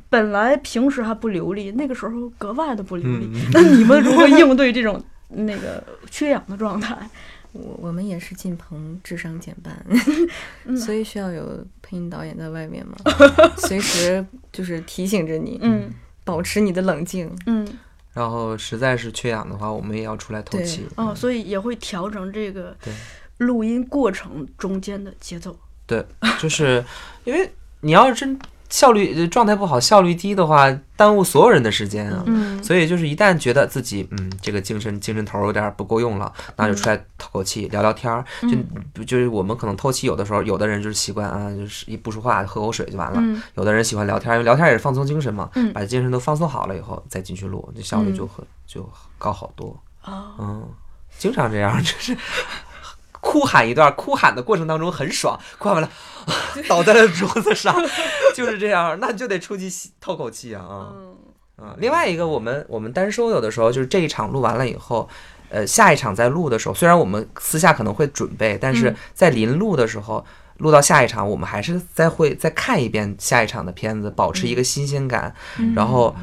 [0.08, 3.30] 本来平时还不流利，那个时候格外的不流利。
[3.32, 5.00] 嗯那你们如何应对这种
[5.30, 6.96] 那个缺氧的状态？
[7.52, 9.84] 我我们也是进棚智商减半，
[10.66, 12.94] 嗯所以需要有配音导演在外面嘛，
[13.58, 17.28] 随时就是提醒着你，嗯保持你的冷静。
[17.46, 17.66] 嗯
[18.12, 20.86] 然后实在是缺氧的话，我们也要出来透对气。
[20.96, 22.76] 哦，所以也会调整这个
[23.38, 25.56] 录音过程中间的节奏。
[25.86, 26.04] 对，
[26.40, 26.84] 就是
[27.24, 27.50] 因为
[27.80, 28.38] 你要是真
[28.70, 32.22] 效率呃状态不好、效率低的话，耽误所有人的时间啊。
[32.26, 38.24] 嗯所以就是一旦觉得自己嗯这个精神精神头儿有点儿不够用了，那就出来透口气、聊聊天儿。
[38.42, 38.56] 就
[38.92, 43.18] 不就是我们可能透气，有的时候有的人就是习惯啊，就是一不说话喝口水就完了。
[43.20, 45.50] 嗯有的人喜欢聊天儿，因为聊天儿也是放松精神嘛。
[45.54, 49.76] 嗯把精神都放松好了以后再进去录，这效率就很、就高好多。
[50.04, 50.68] 哦嗯，
[51.18, 52.16] 经常这样，就是
[53.20, 55.90] 哭喊一段，哭喊的过程当中很爽，哭喊完了
[56.68, 57.74] 倒在了桌子上，
[58.34, 60.62] 就是这样，那就得出去透口气啊
[61.56, 61.74] 啊。
[61.78, 65.08] 另外一个，我们我们单收有的时候就是这一场录完了以后，
[65.50, 70.24] 呃，下一场在录的时候，虽然我们私下可能会准备，但是嗯在临录的时候，
[70.56, 76.14] 录到下一场，我们还是再会再看一遍下一场的片子，保持一个新鲜感，嗯然后。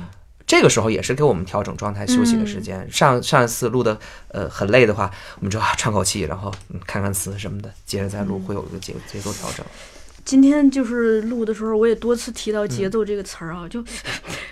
[0.48, 2.90] 这个时候也是给我们调整状态、休息的时间。
[2.90, 9.66] 上上一次录的呃很累的话，我们就啊喘口气，然后嗯看看词什么的，接着再录，会有一个节节奏调整。
[10.24, 13.84] 今天就是录的时候，我也多次提到“节奏”这个词儿啊，就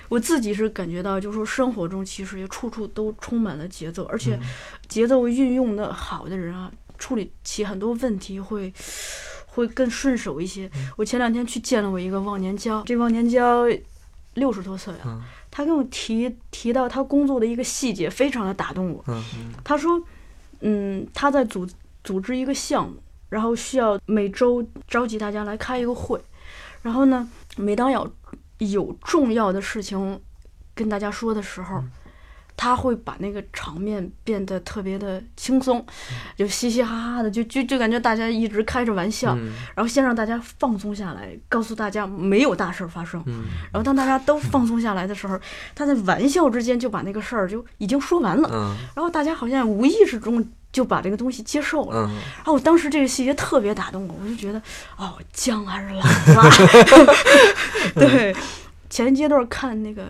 [0.08, 4.40] 我自己是感觉到，就是说生活中其实也处处都充满了节奏，而且
[4.88, 8.74] 节奏运用的好的人啊，处理起很多问题会
[9.48, 10.70] 会更顺手一些。
[10.96, 13.66] 我前两天去见了我一个忘年交，这忘年交
[14.36, 15.24] 六十多岁啊，嗯
[15.56, 19.02] 他跟我提提到他工作的一个细节，非常的打动我。
[19.08, 19.24] 嗯
[19.64, 20.04] 他说，
[20.60, 21.66] 嗯，他在组
[22.04, 22.98] 组织一个项目，
[23.30, 26.22] 然后需要每周召集大家来开一个会，
[26.82, 27.26] 然后呢，
[27.56, 28.14] 每当有
[28.58, 30.20] 有重要的事情
[30.74, 31.82] 跟大家说的时候，
[32.58, 35.86] 他会把那个场面变得特别的轻松，
[36.38, 43.22] 就嘻嘻哈哈的，就就就感觉大家一直开着玩笑，嗯然后先让大家放松下来，告诉大家没有大事儿发生。
[43.28, 45.40] 嗯然后当大家都放松下来的时候，
[45.74, 52.08] 他在玩笑之间就把那个事儿就已经说完了，嗯然后大家好像无意识中就把这个东西接受了。
[52.08, 54.62] 嗯然后我当时这个细节特别打动我，我就觉得
[54.98, 57.16] 哦，姜还是老了。
[57.96, 58.36] 对，
[58.90, 60.04] 前阶段看那个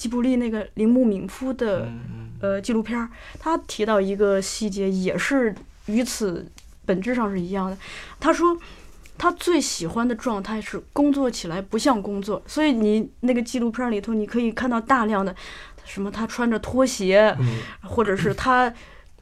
[0.00, 5.54] 吉卜力那个铃木敏夫的嗯呃纪录片儿，他提到一个细节，也是
[5.86, 6.50] 与此
[6.86, 7.76] 本质上是一样的。
[8.18, 8.58] 他说。
[9.22, 15.36] 他最喜欢的状态是工作起来不像工作，所以你那个纪录片里头，你可以看到大量的
[15.84, 17.36] 什么他穿着拖鞋，
[17.82, 18.72] 或者是他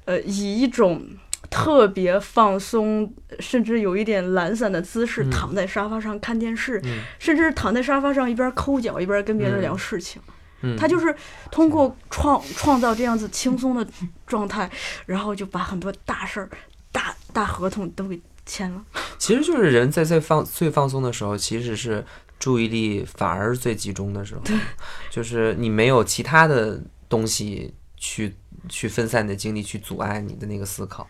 [0.05, 1.03] 呃以一种
[1.51, 10.23] 特别放松，甚至有一点懒散的姿势嗯躺在沙发上看电视，嗯甚至躺在沙发上一边抠脚一边跟别人聊事情。
[10.29, 10.35] 嗯，
[10.77, 11.15] 他就是
[11.51, 13.87] 通过创创造这样子轻松的
[14.27, 14.71] 状态，
[15.07, 16.51] 然后就把很多大事儿、
[16.91, 18.85] 大大合同都给签了。
[19.19, 22.05] 其实就是人在最放最放松的时候，其实是
[22.39, 24.43] 注意力反而最集中的时候，
[25.11, 28.35] 就是你没有其他的东西去
[28.69, 31.09] 去分散你的精力，去阻碍你的那个思考。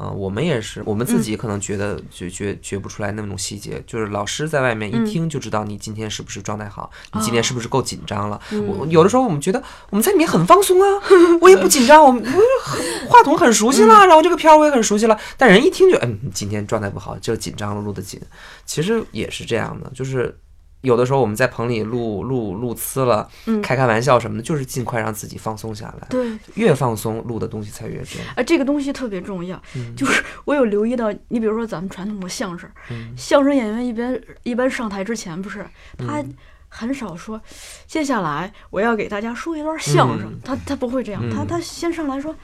[0.00, 5.04] 啊、我们也是，我们自己可能觉得觉觉觉不出来那种细节，就是老师在外面一嗯。
[5.04, 8.40] 听就知道你今天是不是状态好，你今天是不是够紧张了。
[8.50, 8.66] 嗯。
[8.66, 11.02] 我有的时候我们觉得我们在里面很放松啊，
[11.42, 18.18] 我也不紧张，我们我很话筒很熟悉了，然后这个片儿我也很熟悉了，但人一听就嗯，你今天状态不好，就紧张了，录的紧。
[18.64, 20.38] 其实也是这样的，就是
[20.82, 23.60] 有的时候我们在棚里录录录呲了，嗯。
[23.60, 26.06] 开开玩笑什么的，就是尽快让自己放松下来。
[26.08, 28.22] 对，越放松，录的东西才越真。
[28.34, 29.94] 啊，这个东西特别重要，嗯。
[29.94, 33.14] 就是我有留意到，你比如说咱们传统的相声，嗯。
[33.16, 35.64] 相声演员一般一般上台之前不是
[35.98, 36.34] 他嗯
[36.68, 37.40] 很少说，
[37.86, 40.40] 接下来我要给大家说一段相声，嗯。
[40.44, 42.34] 他他不会这样，他嗯他先上来说。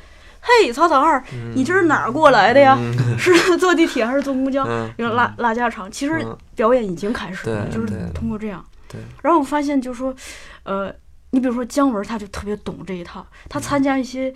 [0.47, 1.20] 嘿，曹草二，
[1.55, 2.78] 你这是哪儿过来的呀？
[3.18, 4.64] 是坐地铁还是坐公交？
[4.64, 4.88] 嗯。
[5.16, 6.38] 拉拉家常，其实嗯。
[6.55, 8.64] 表演已经开始了，对就是通过这样。
[8.88, 10.14] 对，然后我发现，就是说，
[10.62, 10.94] 呃，
[11.32, 14.32] 你比如说姜文，他就特别懂这一套，他参加一些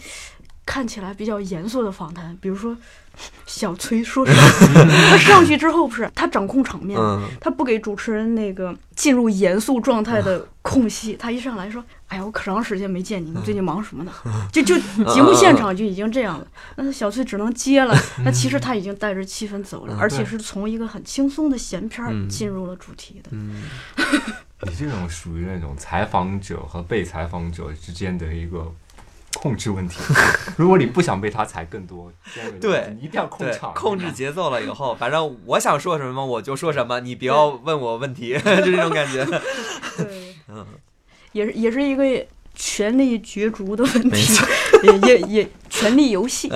[0.71, 2.77] 看起来比较严肃的访谈，比如说
[3.45, 7.29] 小崔说事儿， 他上去之后不是他掌控场面，嗯。
[7.41, 14.13] 他不给主持人那个进入严肃状态的空隙，他一上来说：“哎呀，我可长时间没见你，你最近忙什么呢？”
[14.53, 14.77] 就就
[15.13, 16.47] 节目现场就已经这样了，
[16.77, 17.93] 那小崔只能接了。
[18.25, 22.29] 那其实他已经带着气氛走了，而且是从一个很轻松的闲片儿嗯。
[22.29, 23.31] 进入了主题的。
[23.33, 23.65] 嗯，
[24.63, 28.73] 你这种属于那种采访者和被采访者之间的一个
[29.41, 29.99] 控制问题。
[30.59, 32.13] 如果你不想被他踩更多，
[32.61, 39.25] 对你一定要控对场，，控制节奏了以后，反正我想说什么我就说什么，你不要问我问题， 就这种感觉。
[39.97, 40.67] 对，嗯，
[41.33, 42.05] 也是也是一个
[42.55, 44.35] 权力角逐的问题，
[44.85, 46.49] 也也也权力游戏，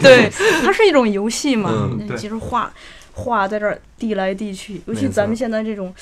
[0.00, 0.30] 对，
[0.62, 1.90] 它是一种游戏嘛。
[2.16, 2.72] 其实话
[3.12, 5.92] 话在这儿递来递去，尤其咱们现在这种，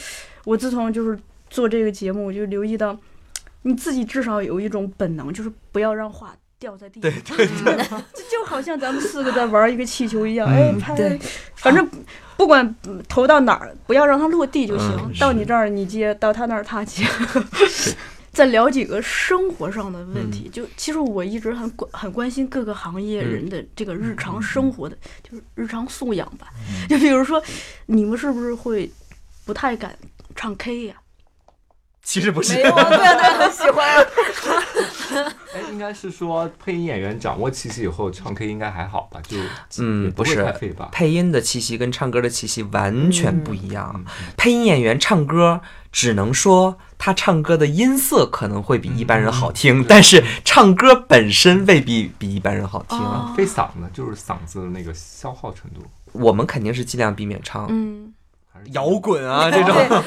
[0.44, 2.98] 我自从就是做这个节目，我就留意到，
[3.62, 6.34] 你自己至少有一种本能，就是不要让话。
[6.58, 7.74] 掉在地上，对对对，
[8.14, 11.18] 就就好像咱们四个在玩一个气球一样，哎，嗯拍，
[11.56, 11.84] 反正
[12.36, 15.12] 不管嗯投到哪儿，不要让它落地就行。
[15.18, 17.04] 到你这儿你接，到他那儿他接。
[18.30, 24.96] 再聊几个生活上的问题，就其实我一直很关很关心各个行业人的这个日常生活的，
[25.28, 26.46] 就是日常素养吧。
[26.88, 27.42] 就比如说，
[27.86, 28.88] 你们是不是会
[29.44, 29.98] 不太敢
[30.36, 30.94] 唱 K 呀、
[32.02, 34.04] 其实不是没，有啊， 对啊，对啊，很喜欢啊。
[35.54, 39.20] 哎，应该是说配音演员掌握气息以后唱 K 应该还好吧？
[39.28, 39.36] 就
[39.78, 40.88] 嗯不是太费吧？
[40.90, 43.92] 配音的气息跟唱歌的气息完全不一样。
[43.94, 44.04] 嗯
[44.36, 45.60] 配音演员唱歌
[45.92, 52.98] 只能说他唱歌的音色可能会比一般人好听，但是唱歌本身未必比一般人好听。
[52.98, 55.82] 哦费嗓子就是嗓子的那个消耗程度，
[56.12, 58.12] 我们肯定是尽量避免唱嗯，
[58.72, 60.02] 摇滚啊这种。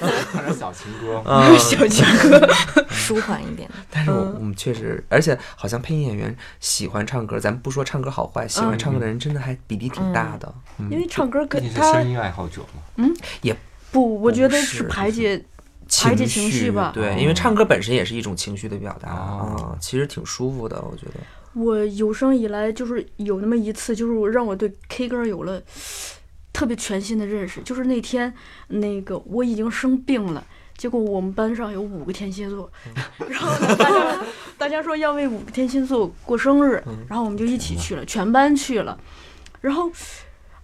[0.32, 1.22] 还是小情歌。
[1.26, 2.48] 嗯， 小情歌，
[2.88, 3.68] 舒缓一点。
[3.90, 10.52] 但是我我们确实，而且好像配音演员喜欢唱歌，咱们不说唱歌好坏，喜欢唱歌的人真的还比例挺大的。
[10.78, 10.90] 嗯。
[10.90, 11.58] 因为唱歌他
[11.92, 12.62] 声音爱好者
[12.96, 13.10] 嘛，
[13.92, 15.44] 不，我觉得是是排解
[16.02, 16.92] 排解情绪吧。
[16.94, 19.74] 对，因为唱歌本身也是一种情绪的表达哦。
[19.74, 21.14] 啊，其实挺舒服的，我觉得。
[21.52, 25.60] 我有生以来就是有那么一次，就是让我对 K 歌有了
[26.52, 27.60] 特别全新的认识。
[27.62, 28.32] 就是那天，
[28.68, 30.44] 那个我已经生病了，
[30.76, 32.70] 结果我们班上有五个天蝎座，
[33.28, 34.18] 然后呢，大家
[34.58, 38.98] 大家说要为五个天蝎座过生日，然后我们就一起去了，全班去了，
[39.60, 39.90] 然后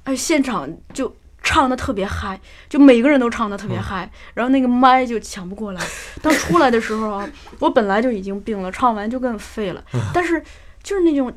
[0.05, 1.15] 哎，现场就。
[1.49, 5.81] 唱的特别嗨，就每个人都唱的特别嗨，然后那个麦就抢不过来。
[6.21, 7.31] 当出来的时候啊，
[7.61, 10.43] 我本来就已经病了，唱完就更废了，但是
[10.83, 11.33] 就是那种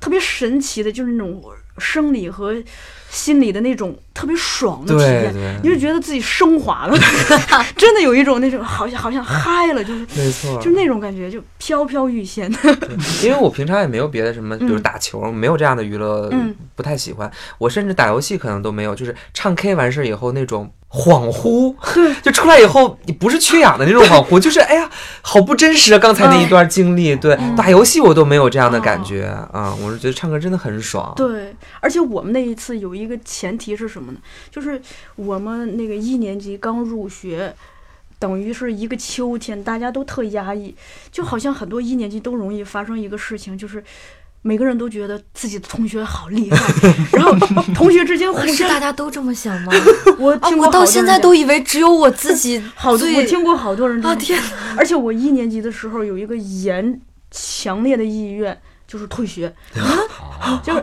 [0.00, 1.44] 特别神奇的，就是那种
[1.76, 2.54] 生理和
[3.10, 6.96] 心里的那种特别爽的体验，对你就觉得自己升华了，
[7.76, 12.50] 真的有一种那种好像好像嗨了，就是没错就那种感觉，就飘飘欲仙。
[13.22, 17.30] 因为我平常也没有别的什么，比如嗯打球，没有这样的娱乐嗯，不太喜欢。
[17.58, 24.88] 我甚至打游戏可能都没有，就是唱 K 完事儿以后那种恍惚，对， 就出来以后你不是缺氧的那种恍惚，就是哎呀，
[25.22, 25.98] 好不真实啊！
[25.98, 31.12] 刚才那一段经历，对，打游戏我都没有这样的感觉啊，我是觉得唱歌真的很爽。
[31.16, 34.18] 对，而且我们那一次有一个前提是什么呢？
[34.50, 34.80] 就是
[35.16, 37.54] 我们那个一年级刚入学，
[38.18, 40.74] 等于是一个秋天，大家都特压抑，
[41.10, 43.82] 就好像很多一年级都容易发生一个事情，就是。
[44.42, 46.56] 每个人都觉得自己的同学好厉害，
[47.12, 47.30] 然后
[47.74, 49.72] 同学之间互是相，大家都这么想吗？
[50.18, 56.98] 我啊，听过我到现在都以为只有我自己 好多，最我听过好多人这啊天说而且我一年级的时候有一个严
[57.30, 59.54] 强烈的意愿，就是退学，
[60.64, 60.82] 就是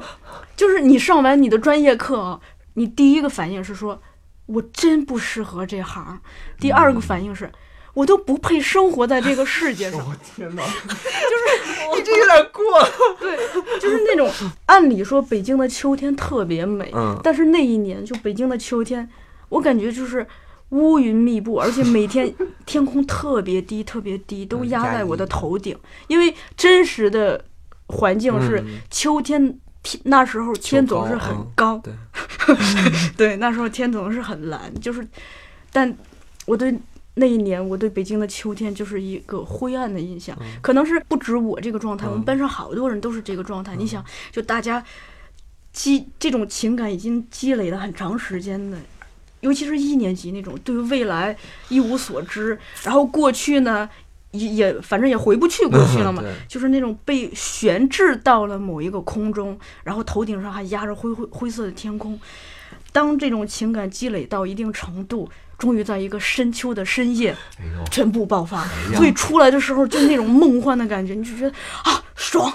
[0.57, 2.41] 就是你上完你的专业课啊，
[2.73, 4.01] 你第一个反应是说，
[4.47, 6.19] 我真不适合这行，
[6.59, 7.49] 第二个反应是。
[7.93, 10.61] 我都不配生活在这个世界上， 天哪！
[11.95, 12.63] 你这有点过。
[13.19, 13.35] 对，
[13.79, 14.29] 就是那种
[14.67, 19.09] 按理说北京的秋天特别美，嗯但是那一年就北京的秋天，
[19.49, 20.27] 我感觉就是
[20.69, 22.31] 乌云密布，而且每天
[22.67, 25.75] 天空特别低，特别低，都嗯压在我的头顶，
[26.07, 27.45] 因为真实的
[27.87, 29.59] 环境是嗯秋天。
[29.87, 31.93] 天那时候天总是很嗯高，对。
[33.15, 35.07] 对，那时候天总是很蓝，就是，
[35.71, 35.95] 但
[36.45, 36.77] 我对
[37.13, 42.25] 那一年我对北京的秋天就是一个灰暗的印象，可能是不止我这个状态，我们嗯。
[42.25, 43.75] 班上好多人都是这个状态。
[43.77, 44.83] 你想，就大家
[45.71, 48.77] 积这种情感已经积累了很长时间的，
[49.41, 51.35] 尤其是一年级那种对未来
[51.69, 53.89] 一无所知，然后过去呢
[54.31, 62.19] 也也反正也回不去过去了嘛，就是那种被悬置到了某一个空中，然后头顶上还压着灰灰灰色的天空。
[62.91, 67.35] 当这种情感积累到一定程度，终于在一个深秋的深夜，
[67.91, 68.57] 全部爆发。
[68.57, 72.51] 呀所以出来的时候就那种梦幻的感觉，你就觉得啊爽。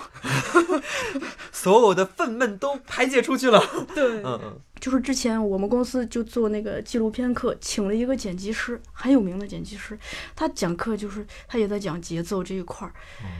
[1.52, 3.62] 所有的愤懑都排解出去了。
[3.94, 9.96] 对嗯嗯，就是之前我们公司就做那个纪录片课，请了一个剪辑师，很有名的剪辑师。
[10.34, 12.92] 他讲课就是他也在讲节奏这一块儿，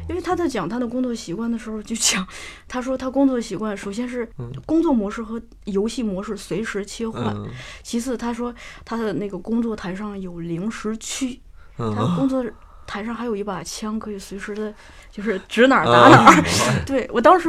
[0.09, 2.25] 因为他在讲他的工作习惯的时候就讲，
[2.69, 4.31] 他说他工作习惯首先是
[4.65, 7.51] 工作模式和游戏模式随时切换，嗯
[7.83, 11.41] 其次他说他的那个工作台上有零食区，
[11.77, 12.45] 他嗯工作
[12.87, 14.73] 台上还有一把枪，可以随时的，
[15.11, 16.43] 就是指哪儿打哪儿。
[16.87, 17.49] 对我当时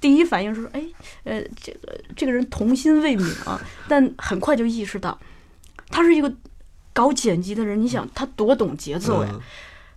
[0.00, 0.82] 第一反应是，哎，
[1.24, 5.18] 呃，这个这个人童心未泯啊， 但很快就意识到，
[5.88, 6.32] 他是一个
[6.92, 9.30] 搞剪辑的人，你想他多懂节奏呀。
[9.32, 9.40] 嗯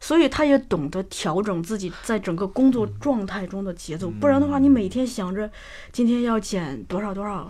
[0.04, 5.50] 所以他也懂得调整自己在整个工作状态中的节奏，不然的话，你每天想着
[5.94, 7.50] 今天要减多少多少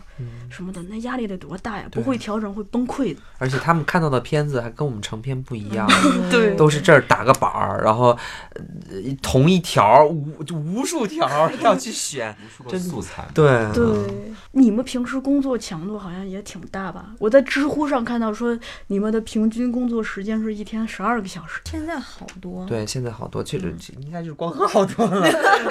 [0.51, 1.87] 什么的，那压力得多大呀！
[1.91, 3.19] 不会调整会崩溃的。
[3.39, 5.89] 而且他们看到的片子还跟我们成片不一样，
[6.29, 8.15] 对都是这儿打个板儿，然后
[8.53, 12.37] 呃同一条儿无无数条儿 要去选。
[12.45, 13.83] 无数个素材，对对，
[14.51, 17.15] 你们平时工作强度好像也挺大吧？
[17.17, 18.55] 我在知乎上看到说，
[18.87, 21.59] 你们的平均工作时间是一天十二个小时。
[21.65, 25.21] 现在好多，对，现在好多，确实应该就是光和好多了。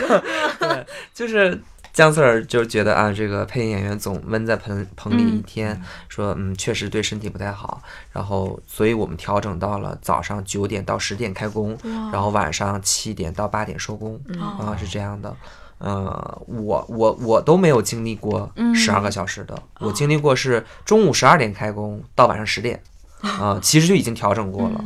[0.59, 1.61] 对，就是
[1.93, 7.83] 姜 Sir 就觉得啊，这个配音演员总闷在棚棚里一嗯天，说嗯，确实对身体不太好。
[8.13, 11.77] 然后，所以我们调整到了早上九点到十点开工，
[12.11, 15.37] 然后晚上七点到八点收工，啊，是这样的。
[15.79, 22.81] 呃，我我我都没有经历过十二个小时的，我经历过是中午十二点开工到晚上十点，
[23.21, 24.85] 啊、其实就已经调整过了。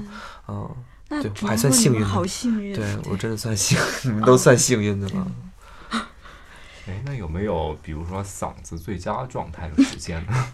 [0.49, 0.69] 嗯，
[1.09, 2.75] 那对我还算幸运的好幸运。
[2.75, 5.27] 对我真的算 幸，你们都算幸运的了。
[6.89, 10.53] 哎，那有没有比如说嗓子最佳状态的时间呢？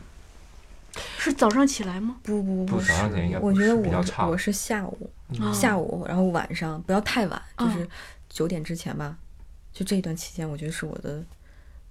[1.18, 2.16] 是早上起来吗？
[2.22, 7.88] 不不不不早上起来应该不我觉得是比较差我我是下午，啊下午，然后晚上不要太晚，就嗯是
[8.28, 9.16] 九点之前吧。
[9.72, 11.24] 就这一段期间，我觉得是我的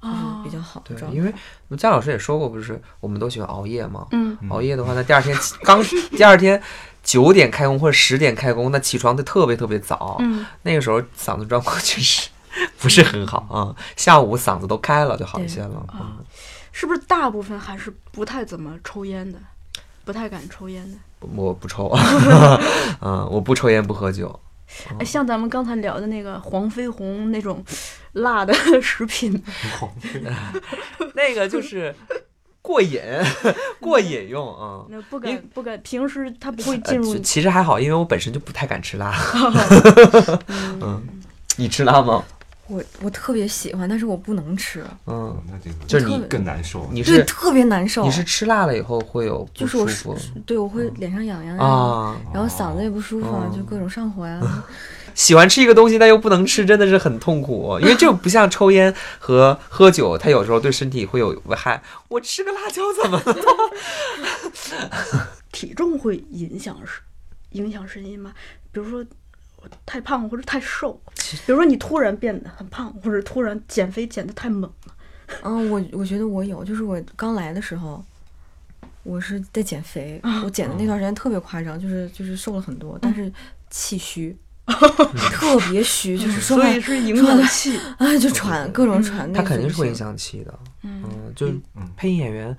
[0.01, 1.17] 就是啊比较好的对状，态。
[1.17, 1.33] 因为
[1.77, 4.07] 佳老师也说过，不是我们都喜欢熬夜吗？
[4.11, 6.61] 嗯，熬夜的话，那第二天起刚第二天
[7.03, 10.17] 九点开工或者十点开工，那起床得特别特别早。
[10.19, 12.29] 嗯，那个时候嗓子状况确实
[12.79, 15.77] 不是很好啊、下午嗓子都开了就好一些了。
[15.87, 16.25] 啊嗯，
[16.71, 19.39] 是不是大部分还是不太怎么抽烟的，
[20.05, 20.97] 不太敢抽烟的？
[21.35, 21.87] 我不抽，
[23.01, 24.39] 嗯，我不抽烟不喝酒。
[24.97, 27.63] 哎，像咱们刚才聊的那个黄飞鸿那种
[28.13, 29.43] 辣的食品，
[31.13, 31.93] 那个就是
[32.61, 33.01] 过瘾，
[33.81, 34.85] 过瘾用啊。
[34.89, 39.13] 那不敢不敢，平时他不会呃进入其其实还好，因为我本身就不太敢吃辣。
[40.81, 41.01] 嗯，
[41.57, 42.23] 你吃辣吗？
[42.67, 46.85] 我我特别喜欢，但是我不能吃，嗯，那这个就是你更难受。
[46.85, 48.03] 对，你是特别难受。
[48.03, 52.15] 你是吃辣了以后会有不就是我舒服对我会脸上痒痒呀，啊？
[52.33, 54.39] 然后嗓子也不舒服啊，哦就各种上火呀。
[55.13, 57.77] 喜欢吃一个东西但又不能吃，真的是很痛苦。
[57.81, 61.81] 因为这不像抽烟和喝酒，它有时候对身体会有危害。
[62.07, 63.35] 我吃个辣椒怎么了？
[65.51, 67.01] 体重会影响是
[67.51, 68.33] 影响声音吗？
[68.71, 69.05] 比如说
[69.57, 70.99] 我太胖或者太瘦，
[71.45, 74.95] 比如说你突然变得很胖，或者突然减肥减得太猛了。
[75.43, 78.03] 嗯，我我觉得我有，就是我刚来的时候，
[79.03, 83.31] 我是在减肥，我减的那段时间特别夸张，就是就是瘦了很多，但是
[83.69, 84.35] 气虚，
[85.31, 87.77] 特别虚，就是说所话以是影响气。
[87.97, 90.59] 啊就喘，各种喘，它那个不行肯定是会影响气的。
[90.83, 92.55] 嗯嗯，就是嗯配音演员。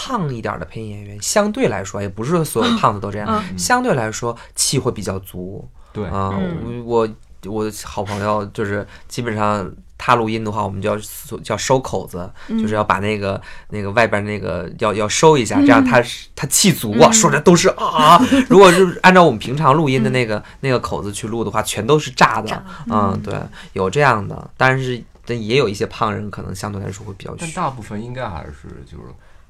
[0.00, 5.68] 胖一点儿的配音演员，相对来说，也不是说所有胖子都这样，嗯相对来说气会比较足。
[5.92, 7.08] 对，啊、嗯我
[7.46, 9.68] 我的好朋友就是基本上
[9.98, 10.96] 他录音的话，我们就要
[11.42, 13.38] 叫收口子，就是要把那个
[13.70, 18.18] 那个外边那个要要收一下，这样他是他气足啊，说的都是啊。
[18.48, 22.64] 如果是按照我们平常录音的那个那个口子去录的话，全都是炸的。
[22.88, 23.34] 嗯，对，
[23.72, 27.38] 有这样的，但是但也有一些胖人可能相对来说会比较虚。
[27.40, 29.04] 但大部分应该还是就是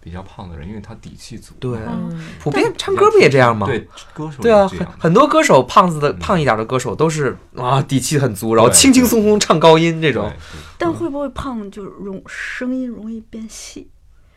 [0.09, 1.53] 比较胖的人，因为他底气足。
[1.61, 3.67] 对，嗯，普遍唱歌不也这样吗？
[3.67, 6.19] 对，歌手对啊，很很多歌手胖子的嗯。
[6.19, 10.33] 胖一点的歌手都是啊底气很足，然后轻轻松松唱高音这这种。
[10.79, 13.91] 但会不会胖就容声音容易变细，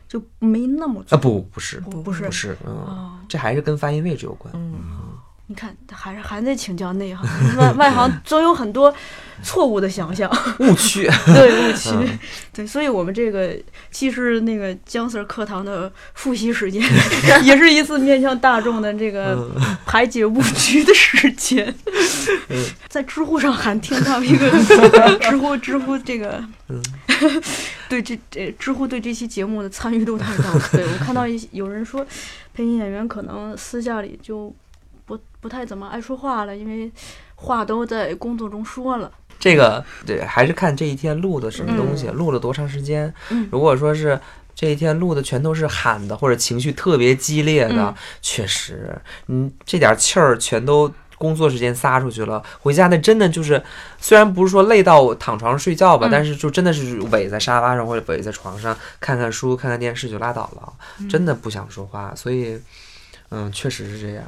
[0.08, 2.26] 就没那么啊不不是不不是。
[2.26, 3.12] 不是，嗯，哦。
[3.30, 4.54] 这还是跟发音位置有关。
[4.54, 4.74] 嗯，
[5.52, 7.28] 你看，还是还得请教内行，
[7.58, 8.94] 外外行总有很多
[9.44, 12.20] 错误的想象，误区， 对误区，嗯
[12.54, 13.54] 对，所以我们这个
[13.90, 16.82] 既是那个姜 Sir 课堂的复习时间，
[17.44, 21.76] 也是一次面向大众的这个嗯排解误区的时间。
[22.88, 24.50] 在知乎上还听到一个
[25.20, 26.82] 知乎知乎这个，嗯
[27.90, 30.70] 对这这知乎对这期节目的参与度太高了。
[30.72, 32.06] 对我看到一有人说，
[32.54, 34.54] 配音演员可能私下里就
[35.42, 36.90] 不不太怎么爱说话了，因为
[37.36, 39.12] 话都在工作中说了。
[39.40, 43.14] 这个对，还是看这一天录的什么东西，录了多长时间。
[43.32, 44.18] 嗯如果说是
[44.54, 50.90] 这一天录的全都是喊的或者情绪特别激烈的，嗯确实，你这点气儿全都。
[51.22, 53.62] 工作时间撒出去了，回家那真的就是，
[54.00, 60.74] 虽然不是说累到躺床上睡觉吧，嗯但是就真的是围在沙发上或者围在床上看看书、看看电视就拉倒了，
[61.08, 62.12] 真的不想说话。
[62.16, 62.60] 所以，
[63.32, 64.24] 嗯，确实是这样。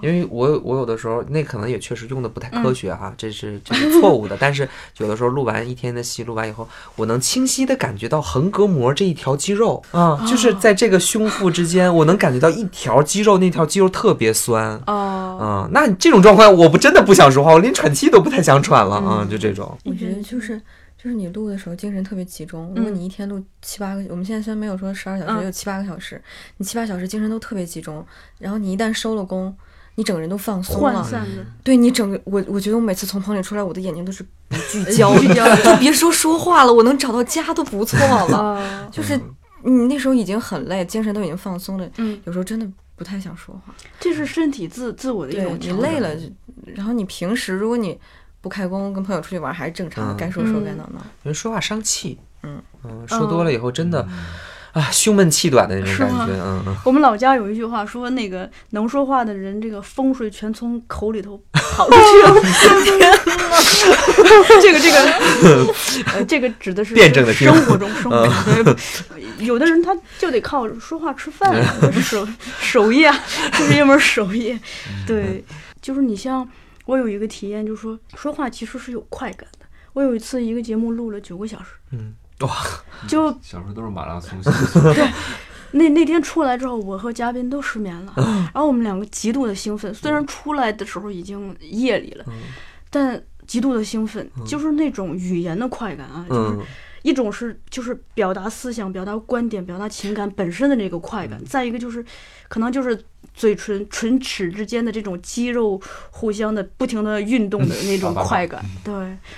[0.00, 4.36] 因为我有我有的时候那可能也确实用的不太科学哈、这是这是错误的。
[4.38, 14.80] 但是有的时候录完一天的戏，录完以后，我能清晰的感觉到横膈膜这一条肌肉啊、就是在这个胸腹之间，我能感觉到一条肌肉，那条肌肉特别酸。
[14.86, 19.76] 哦，嗯，那这种状况，我不真的不想说话，我连喘气都不太想喘了啊、就这种。
[19.84, 20.60] 我觉得就是
[21.02, 22.72] 就是你录的时候精神特别集中。
[22.76, 26.22] 如果你一天录七八个，我们现在虽然没有说十二小时，嗯有七八个小时，
[26.58, 28.04] 你七八小时精神都特别集中，
[28.38, 29.54] 然后你一旦收了工。
[29.94, 31.06] 你整个人都放松了，
[31.62, 38.38] 对你整个我，我觉得我每次从棚里出来，我的眼睛都是不聚 焦聚就别说说话了，我能找到家都不错了。
[38.38, 39.14] 哦，就是
[39.62, 43.74] 你那时候已经很累，精神都已经放松了，嗯，有时候真的不太想说话。
[44.00, 46.22] 这是身体自自我的一种你累了，就
[46.74, 48.00] 然后你平时如果你
[48.42, 51.00] 不开工，跟朋友出去玩还是正常的，嗯该说说嗯该闹闹。
[51.22, 54.06] 因为说话伤气，嗯嗯，说多了以后真的、
[54.72, 56.74] 啊胸闷气短的那种感觉，嗯嗯。
[56.82, 62.32] 我们老家有一句话说，那个能说话的人，这个风水全从口里头跑出去了。
[64.62, 64.96] 这个这个，
[66.14, 68.26] 呃，这个指的是辩证的生活中生活
[68.64, 68.74] 中，对
[69.44, 72.26] 有的人他就得靠说话吃饭，就是手
[72.58, 73.14] 手艺啊，
[73.52, 74.58] 这是一门手艺。
[75.06, 75.44] 对，
[75.82, 76.48] 就是你像
[76.92, 79.64] 我有一个体验，就是说说话其实是有快感的。
[79.94, 82.50] 我有一次一个节目录了九个小时，嗯，哇，
[83.08, 84.78] 就 小时候都是马拉松形式，
[85.70, 89.92] 那那天出来之后，我和嘉宾都失眠了， 嗯然后我们两个极度的兴奋。
[89.94, 92.34] 虽然出来的时候已经夜里了，嗯
[92.90, 96.60] 但极度的兴奋，就是那种语言的快感啊，就是嗯
[97.02, 102.04] 一种是就是表达思想、表达观点、表达情感本身的这个快嗯感，再一个就是
[102.48, 102.96] 可能就是
[103.34, 105.80] 嘴唇唇齿之间的这种肌肉
[106.10, 108.64] 互相的不停的运动的那种快感。
[108.84, 108.92] 对，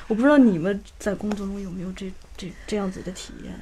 [0.08, 3.52] 我不知道你们在工作中有没有这这这样子的体验。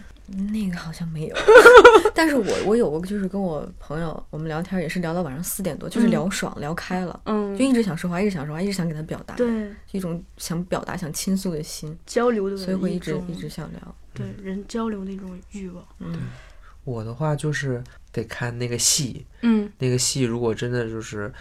[0.51, 1.37] 那个好像没有，
[2.15, 13.95] 但是我我有过，就是跟我朋友我们聊天也是聊到晚上四点多，就是嗯聊爽、聊开了，嗯就，一直想说话，一直想说话，一直想给他表达，对，一种想表达、想倾诉的心，交流的，所以会一直一直想聊。
[14.15, 15.85] 对人交流的一种欲望。
[15.99, 16.15] 嗯，
[16.85, 21.33] 我的话就是得看那个戏，嗯那个戏如果真的就是，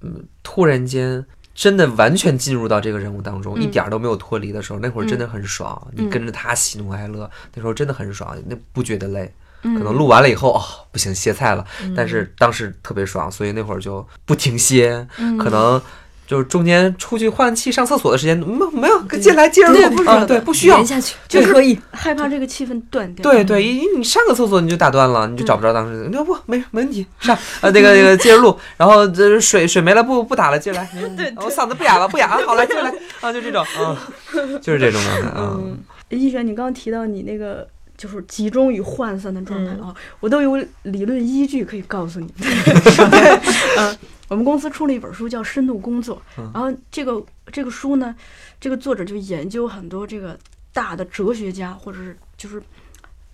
[0.00, 1.24] 嗯，突然间
[1.54, 5.80] 真的完全进入到这个人物当中，嗯一点儿都没有脱离的时候，那会儿真的很爽。
[5.96, 9.32] 嗯你跟着他喜怒哀乐，那时候真的很爽，那不觉得累。
[9.62, 10.62] 嗯，可能录完了以后，哦，
[10.92, 11.66] 不行，歇菜了。
[11.96, 15.80] 但是当时特别爽，所以那会儿就不停歇，嗯可能。
[16.26, 21.78] 就是中间出去换气、上厕所的时间，没没有，进来接着录，不啊，对，不需要连，下去就可以。
[21.92, 23.22] 害怕这个气氛断掉。
[23.22, 26.06] 对对，因为你上个厕所你就打断了，你就找不着当时。
[26.08, 30.88] 你说不没没问题， 上啊那个那个接着录，然后这水水没了不不打了，接着来。
[31.16, 33.96] 对我嗓子不哑了不哑啊， 好来接着来啊，就这种啊，
[34.60, 35.56] 就是这种状态啊。
[35.56, 37.66] 嗯，一璇，你刚刚提到你那个
[37.96, 42.26] 就是集中与涣散的状态啊，我都有理论依据可以告诉你。
[42.36, 43.40] 对，
[43.78, 43.96] 嗯，
[44.28, 46.20] 我们公司出了一本书叫《深度工作》，
[46.52, 48.14] 然后这个这个书呢，
[48.60, 50.38] 这个作者就研究很多这个
[50.72, 52.62] 大的哲学家或者是就是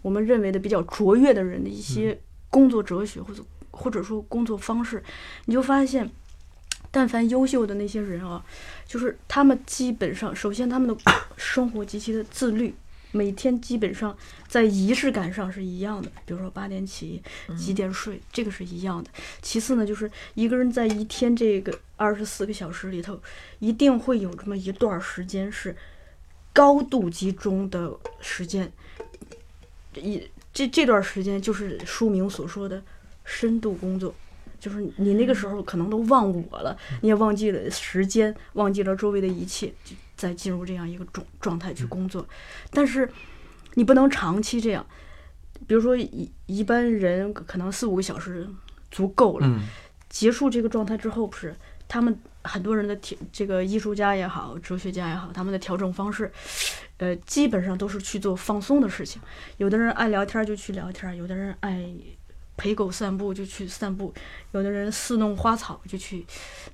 [0.02, 2.20] 我们认为的比较卓越的人的一些
[2.50, 5.02] 工作哲学或者或者说工作方式，
[5.46, 6.10] 你就发现。
[6.94, 8.44] 但凡优秀的那些人啊，
[8.86, 10.94] 就是他们基本上，首先他们的
[11.38, 12.74] 生活极其的自律，
[13.12, 14.16] 每天基本上
[14.48, 17.22] 在仪式感上是一样的，比如说八点起，
[17.56, 19.10] 几点睡，这个是一样的。
[19.40, 23.20] 其次呢，就是一个人在一天这个二十四个小时里头，
[23.58, 25.76] 一定会有这么一段时间是
[26.52, 28.72] 高度集中的时间，
[29.94, 32.82] 一这这段时间就是书名所说的
[33.24, 34.14] 深度工作。
[34.62, 42.24] 就是你那个时候可能都忘我了，你也忘记了时间，忘记了周围的一切，就再进入这样一个状状态去工作。
[42.70, 43.10] 但是
[43.74, 44.86] 你不能长期这样，
[45.66, 48.48] 比如说一一般人可能四五个小时
[48.88, 49.48] 足够了。
[49.48, 49.58] 嗯
[50.12, 51.56] 结束这个状态之后，不是
[51.88, 56.30] 他们很多人的调，这个艺术家也好，哲学家也好，他们的调整方式，
[56.98, 59.22] 呃，基本上都是去做放松的事情。
[59.56, 61.82] 有的人爱聊天就去聊天，有的人爱
[62.56, 64.14] 陪狗散步就去散步，
[64.52, 66.24] 有的人似弄花草就去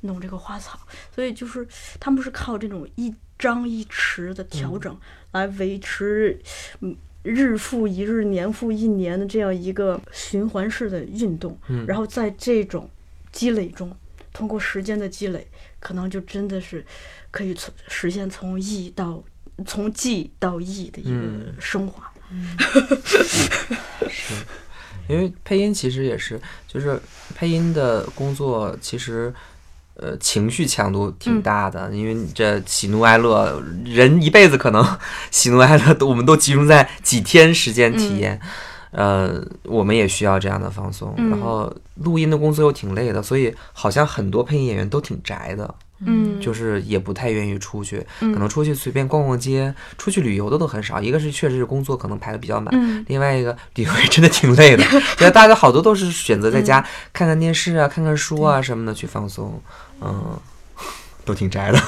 [0.02, 0.78] 弄这个花草。
[1.14, 1.66] 所以就是
[1.98, 4.96] 他们是靠这种一张一弛的调整
[5.32, 6.38] 来维持，
[6.80, 6.96] 嗯。
[7.24, 12.88] 日复一日、年复一年的这样一个循环式的运动，嗯然后在这种
[13.32, 13.94] 积累中，
[14.32, 15.46] 通过时间的积累，
[15.78, 16.86] 可能就真的是
[17.30, 19.22] 可以从实现从易到
[19.66, 22.10] 从技到易的一个嗯升华。
[25.09, 27.00] 因为配音其实也是，就是
[27.34, 29.32] 配音的工作其实。
[30.00, 34.96] 呃，情绪强度挺大的，因为你这喜怒哀乐，人一辈子可能
[35.32, 38.40] 喜怒哀乐都我们都集中在几天时间体验，
[38.92, 41.12] 呃，我们也需要这样的放松。
[41.16, 51.01] 嗯然后录音的工作又挺累的，所以好像很多配音演员都挺宅的，嗯，就是也不太愿意出去，嗯可能出去随便逛逛街，出去旅游的都很少。
[51.01, 54.82] 一个是确实是工作可能排的比较满，嗯另外一个旅游也真的挺累的。
[55.16, 59.61] 觉得大家好多都是选择在家看看电视啊、看看书啊什么的去放松，
[60.01, 60.38] 嗯，
[61.24, 61.78] 都挺宅的。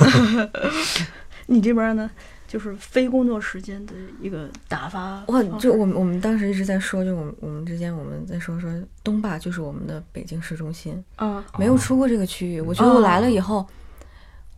[1.47, 2.09] 你这边呢，
[2.47, 8.71] 就是非工作时间的一个打发哇，就我们我们当时一直在说，就我们我们之间我们在说说
[9.03, 12.61] 东坝就是我们的北京市中心，啊，没有出过这个区域。
[12.61, 13.67] 我觉得我来了以后，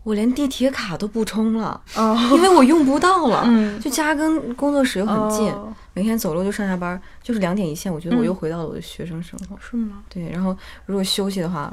[0.02, 3.42] 我连地铁卡都不充了，哦，因为我用不到了。
[3.46, 7.92] 嗯，就家跟工作室又很近，哦每天走路就上下班，就是两点一线。
[7.92, 9.56] 我觉得我嗯又回到了我的学生生活。
[9.60, 10.02] 是吗？
[10.08, 11.70] 对，然后如果休息的话，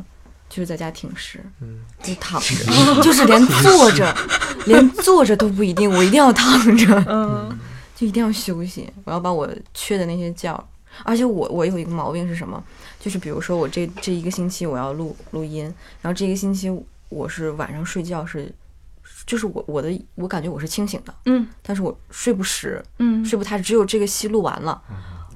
[0.49, 2.55] 就是在家挺尸，嗯，就躺着，
[3.01, 4.13] 就是连坐着，
[4.65, 7.57] 连坐着都不一定，我一定要躺着，嗯
[7.95, 8.87] 就一定要休息。
[9.05, 10.61] 我要把我缺的那些觉，
[11.03, 12.61] 而且我我有一个毛病是什么？
[12.99, 15.63] 就是比如说我这这一个星期我要录录音，
[16.01, 16.69] 然后这一个星期
[17.09, 18.53] 我是晚上睡觉是，
[19.25, 21.47] 就是我我的我感觉我是清醒的，嗯。
[21.61, 24.81] 但是我睡不实，嗯，睡不踏实，只有这个戏录完了，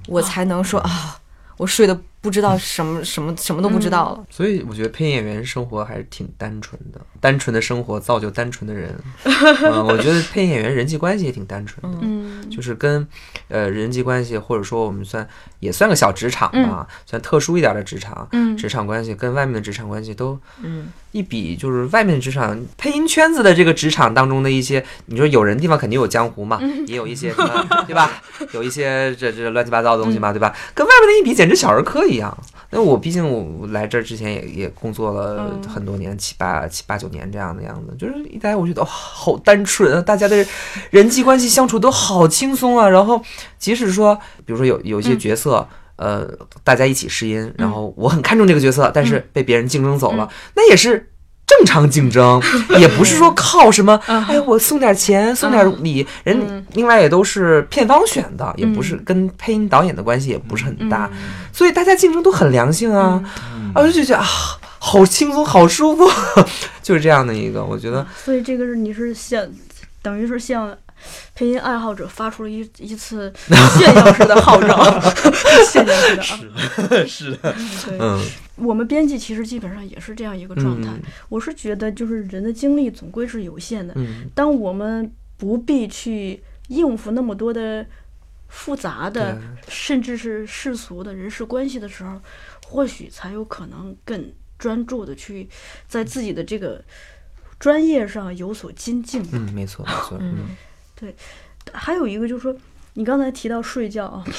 [0.07, 1.19] 我才能说啊，
[1.57, 4.25] 我睡得不知道什么什么什么都不知道了。
[4.29, 8.97] 所以我觉得配音演员生活还是挺单纯的，单纯的生活造就单纯的人。
[9.25, 12.49] 嗯，我觉得配音演员人际关系也挺单纯的，嗯。
[12.49, 13.05] 就是跟
[13.49, 15.27] 呃人际关系，或者说我们算
[15.59, 18.55] 也算个小职场吧，算特殊一点的职场，嗯。
[18.55, 20.87] 职场关系跟外面的职场关系都嗯。
[21.11, 28.09] 一比，就是外面的职场配音圈子的这个职场当中的一些，你说有人地方肯定有江湖嘛，也有一些什么，对吧？
[28.51, 30.55] 有一些这这乱七八糟的东西嘛，对吧？
[30.73, 32.35] 跟外面的一比，简直小儿科一样。
[32.69, 40.45] 那我毕竟我来这儿之前也也工作了嗯很多年，七八七八九年这样的样子，就是一来我觉得哇、好单纯啊，大家的
[40.89, 42.87] 人际关系相处都好轻松啊。
[42.89, 43.21] 然后
[43.57, 45.67] 即使说，比如说有有一些角色。
[45.95, 46.27] 呃，
[46.63, 51.07] 大家一起试音，然后我很看重这个角色，但是被别人竞争走了，那也是
[51.57, 52.41] 正常竞争，
[52.79, 61.09] 也不是说靠什么，哎，我送点钱，送点礼，人另外也都是片方选的，也不是跟配音导演的关系也不是很大，
[61.51, 63.21] 所以大家竞争都很良性啊，
[63.73, 64.25] 啊，我就觉得啊，
[64.79, 66.09] 好轻松，好舒服，
[66.81, 69.45] 就是这样的一个，我觉得，所以这个是你是向，
[70.01, 70.75] 等于是向
[71.35, 73.31] 配音爱好者发出了一一次
[73.77, 74.83] 炫耀式的号召，
[75.69, 77.05] 炫耀式的啊。
[77.05, 78.21] 是的，对，嗯
[78.55, 80.89] 我们编辑其实基本上也是这样一个状态。
[80.91, 83.93] 嗯我是觉得，就是人的精力总归是有限的。
[83.97, 87.85] 嗯，当我们不必去应付那么多的
[88.47, 92.21] 复杂的，甚至是世俗的人事关系的时候，
[92.67, 95.49] 或许才有可能更专注的去
[95.87, 96.83] 在自己的这个
[97.59, 99.25] 专业上有所精进。
[99.31, 100.55] 嗯，没错，没错， 嗯
[100.95, 101.15] 对
[101.71, 102.55] 还有一个就是说，
[102.95, 104.23] 你刚才提到睡觉啊，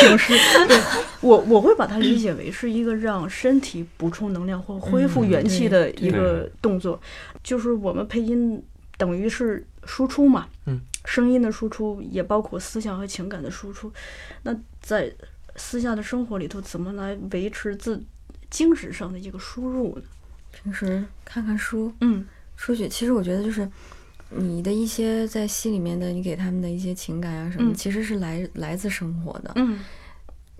[0.00, 0.32] 平时
[0.66, 0.80] 对
[1.20, 7.00] 我我会把它理解为是一个让身体补充能量或恢复元气的一个动作，
[7.42, 8.62] 就是我们配音
[8.96, 13.92] 等于是输出嘛，嗯，声音的输出也包括思想和情感的输出。
[14.42, 15.12] 那在
[15.54, 18.02] 私下的生活里头，怎么来维持自
[18.50, 20.02] 精神上的一个输入呢？
[20.50, 23.68] 平时看看书，嗯出去，其实我觉得就是
[24.36, 29.52] 你的一些在戏里面的，你给他们的一些情感啊什么，嗯其实是来来自生活的。
[29.56, 29.78] 嗯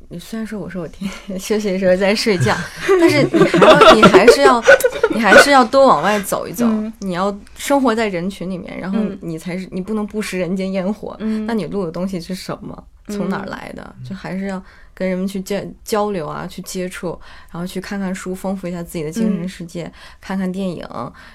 [0.09, 2.55] 你虽然说我说我天天休息的时候在睡觉，
[3.01, 4.62] 但是你还要你还是要
[5.14, 11.16] 你还是要多往外走一走，嗯你要生活在人群里面，然后嗯你才是你不能不食人间烟火。
[11.20, 12.85] 嗯，那你录的东西是什么？
[13.09, 13.95] 从哪儿来的？
[14.07, 14.62] 就还是要
[14.95, 17.18] 跟人们去交交流啊，去接触，
[17.51, 19.90] 然后去看看书，丰富一下自己的精神嗯世界，
[20.20, 20.86] 看看电影，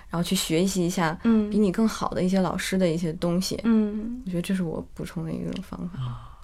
[0.10, 3.60] 然后去学习一下嗯比你更好的一些老师的一些东西。
[3.64, 6.00] 嗯我觉得这是我补充的一个方法。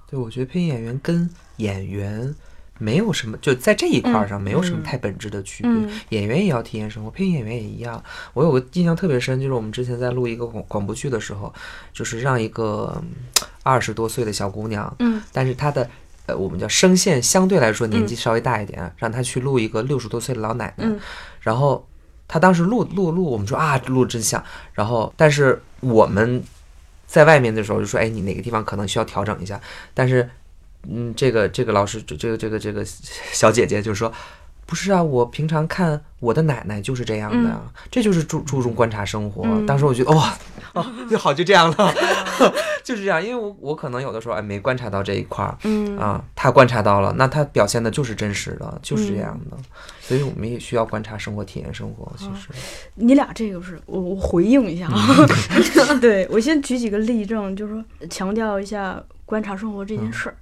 [0.09, 2.33] 对，我觉得配音演员跟演员
[2.79, 5.71] 没有什么，就在这一块儿上没有什么嗯太本质的区别。
[5.71, 8.03] 嗯演员也要体验生活，配音演员也一样。
[8.33, 11.53] 我有个印象特别深，就是我们之前在录一个广广播剧的时候，
[11.93, 13.01] 就是让一个
[13.63, 15.89] 二十多岁的小姑娘，嗯但是她的。
[16.25, 20.99] 呃，我们叫声线相对来说年纪稍微大一点，让他去录一个六十多岁的老奶奶，嗯
[21.41, 21.85] 然后
[22.27, 24.43] 他当时录录录，我们说啊，录真像。
[24.71, 26.41] 然后，但是我们
[27.05, 29.59] 在外面的时候就说，哎，你哪个地方可能需要调整一下。
[29.93, 30.27] 但是，
[30.89, 34.11] 嗯，这个这个老师，这这个这个这个小姐姐就说，
[34.73, 39.43] 不是啊，我平常看我的奶奶就是这样的啊，这就是注注重观察生活。
[39.45, 39.63] 嗯。
[39.67, 40.35] 当时我觉得哇，
[40.73, 41.93] 哦，就好就这样了，
[42.83, 45.55] 就是这样，因为我我可能有的时候哎没观察到这一块儿。
[45.63, 45.95] 嗯。
[45.99, 49.55] 啊，他观察到了，那他表现的就是真实的，就是这样的，
[50.01, 52.11] 所以我们也需要观察生活，体验生活。
[52.17, 52.49] 其实，
[52.95, 54.99] 你俩这个是我我回应一下啊，
[56.01, 60.35] 对我先举几个例证，就是说强调一下观察生活这件事儿，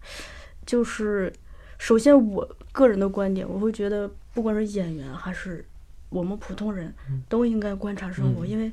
[0.66, 1.34] 就是
[1.78, 5.64] 首先我个人的观点，我会觉得不管是演员还是
[6.10, 6.94] 我们普通人，
[7.30, 8.72] 都应该观察生活，嗯因为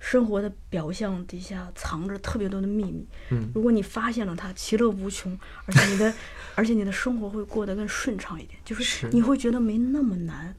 [0.00, 3.06] 生活的表象底下藏着特别多的秘密。
[3.30, 5.36] 嗯如果你发现了它，其乐无穷，
[5.66, 6.14] 而且你的
[6.54, 10.54] 而且你的生活会过得更顺畅一点，就是是你会觉得没那么难。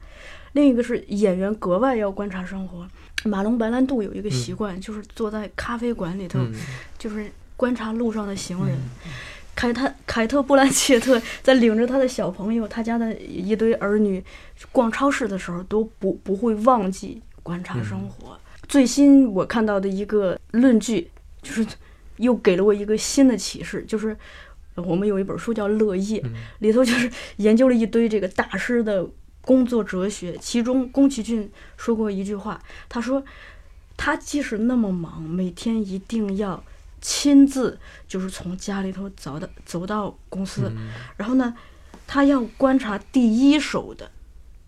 [0.52, 2.86] 另一个是演员格外要观察生活。
[3.24, 6.52] 马龙白兰度有一个习惯，就是坐在咖啡馆里头，嗯
[6.98, 8.76] 就是观察路上的行人。
[9.60, 14.24] 凯特凯特布兰切特在领着他的小朋友，他家的一堆儿女
[14.72, 18.38] 逛超市的时候，都不不会忘记观察生活。
[18.66, 21.10] 最新我看到的一个论据，
[21.42, 21.66] 就是
[22.16, 24.16] 又给了我一个新的启示，就是
[24.76, 26.22] 呃我们有一本书叫《乐业
[26.60, 29.06] 》，里头就是研究了一堆这个大师的
[29.42, 32.58] 工作哲学，其中宫崎骏说过一句话，
[32.88, 33.22] 他说
[33.98, 36.64] 他即使那么忙，每天一定要
[37.00, 40.72] 亲自就是从家里头走到走到公司，
[41.16, 41.54] 然后呢，
[42.06, 44.10] 他要观察第一手的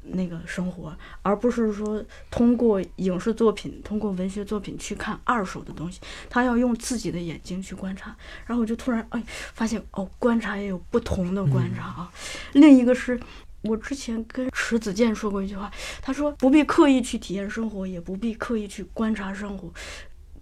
[0.03, 6.01] 那个生活，而不是说通过影视作品、通过文学作品去看二手的东西。
[6.31, 8.17] 他要用自己的眼睛去观察。
[8.47, 12.13] 然后我就突然哎发现哦，观察也有不同的观察啊。
[12.53, 13.19] 另一个是。
[13.65, 19.73] 我之前跟迟子健说过一句话，他说不必刻意去体验生活，也不必刻意去观察生活，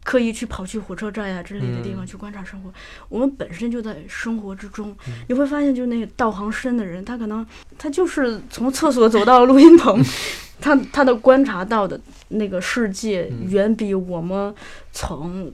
[0.03, 2.73] 刻意去跑去火车站呀之类的地方去观察生活。
[3.09, 4.97] 我们本身就在生活之中，
[5.29, 7.47] 你会发现，就那个道行深的人，他可能
[7.79, 10.03] 他就是从厕所走到录音棚，
[10.61, 14.55] 他他的观察到的那个世界，远比我们
[14.93, 15.53] 从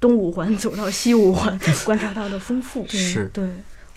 [0.00, 2.86] 东五环走到西五环 观察到的丰富。
[2.88, 3.48] 是对。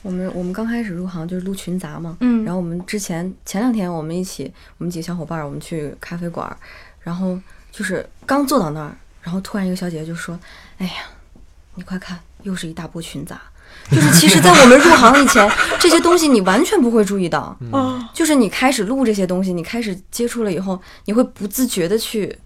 [0.03, 6.55] 我们我们刚开始入行就是录群杂嘛，嗯然后我们之前前两天我们一起，我们几个小伙伴儿，我们去咖啡馆儿，
[7.01, 7.35] 然后
[7.71, 10.39] 就是刚坐到那儿，然后突然一个小姐姐就说
[10.77, 10.93] ：“哎呀，
[11.73, 13.41] 你快看，又是一大波群杂。”
[13.91, 22.37] 就是其实，在我们入行以前，这些东西你完全不会注意到，嗯，就是你开始录这些东西，你开始接触了以后，你会不自觉的去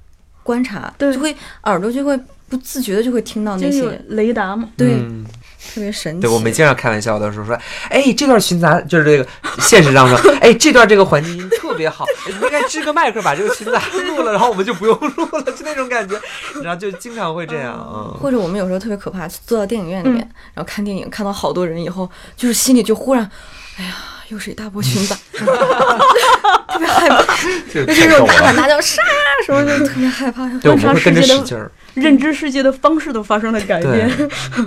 [0.42, 1.14] 观察，对。
[1.14, 4.70] 就会耳朵就会不自觉的就会听到那些，雷达嘛。
[4.78, 5.26] 对，嗯
[5.74, 6.22] 特别神奇。
[6.22, 7.58] 对，我们经常开玩笑的时候说，
[7.90, 9.28] 哎，这段群杂就是这个
[9.60, 16.20] 现实当中，哎，这段这个环境音特别好，哎 你应该支个麦克把这个群杂录了，然后我们就不用录了，就那种感觉，
[16.64, 20.20] 然后就经常会这样，嗯，或者我们有时候特别可怕，坐到电影院里面，
[20.54, 23.30] 然后看电影，看到好多人以后，就是心里就忽然，
[23.78, 23.96] 哎呀，
[24.30, 27.36] 又是一大波群杂， 特别害怕，
[27.72, 29.02] 这个就是那种大喊大叫杀
[29.46, 30.48] 什么的，特别害怕。
[30.60, 34.10] 对，我观察们会跟着世界的使劲儿，认知世界的方式都发生了改变。，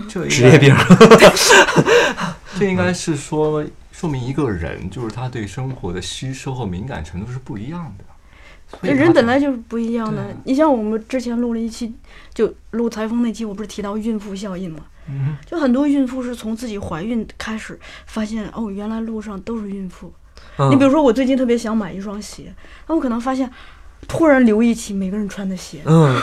[0.09, 0.75] 这职业病，
[2.59, 8.05] 这应该是说说明一个人就是他对生活的吸收和敏感程度是不一样的。
[8.81, 10.35] 所以他人本来就是不一样的。
[10.45, 11.95] 你像我们之前录了一期，
[12.35, 14.81] 就录裁缝那期，我不是提到孕妇效应吗？
[15.09, 20.13] 嗯就很多孕妇是从自己怀孕开始发现，哦，原来路上都是孕妇。
[20.59, 22.53] 嗯你比如说，我最近特别想买一双鞋，
[22.87, 23.49] 那我可能发现，
[24.09, 25.81] 突然留意起每个人穿的鞋。
[25.85, 26.15] 嗯，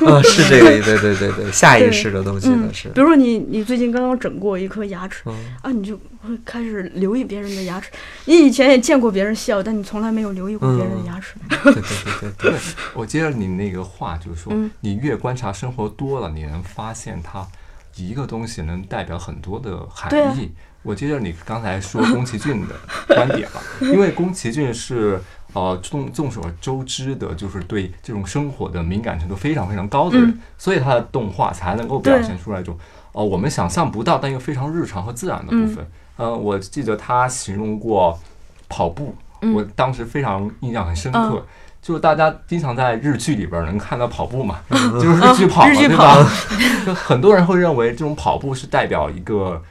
[0.00, 7.90] 嗯，是这个，对对对对，下意识的东西嗯的是比，如说你你最近刚刚整过一颗牙齿嗯，啊，你就会开始留意别人的牙齿。
[8.24, 11.34] 你以前也见过别人笑，但你从来没有留意过别人的牙齿。
[11.48, 12.58] 对对对对对对，
[12.94, 17.46] 我接着你那个话，就是说，嗯你越观察生活多了，你能发现它
[17.96, 20.52] 一个东西能代表很多的含义。
[20.82, 22.74] 我接着你刚才说宫崎骏的
[23.08, 25.20] 观点吧， 因为宫崎骏是
[25.52, 30.40] 呃众众所周知的，就是对这种生活的敏感程度非常非常高的人，嗯。
[30.56, 32.78] 所以他的动画才能够表现出来一种
[33.12, 35.84] 呃我们想象不到但又非常日常和自然的部分。
[36.16, 38.16] 呃，我记得他形容过
[38.68, 39.54] 跑步，嗯。
[39.54, 41.18] 我当时非常印象很深刻。
[41.34, 41.46] 嗯
[41.86, 46.16] 就是大家经常在日剧里边能看到跑步嘛， 就是日剧跑嘛，对吧？
[46.84, 49.62] 就很多人会认为这种跑步是代表一个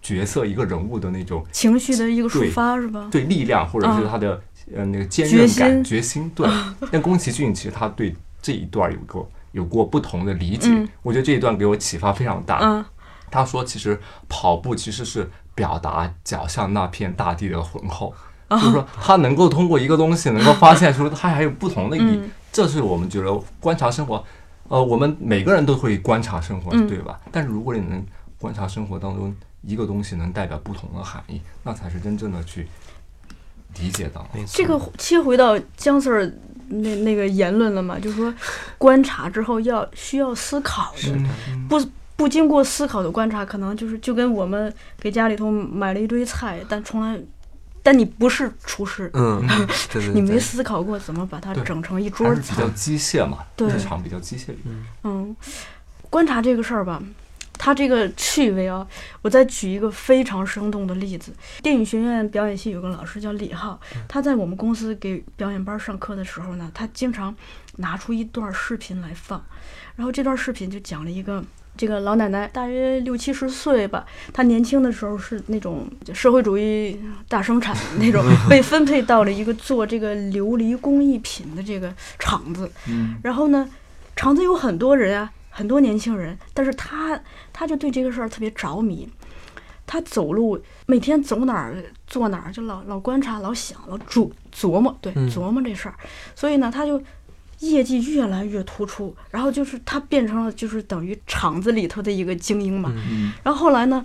[0.00, 3.08] 角色、一个人物的那种情绪的一个抒对发是吧？
[3.10, 4.40] 对力量，或者是嗯他的
[4.76, 6.30] 呃那个坚韧感、决心。
[6.32, 6.48] 对，
[6.92, 12.60] 但宫崎骏其实他对这一段有过有过不同的理解嗯，我觉得这一段给我启发非常大。
[12.62, 12.84] 嗯
[13.30, 13.98] 他说，其实
[14.28, 18.12] 跑步其实是表达脚下那片大地的浑厚，哦
[18.58, 22.30] 就是说他能够通过一个东西能够发现出它还有不同的意义，嗯。
[22.52, 24.24] 这是我们觉得观察生活，
[24.68, 26.86] 呃，我们每个人都会观察生活，嗯。
[26.86, 27.20] 对吧？
[27.32, 28.04] 但是如果你能
[28.38, 32.68] 观察生活当中一个东西能代表不同的含义，那才是真正的去
[33.80, 34.26] 理解到。
[34.46, 36.30] 这个切回到姜 Sir
[36.68, 38.32] 那那个言论了嘛，就是说
[38.78, 41.12] 观察之后要需要思考的，
[41.48, 41.66] 嗯。
[41.68, 41.84] 不
[42.16, 47.18] 不经过思考的观察，可能就是就跟我们给家里头买了一堆菜，但从来，
[47.84, 49.46] 但你不是厨师，嗯，
[49.92, 52.68] 对对对， 你没思考过怎么把它整成一桌菜比较。
[52.70, 53.68] 机械嘛，对。
[53.68, 54.54] 日常比较机械。
[55.02, 55.36] 嗯，
[56.08, 57.00] 观察这个事儿吧，
[57.64, 58.86] 它这个趣味啊，
[59.22, 61.32] 我再举一个非常生动的例子。
[61.62, 67.34] 电影学院表演系有个老师叫李浩，他在我们公司给表演班上课的时候呢，他经常
[67.76, 69.42] 拿出一段视频来放，
[69.96, 71.42] 然后这段视频就讲了一个。
[71.76, 82.70] 这个老奶奶大约六七十岁吧，她年轻的时候是那种社会主义大生产 那种，被分配到了一个做这个琉璃工艺品的这个厂子。
[82.86, 83.68] 嗯然后呢，
[84.14, 87.18] 厂子有很多人啊，很多年轻人，但是他
[87.52, 89.08] 他就对这个事儿特别着迷。
[89.86, 91.76] 他走路每天走哪儿
[92.06, 95.94] 坐哪儿，就老老观察、老想、老琢琢磨，对，嗯琢磨这事儿。
[96.34, 97.00] 所以呢，他就
[97.60, 102.92] 业绩越来越突出，然后就是他变成了就是等于厂子里头的一个精英嘛。
[102.96, 104.04] 嗯然后后来呢，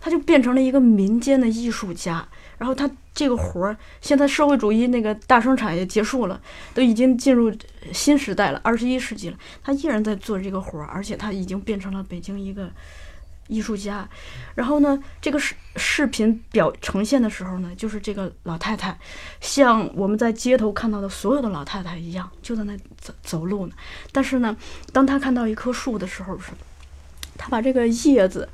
[0.00, 2.26] 他就变成了一个民间的艺术家。
[2.58, 6.38] 然后他这个活儿，现在社会主义那个大生产也结束了，
[6.74, 7.50] 都已经进入
[7.90, 12.70] 新时代了，二十一世纪了，他依然在做这个活儿，而且他已经变成了北京一个
[13.48, 14.06] 艺术家。
[14.54, 18.98] 然后呢，这个视视频表呈现的时候呢，就是这个老太太，
[19.40, 23.72] 像我们在街头看到的所有的老太太一样，就在那走走路呢。
[24.12, 24.54] 但是呢，
[24.92, 26.50] 当她看到一棵树的时候，是
[27.38, 28.46] 她把这个叶子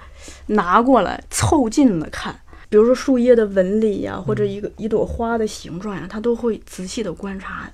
[0.46, 2.38] 拿过来凑近了看。
[2.72, 7.70] 比如说树叶的纹理呀，或者一个一朵花的形状呀，他都会仔细的观察。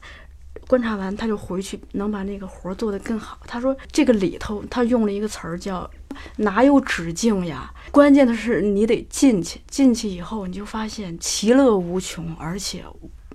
[0.66, 3.38] 观察完，他就回去能把那个活儿做得更好。
[3.46, 5.88] 他说这个里头，他用了一个词儿叫
[6.38, 7.72] “哪有止境呀”。
[7.92, 12.84] 关键的是你得进去，进去以后你就发现其乐无穷，而且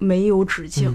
[0.01, 0.93] 没有止境。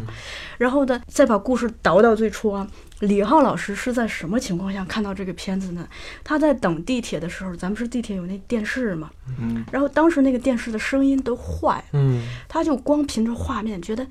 [0.59, 2.69] 然后呢，再把故事倒到最初啊，
[3.01, 5.89] 李浩老师是在什么情况下看到这个片子呢？
[6.25, 14.07] 他在等地铁的时候，咱们是地铁有那电视嘛，嗯，然后当时那个电视的声音都坏了，嗯他就光凭着画面觉得。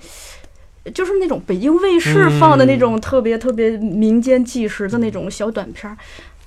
[0.93, 5.97] 就是那种北京卫视放的那种特别特别民间纪实的那种小短片儿，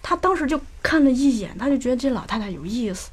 [0.00, 3.10] 他当时就看了一眼，他就觉得这老太太有意思，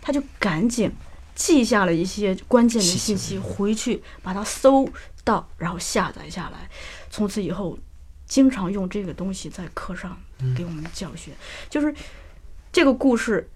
[0.00, 0.90] 他就赶紧
[1.34, 4.88] 记下了一些关键的信息，回去把它搜
[5.24, 6.70] 到，然后下载下来，
[7.10, 7.78] 从此以后
[8.32, 10.16] 经常用这个东西在课上
[10.56, 11.32] 给我们教学。
[11.68, 11.94] 就是
[12.72, 13.46] 这个故事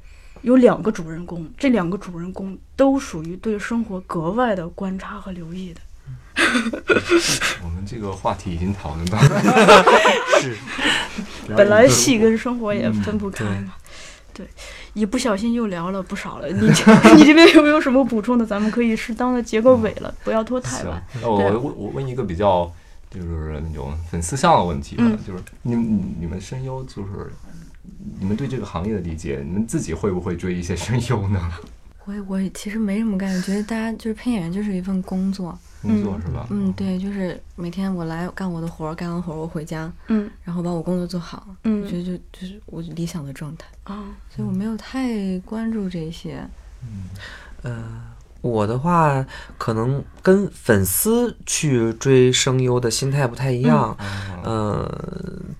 [0.43, 5.81] 有两个主人公，这两个主人公都属于对生活格外的观察和留意的。
[7.65, 9.19] 我们这个话题已经讨论到，
[10.43, 10.55] 是，
[11.57, 13.73] 本来戏跟生活也分不开嘛。
[14.35, 14.47] 对，
[14.93, 16.49] 一不小心又聊了不少了。
[16.49, 16.69] 你
[17.17, 18.45] 你这边有没有什么补充的？
[18.45, 22.71] 咱们可以适当的结个尾了，不要拖太晚。，那我我我问一个比较
[23.11, 27.31] 就是那种粉丝向的问题吧，嗯就是你们你们声优就是
[28.19, 31.53] 你们对这个行业的理解，你们自己会不会追一些声优呢？
[32.07, 35.59] 我我其实没什么感觉，觉得大家就是配演员就是一份工作。
[35.83, 36.47] 工作是吧？
[36.51, 41.47] 嗯，对，就是每天我来干我的活儿，干完活儿我回家，嗯然后把我工作做好。
[41.65, 44.05] 嗯我觉得就就是我理想的状态，啊，
[44.35, 46.39] 所以我没有太关注这些。
[46.83, 47.09] 嗯
[47.63, 47.85] 呃，
[48.47, 49.25] 我的话
[49.59, 53.97] 可能跟粉丝去追声优的心态不太一样。
[54.45, 54.89] 呃，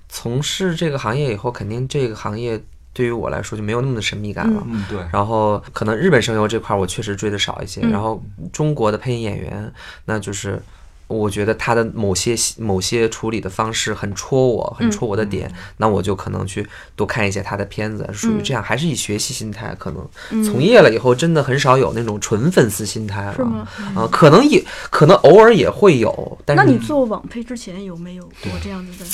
[0.09, 4.63] 从事这个行业以后，肯定这个行业对于我来说就没有那么的神秘感了。
[4.67, 8.23] 嗯，对，然后可能日本声优这块儿我确实追的少一些，嗯然后
[8.53, 9.73] 中国的配音演员，
[10.05, 10.63] 那就是
[11.09, 16.67] 我觉得他的某些某些处理的方式很戳我，很戳我的点，那我就可能去
[16.97, 19.75] 多看一些他的片子，属于这样，还是以学习心态。
[19.79, 23.69] 可能从业了以后，真的很少有那种纯粉丝心态了。
[23.95, 29.11] 啊、可能也可能偶尔也会有，但是那你做网配之前有没有过这样子的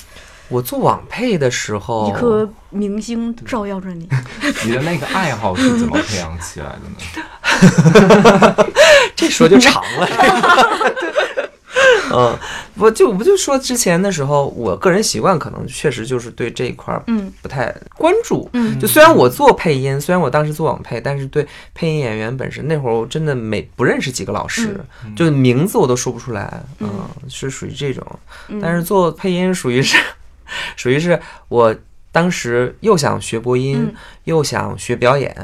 [0.48, 4.09] 我做网配的时候，一颗明星照耀着你？
[4.64, 8.66] 你的那个爱好是怎么培养起来的呢？
[9.16, 10.09] 这说就长了。
[12.12, 12.36] 嗯，
[12.77, 18.49] 我就我就说之前的时候，我个人习惯可能确实就是对这一块儿嗯不太关注。
[18.53, 24.78] 嗯就虽然我做配音，虽然我当时做网配，但是对配音演员本身那会儿我真的没不认识几个老师，
[25.16, 26.62] 就名字我都说不出来。
[26.81, 26.89] 嗯，
[27.28, 28.05] 是属于这种。
[28.49, 29.97] 嗯但是做配音属于是，
[30.77, 31.19] 属于是
[31.49, 31.74] 我
[32.11, 33.94] 当时又想学播音，嗯
[34.24, 35.35] 又想学表演，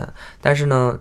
[0.43, 0.99] 但是呢。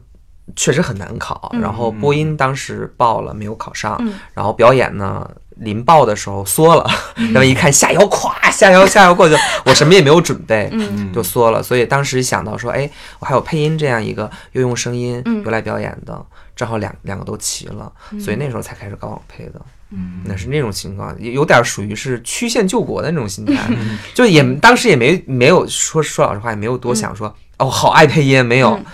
[0.55, 4.13] 确实很难考，嗯然后播音当时报了没有考上，嗯。
[4.33, 11.11] 然后表演呢临报的时候缩了，然后一看下腰，咵下腰 下腰过去，我什么也没有准备，嗯。
[11.13, 11.61] 就缩了。
[11.61, 15.43] 所以当时想到说，哎，我还有配音这样一个又用声音嗯。
[15.43, 16.25] 又来表演的，
[16.55, 19.61] 正好两两个都齐了，所以那时候才开始搞网配的。
[19.89, 20.21] 嗯。
[20.25, 23.67] 那是那种情况，有有点属于是曲线救国的那种心态，
[24.13, 28.85] 就也当时也没没有说说老实话，也没有多想说、哦好爱配音没有，嗯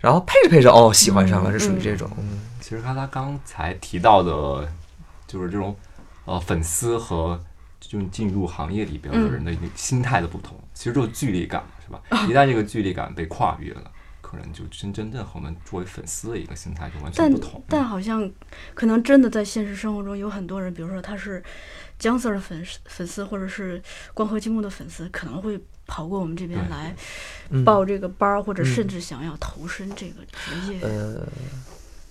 [0.00, 2.10] 然后配着配着哦喜欢上了，是属于这种。
[2.18, 4.70] 嗯其实他他刚才提到的，
[5.26, 5.74] 就是这种
[6.24, 7.40] 呃粉丝和
[7.80, 12.00] 就进入行业里边的人的一个心态的不同，其实就是距离感，是吧？
[12.28, 13.90] 一旦这个距离感被跨越了，
[14.20, 17.60] 可能就真真正和我们作为粉丝的一个心态就完全不同。
[17.66, 18.30] 但好像
[18.74, 21.42] 可能真的在现实生活中有很多人，比如说他是
[21.98, 23.82] 姜 Sir 的粉丝粉丝，或者是
[24.14, 25.60] 光合积木的粉丝，可能会
[25.90, 26.94] 跑过我们这边来
[27.50, 30.80] 嗯报这个班儿，或者甚至想要投身这个职业。
[30.82, 31.26] 呃，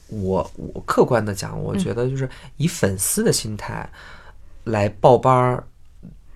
[0.08, 3.90] 我我客观的讲，我觉得就是以粉丝的心态
[4.66, 5.64] 来报班儿。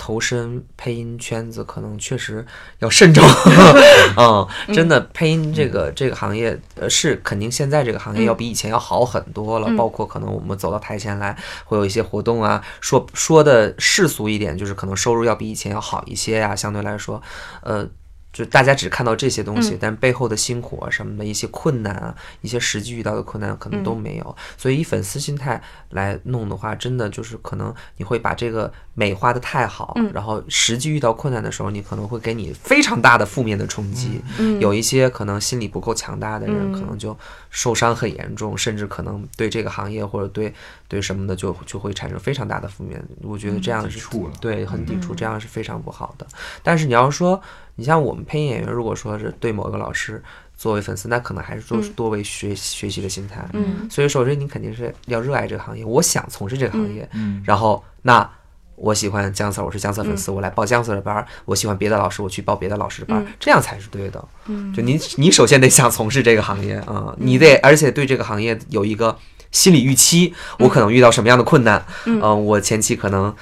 [0.03, 2.45] 投身配音圈子，可能确实
[2.79, 3.23] 要慎重。
[4.19, 9.69] 嗯，真的，配音这个这个行业，呃，是肯定现在这个行业要比以前要好很多了。
[9.69, 17.21] 嗯包括可能我们走到台前来，会有一些活动啊，说说的世俗一点，就是可能收入要比以前要好一些呀、相对来说，
[17.61, 17.87] 呃，
[18.33, 24.35] 就大家只看到这些东西，嗯但背后的辛苦啊什么的一些困难啊，一些实际遇到的困难可能都没有。
[24.57, 25.61] 所以以粉丝心态
[25.91, 34.19] 来弄的话，真的就是可能你会把这个美化的太好，嗯然后实际遇到困难的时候，你可能会给你非常大的负面的冲击。
[34.39, 37.15] 嗯有一些可能心理不够强大的人，嗯可能就
[37.51, 40.51] 受伤很严重，甚至可能对这个行业或者对
[40.87, 42.99] 对什么的就就会产生非常大的负面。
[43.21, 43.99] 我觉得这样是
[44.41, 46.25] 对，很抵触，嗯这样是非常不好的。
[46.63, 47.39] 但是你要说，
[47.75, 50.21] 你像我们配音演员，如果说是对某一个老师
[50.57, 53.47] 作为粉丝，那可能还是多嗯多为学学习的心态。
[53.53, 58.29] 嗯所以首先你肯定是要热爱这个行业，我想从事这个行业，嗯然后那。
[58.75, 64.25] 我喜欢姜 Sir，我是姜 Sir 粉丝，我来报姜 Sir 的班儿；我喜欢别的老师，我去报别的老师的班儿，嗯这样才是对的。
[64.47, 69.15] 嗯就你，你首先得想从事这个行业啊、你得而且对这个行业有一个
[69.51, 73.33] 心理预期，我可能遇到什么样的困难，嗯呃我前期可能。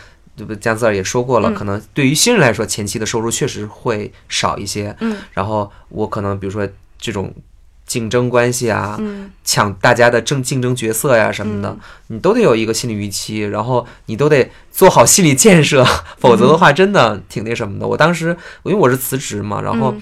[0.41, 4.95] 对不，姜 Sir 也说过了，嗯可能对于新人来说，前期的收入确实会少一些。
[4.99, 7.33] 嗯然后我可能比如说这种
[7.85, 15.85] 竞争关系啊，嗯抢大家的争竞争角色呀什么的，嗯你都得有一个心理预期，然后你都得做好心理建设，
[16.17, 17.87] 否则的话真的挺那什么的。
[17.87, 20.01] 我当时因为我是辞职嘛，然后嗯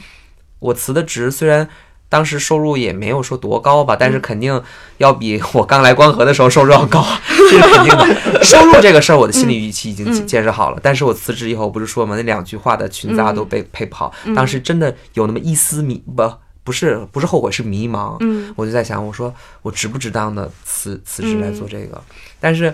[0.60, 1.68] 我辞的职，虽然
[2.10, 4.62] 当时收入也没有说多高吧，嗯但是肯定
[4.98, 8.44] 要比我刚来光合的时候收入要高， 这是肯定的。
[8.44, 10.80] 收入这个事儿，我的心理预期已经嗯建设好了。
[10.82, 16.30] 但是我辞职以后，不是说嘛，那两句话的裙子啊都被配不好，嗯当时真的有那么一丝迷不
[16.64, 18.18] 不是不是后悔，是迷茫。
[18.22, 22.02] 嗯我就在想，我说我值不值当的辞辞职来做这个？
[22.40, 22.74] 但是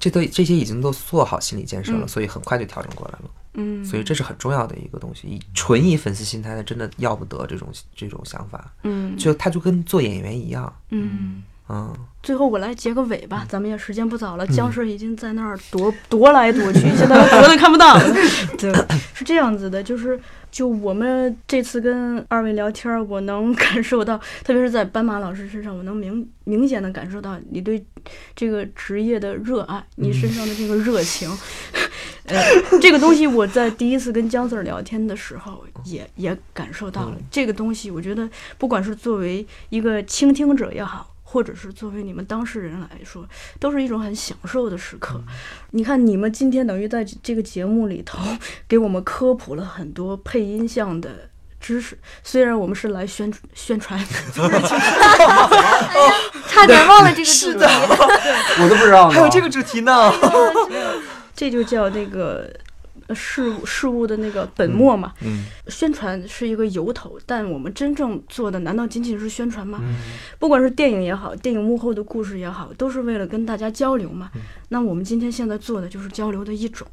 [0.00, 3.30] 这都这些已经都做好心理建设了，嗯所以很快就调整过来了。
[3.54, 5.26] 嗯，所以这是很重要的一个东西。
[5.26, 8.72] 以纯以粉丝心态的，真的要不得这种这种想法。
[8.82, 11.42] 嗯就他就跟做演员一样，嗯。
[11.66, 11.90] 嗯，
[12.22, 18.04] 最后我来结个尾吧，咱们也时间不早了，僵尸已经在那儿踱踱来踱去，现在踱的看不到了。
[18.58, 18.70] 对，
[19.14, 20.20] 是这样子的，就是
[20.50, 27.82] 就我们这次跟二位聊天，我能感受到，特别是在斑马老师身上，我能明明显的感受到你对
[28.36, 31.30] 这个职业的热爱，你身上的这个热情。
[32.26, 37.16] 呃，这个东西我在第一次跟姜 Sir 聊天的时候也也感受到了。
[37.30, 43.26] 这个东西，我觉得不管是作为一个倾听者也好，或者是作为你们当事人来说，
[43.60, 45.20] 都是一种很享受的时刻。
[45.72, 48.18] 你看，你们今天等于在这个节目里头
[48.66, 51.28] 给我们科普了很多配音项的
[51.60, 54.00] 知识，虽然我们是来宣宣传
[56.48, 57.58] 差点忘了这个主题。
[58.62, 59.14] 我都不知道呢。
[59.14, 60.10] 还有这个主题呢。
[61.34, 62.50] 这就叫那个。
[63.06, 69.78] 呃事物事物的那个本末嘛，嗯宣传是一个由头，但我们真正做的难道仅仅是宣传吗？
[69.82, 69.96] 嗯
[70.38, 74.30] 不管是电影也好，电影幕后的故事也好，都是为了跟大家交流嘛。
[74.70, 76.86] 那我们今天现在做的就是交流的一种。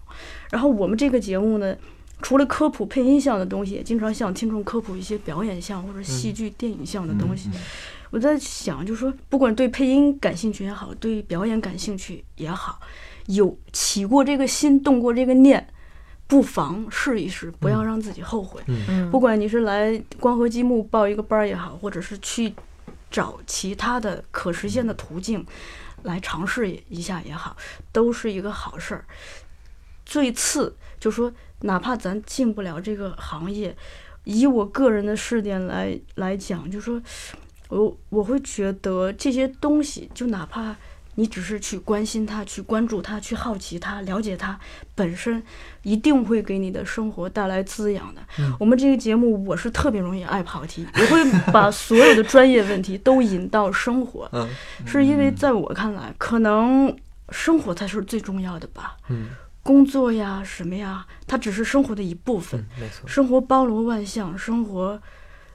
[0.49, 1.73] 然后我们这个节目呢，
[2.21, 7.49] 除了科普配音项的东西，也经常向听众科普一些表演项或者戏剧、电影项的东西。
[8.09, 12.81] 我在想，就是说，不管对配音感兴趣也好，对表演感兴趣也好，
[13.35, 15.67] 有起过这个心，动过这个念，
[16.27, 18.61] 不妨试一试，不要让自己后悔。
[18.67, 22.53] 嗯不管你是来光合积木报一个班儿也好，或者是去
[23.09, 25.45] 找其他的可实现的途径
[26.03, 27.55] 来尝试一下也好，
[27.91, 29.05] 都是一个好事儿。
[30.05, 31.31] 最次就说，
[31.61, 33.75] 哪怕咱进不了这个行业，
[34.23, 37.01] 以我个人的试点来来讲，就说
[37.69, 40.75] 我我会觉得这些东西，就哪怕
[41.21, 44.59] 你只是去关心他、去关注他、去好奇他、了解他，
[44.95, 45.43] 本身
[45.83, 48.21] 一定会给你的生活带来滋养的。
[48.59, 54.49] 我们这个节目，我是特别容易爱跑题，我会把所有的专业问题都引到生活，嗯
[54.83, 56.97] 是因为在我看来，可能
[57.29, 58.97] 生活才是最重要的吧。
[59.09, 59.27] 嗯
[59.61, 62.59] 工作呀，什么呀，它只是生活的一部分。
[62.59, 63.07] 嗯，没错。
[63.07, 64.99] 生活包罗万象，生活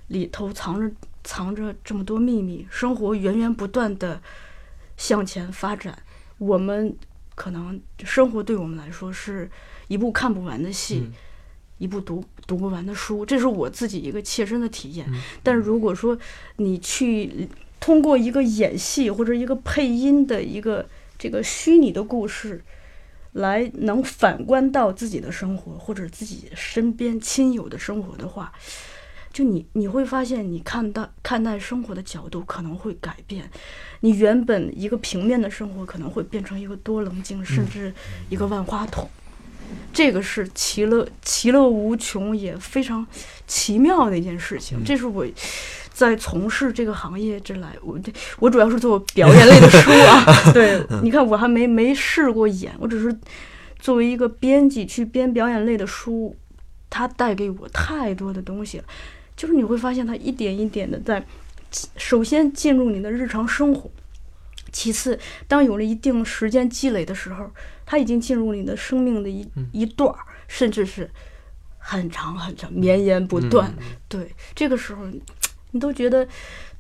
[0.07, 0.89] 里头藏着
[1.25, 4.21] 藏着这么多秘密，生活源源不断的
[4.97, 5.99] 向前发展。
[6.39, 6.97] 我们
[7.35, 9.51] 可能生活对我们来说是
[9.89, 11.13] 一部看不完的戏，嗯
[11.79, 15.07] 一部读读不完的书，这是我自己一个切身的体验。
[15.11, 16.19] 嗯但是如果说
[16.57, 17.49] 你去
[17.79, 22.65] 通过一个演戏或者一个配音的一个这个虚拟的故事，
[23.33, 28.51] 来能反观到自己的生活或者自己身边亲友的生活的话，
[29.37, 33.47] 就你你会发现，你看待看待生活的角度可能会改变。
[34.01, 37.93] 你原本一个平面的生活，可能会变成一个多棱镜，甚至
[38.31, 39.07] 一个万花筒。
[39.93, 43.07] 这个是其乐其乐无穷，也非常
[43.47, 44.83] 奇妙的一件事情。
[44.83, 45.27] 这是我
[45.93, 50.25] 在从事这个行业之来，我这我主要是做表演类的书啊。
[50.55, 53.15] 对，你看我还没没试过演，我只是
[53.79, 56.35] 作为一个编辑去编表演类的书，
[56.89, 58.85] 它带给我太多的东西了，
[59.37, 61.25] 就是你会发现它一点一点的在，
[61.97, 63.91] 首先进入你的日常生活，
[64.73, 67.51] 其次，当有了一定时间积累的时候，
[67.85, 70.19] 它已经进入你的生命的一一段儿，
[70.49, 71.11] 甚至是
[71.79, 73.73] 很长很长、绵延不断。
[74.09, 75.07] 对，这个时候
[75.73, 76.27] 你都觉得。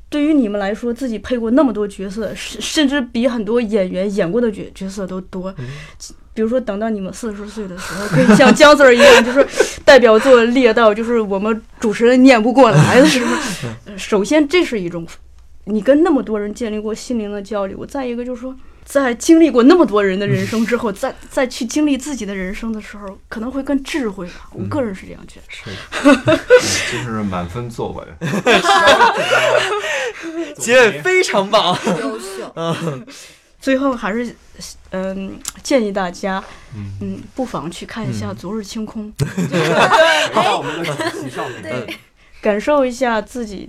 [0.08, 5.54] 对于你们来说，自己配过那么多角色，甚甚至比很多演员演过的角角色都多。
[6.32, 9.46] 比如说，等到你们四十岁的时候，可以像姜 Sir 一样，就是
[9.84, 13.34] 代表作列到就是我们主持人念不过来的时候。
[13.96, 15.06] 首先，这是一种
[15.64, 18.54] 你跟那么多人建立过心灵的交流；再一个就是说。
[18.86, 24.48] 在经历过那么多人的人生之后，再再去经历自己的人生的时候，可能会更智慧吧。
[24.52, 25.46] 我个人是这样觉得。
[25.50, 25.68] 是，
[26.96, 28.06] 就是满分作文，
[30.56, 32.52] 结尾非常棒，优秀。
[32.54, 33.04] 嗯，
[33.60, 34.32] 最后还是
[34.90, 36.40] 嗯建议大家，
[37.00, 39.12] 嗯，不妨去看一下《昨日清空
[40.32, 41.88] 》，到我们的主题上面，
[42.40, 43.68] 感受一下自己。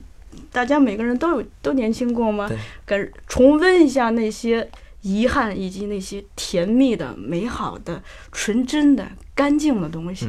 [0.51, 2.47] 大家每个人都有都年轻过吗？
[2.85, 4.69] 感重温一下那些。
[5.01, 8.01] 遗憾以及那些甜蜜的、美好的、
[8.31, 10.27] 纯真的、干净的东西，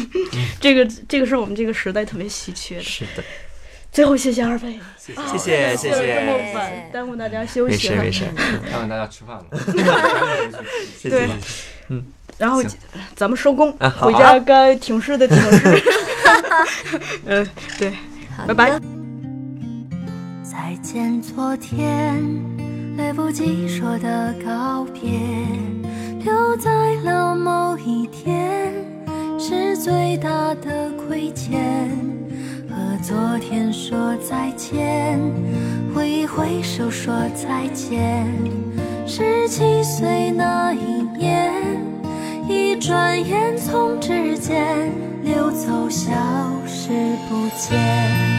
[0.60, 2.82] 这个这个是我们这个时代特别稀缺的。
[2.82, 3.22] 是的。
[3.92, 6.20] 最后，谢谢二位，谢谢谢谢。
[6.20, 8.02] 这么晚，耽误大家休息了。
[8.02, 8.34] 没事没事，
[8.70, 9.44] 耽误大家吃饭了。
[11.02, 11.28] 对，
[11.88, 12.04] 嗯，
[12.36, 12.62] 然后
[13.14, 15.82] 咱们收工，回家该停尸的停尸。
[17.24, 17.94] 嗯，对，
[18.46, 18.78] 拜拜。
[20.42, 22.55] 再见，昨天。
[22.96, 25.10] 来不及说的告别，
[26.24, 26.70] 留在
[27.04, 28.72] 了某一天，
[29.38, 31.90] 是最大的亏欠。
[32.68, 35.20] 和昨天说再见，
[35.94, 38.26] 挥一挥手说再见。
[39.06, 41.52] 十七岁那一年，
[42.48, 44.90] 一转眼从指尖
[45.22, 46.12] 溜走，消
[46.66, 46.88] 失
[47.28, 48.35] 不见。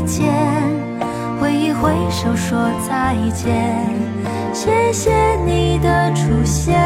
[0.00, 0.32] 再见，
[1.38, 2.58] 挥一挥手说
[2.88, 3.84] 再见。
[4.50, 6.80] 谢谢你的出现，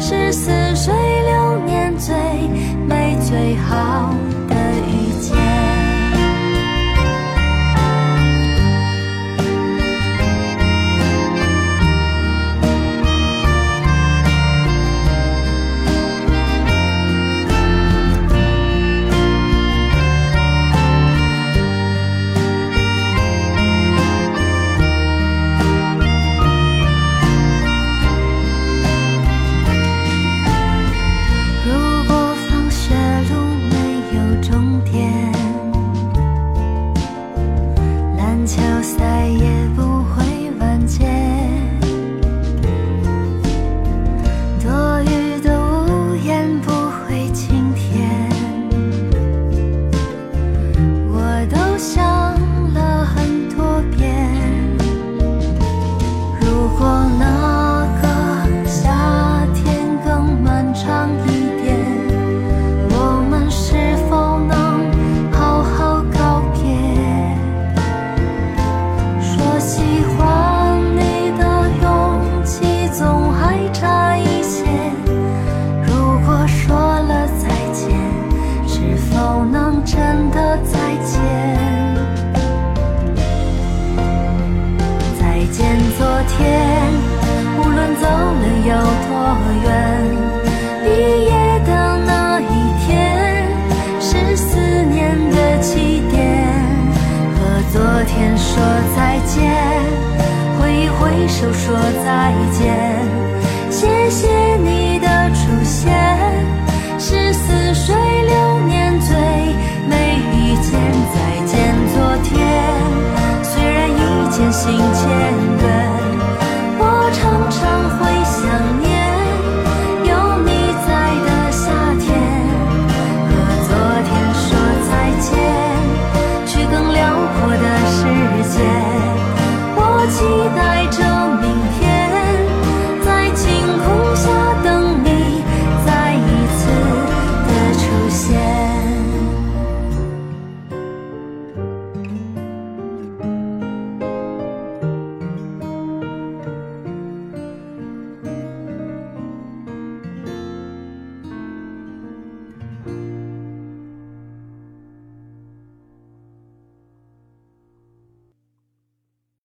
[0.00, 2.14] 是似水流年最
[2.88, 4.14] 美最好。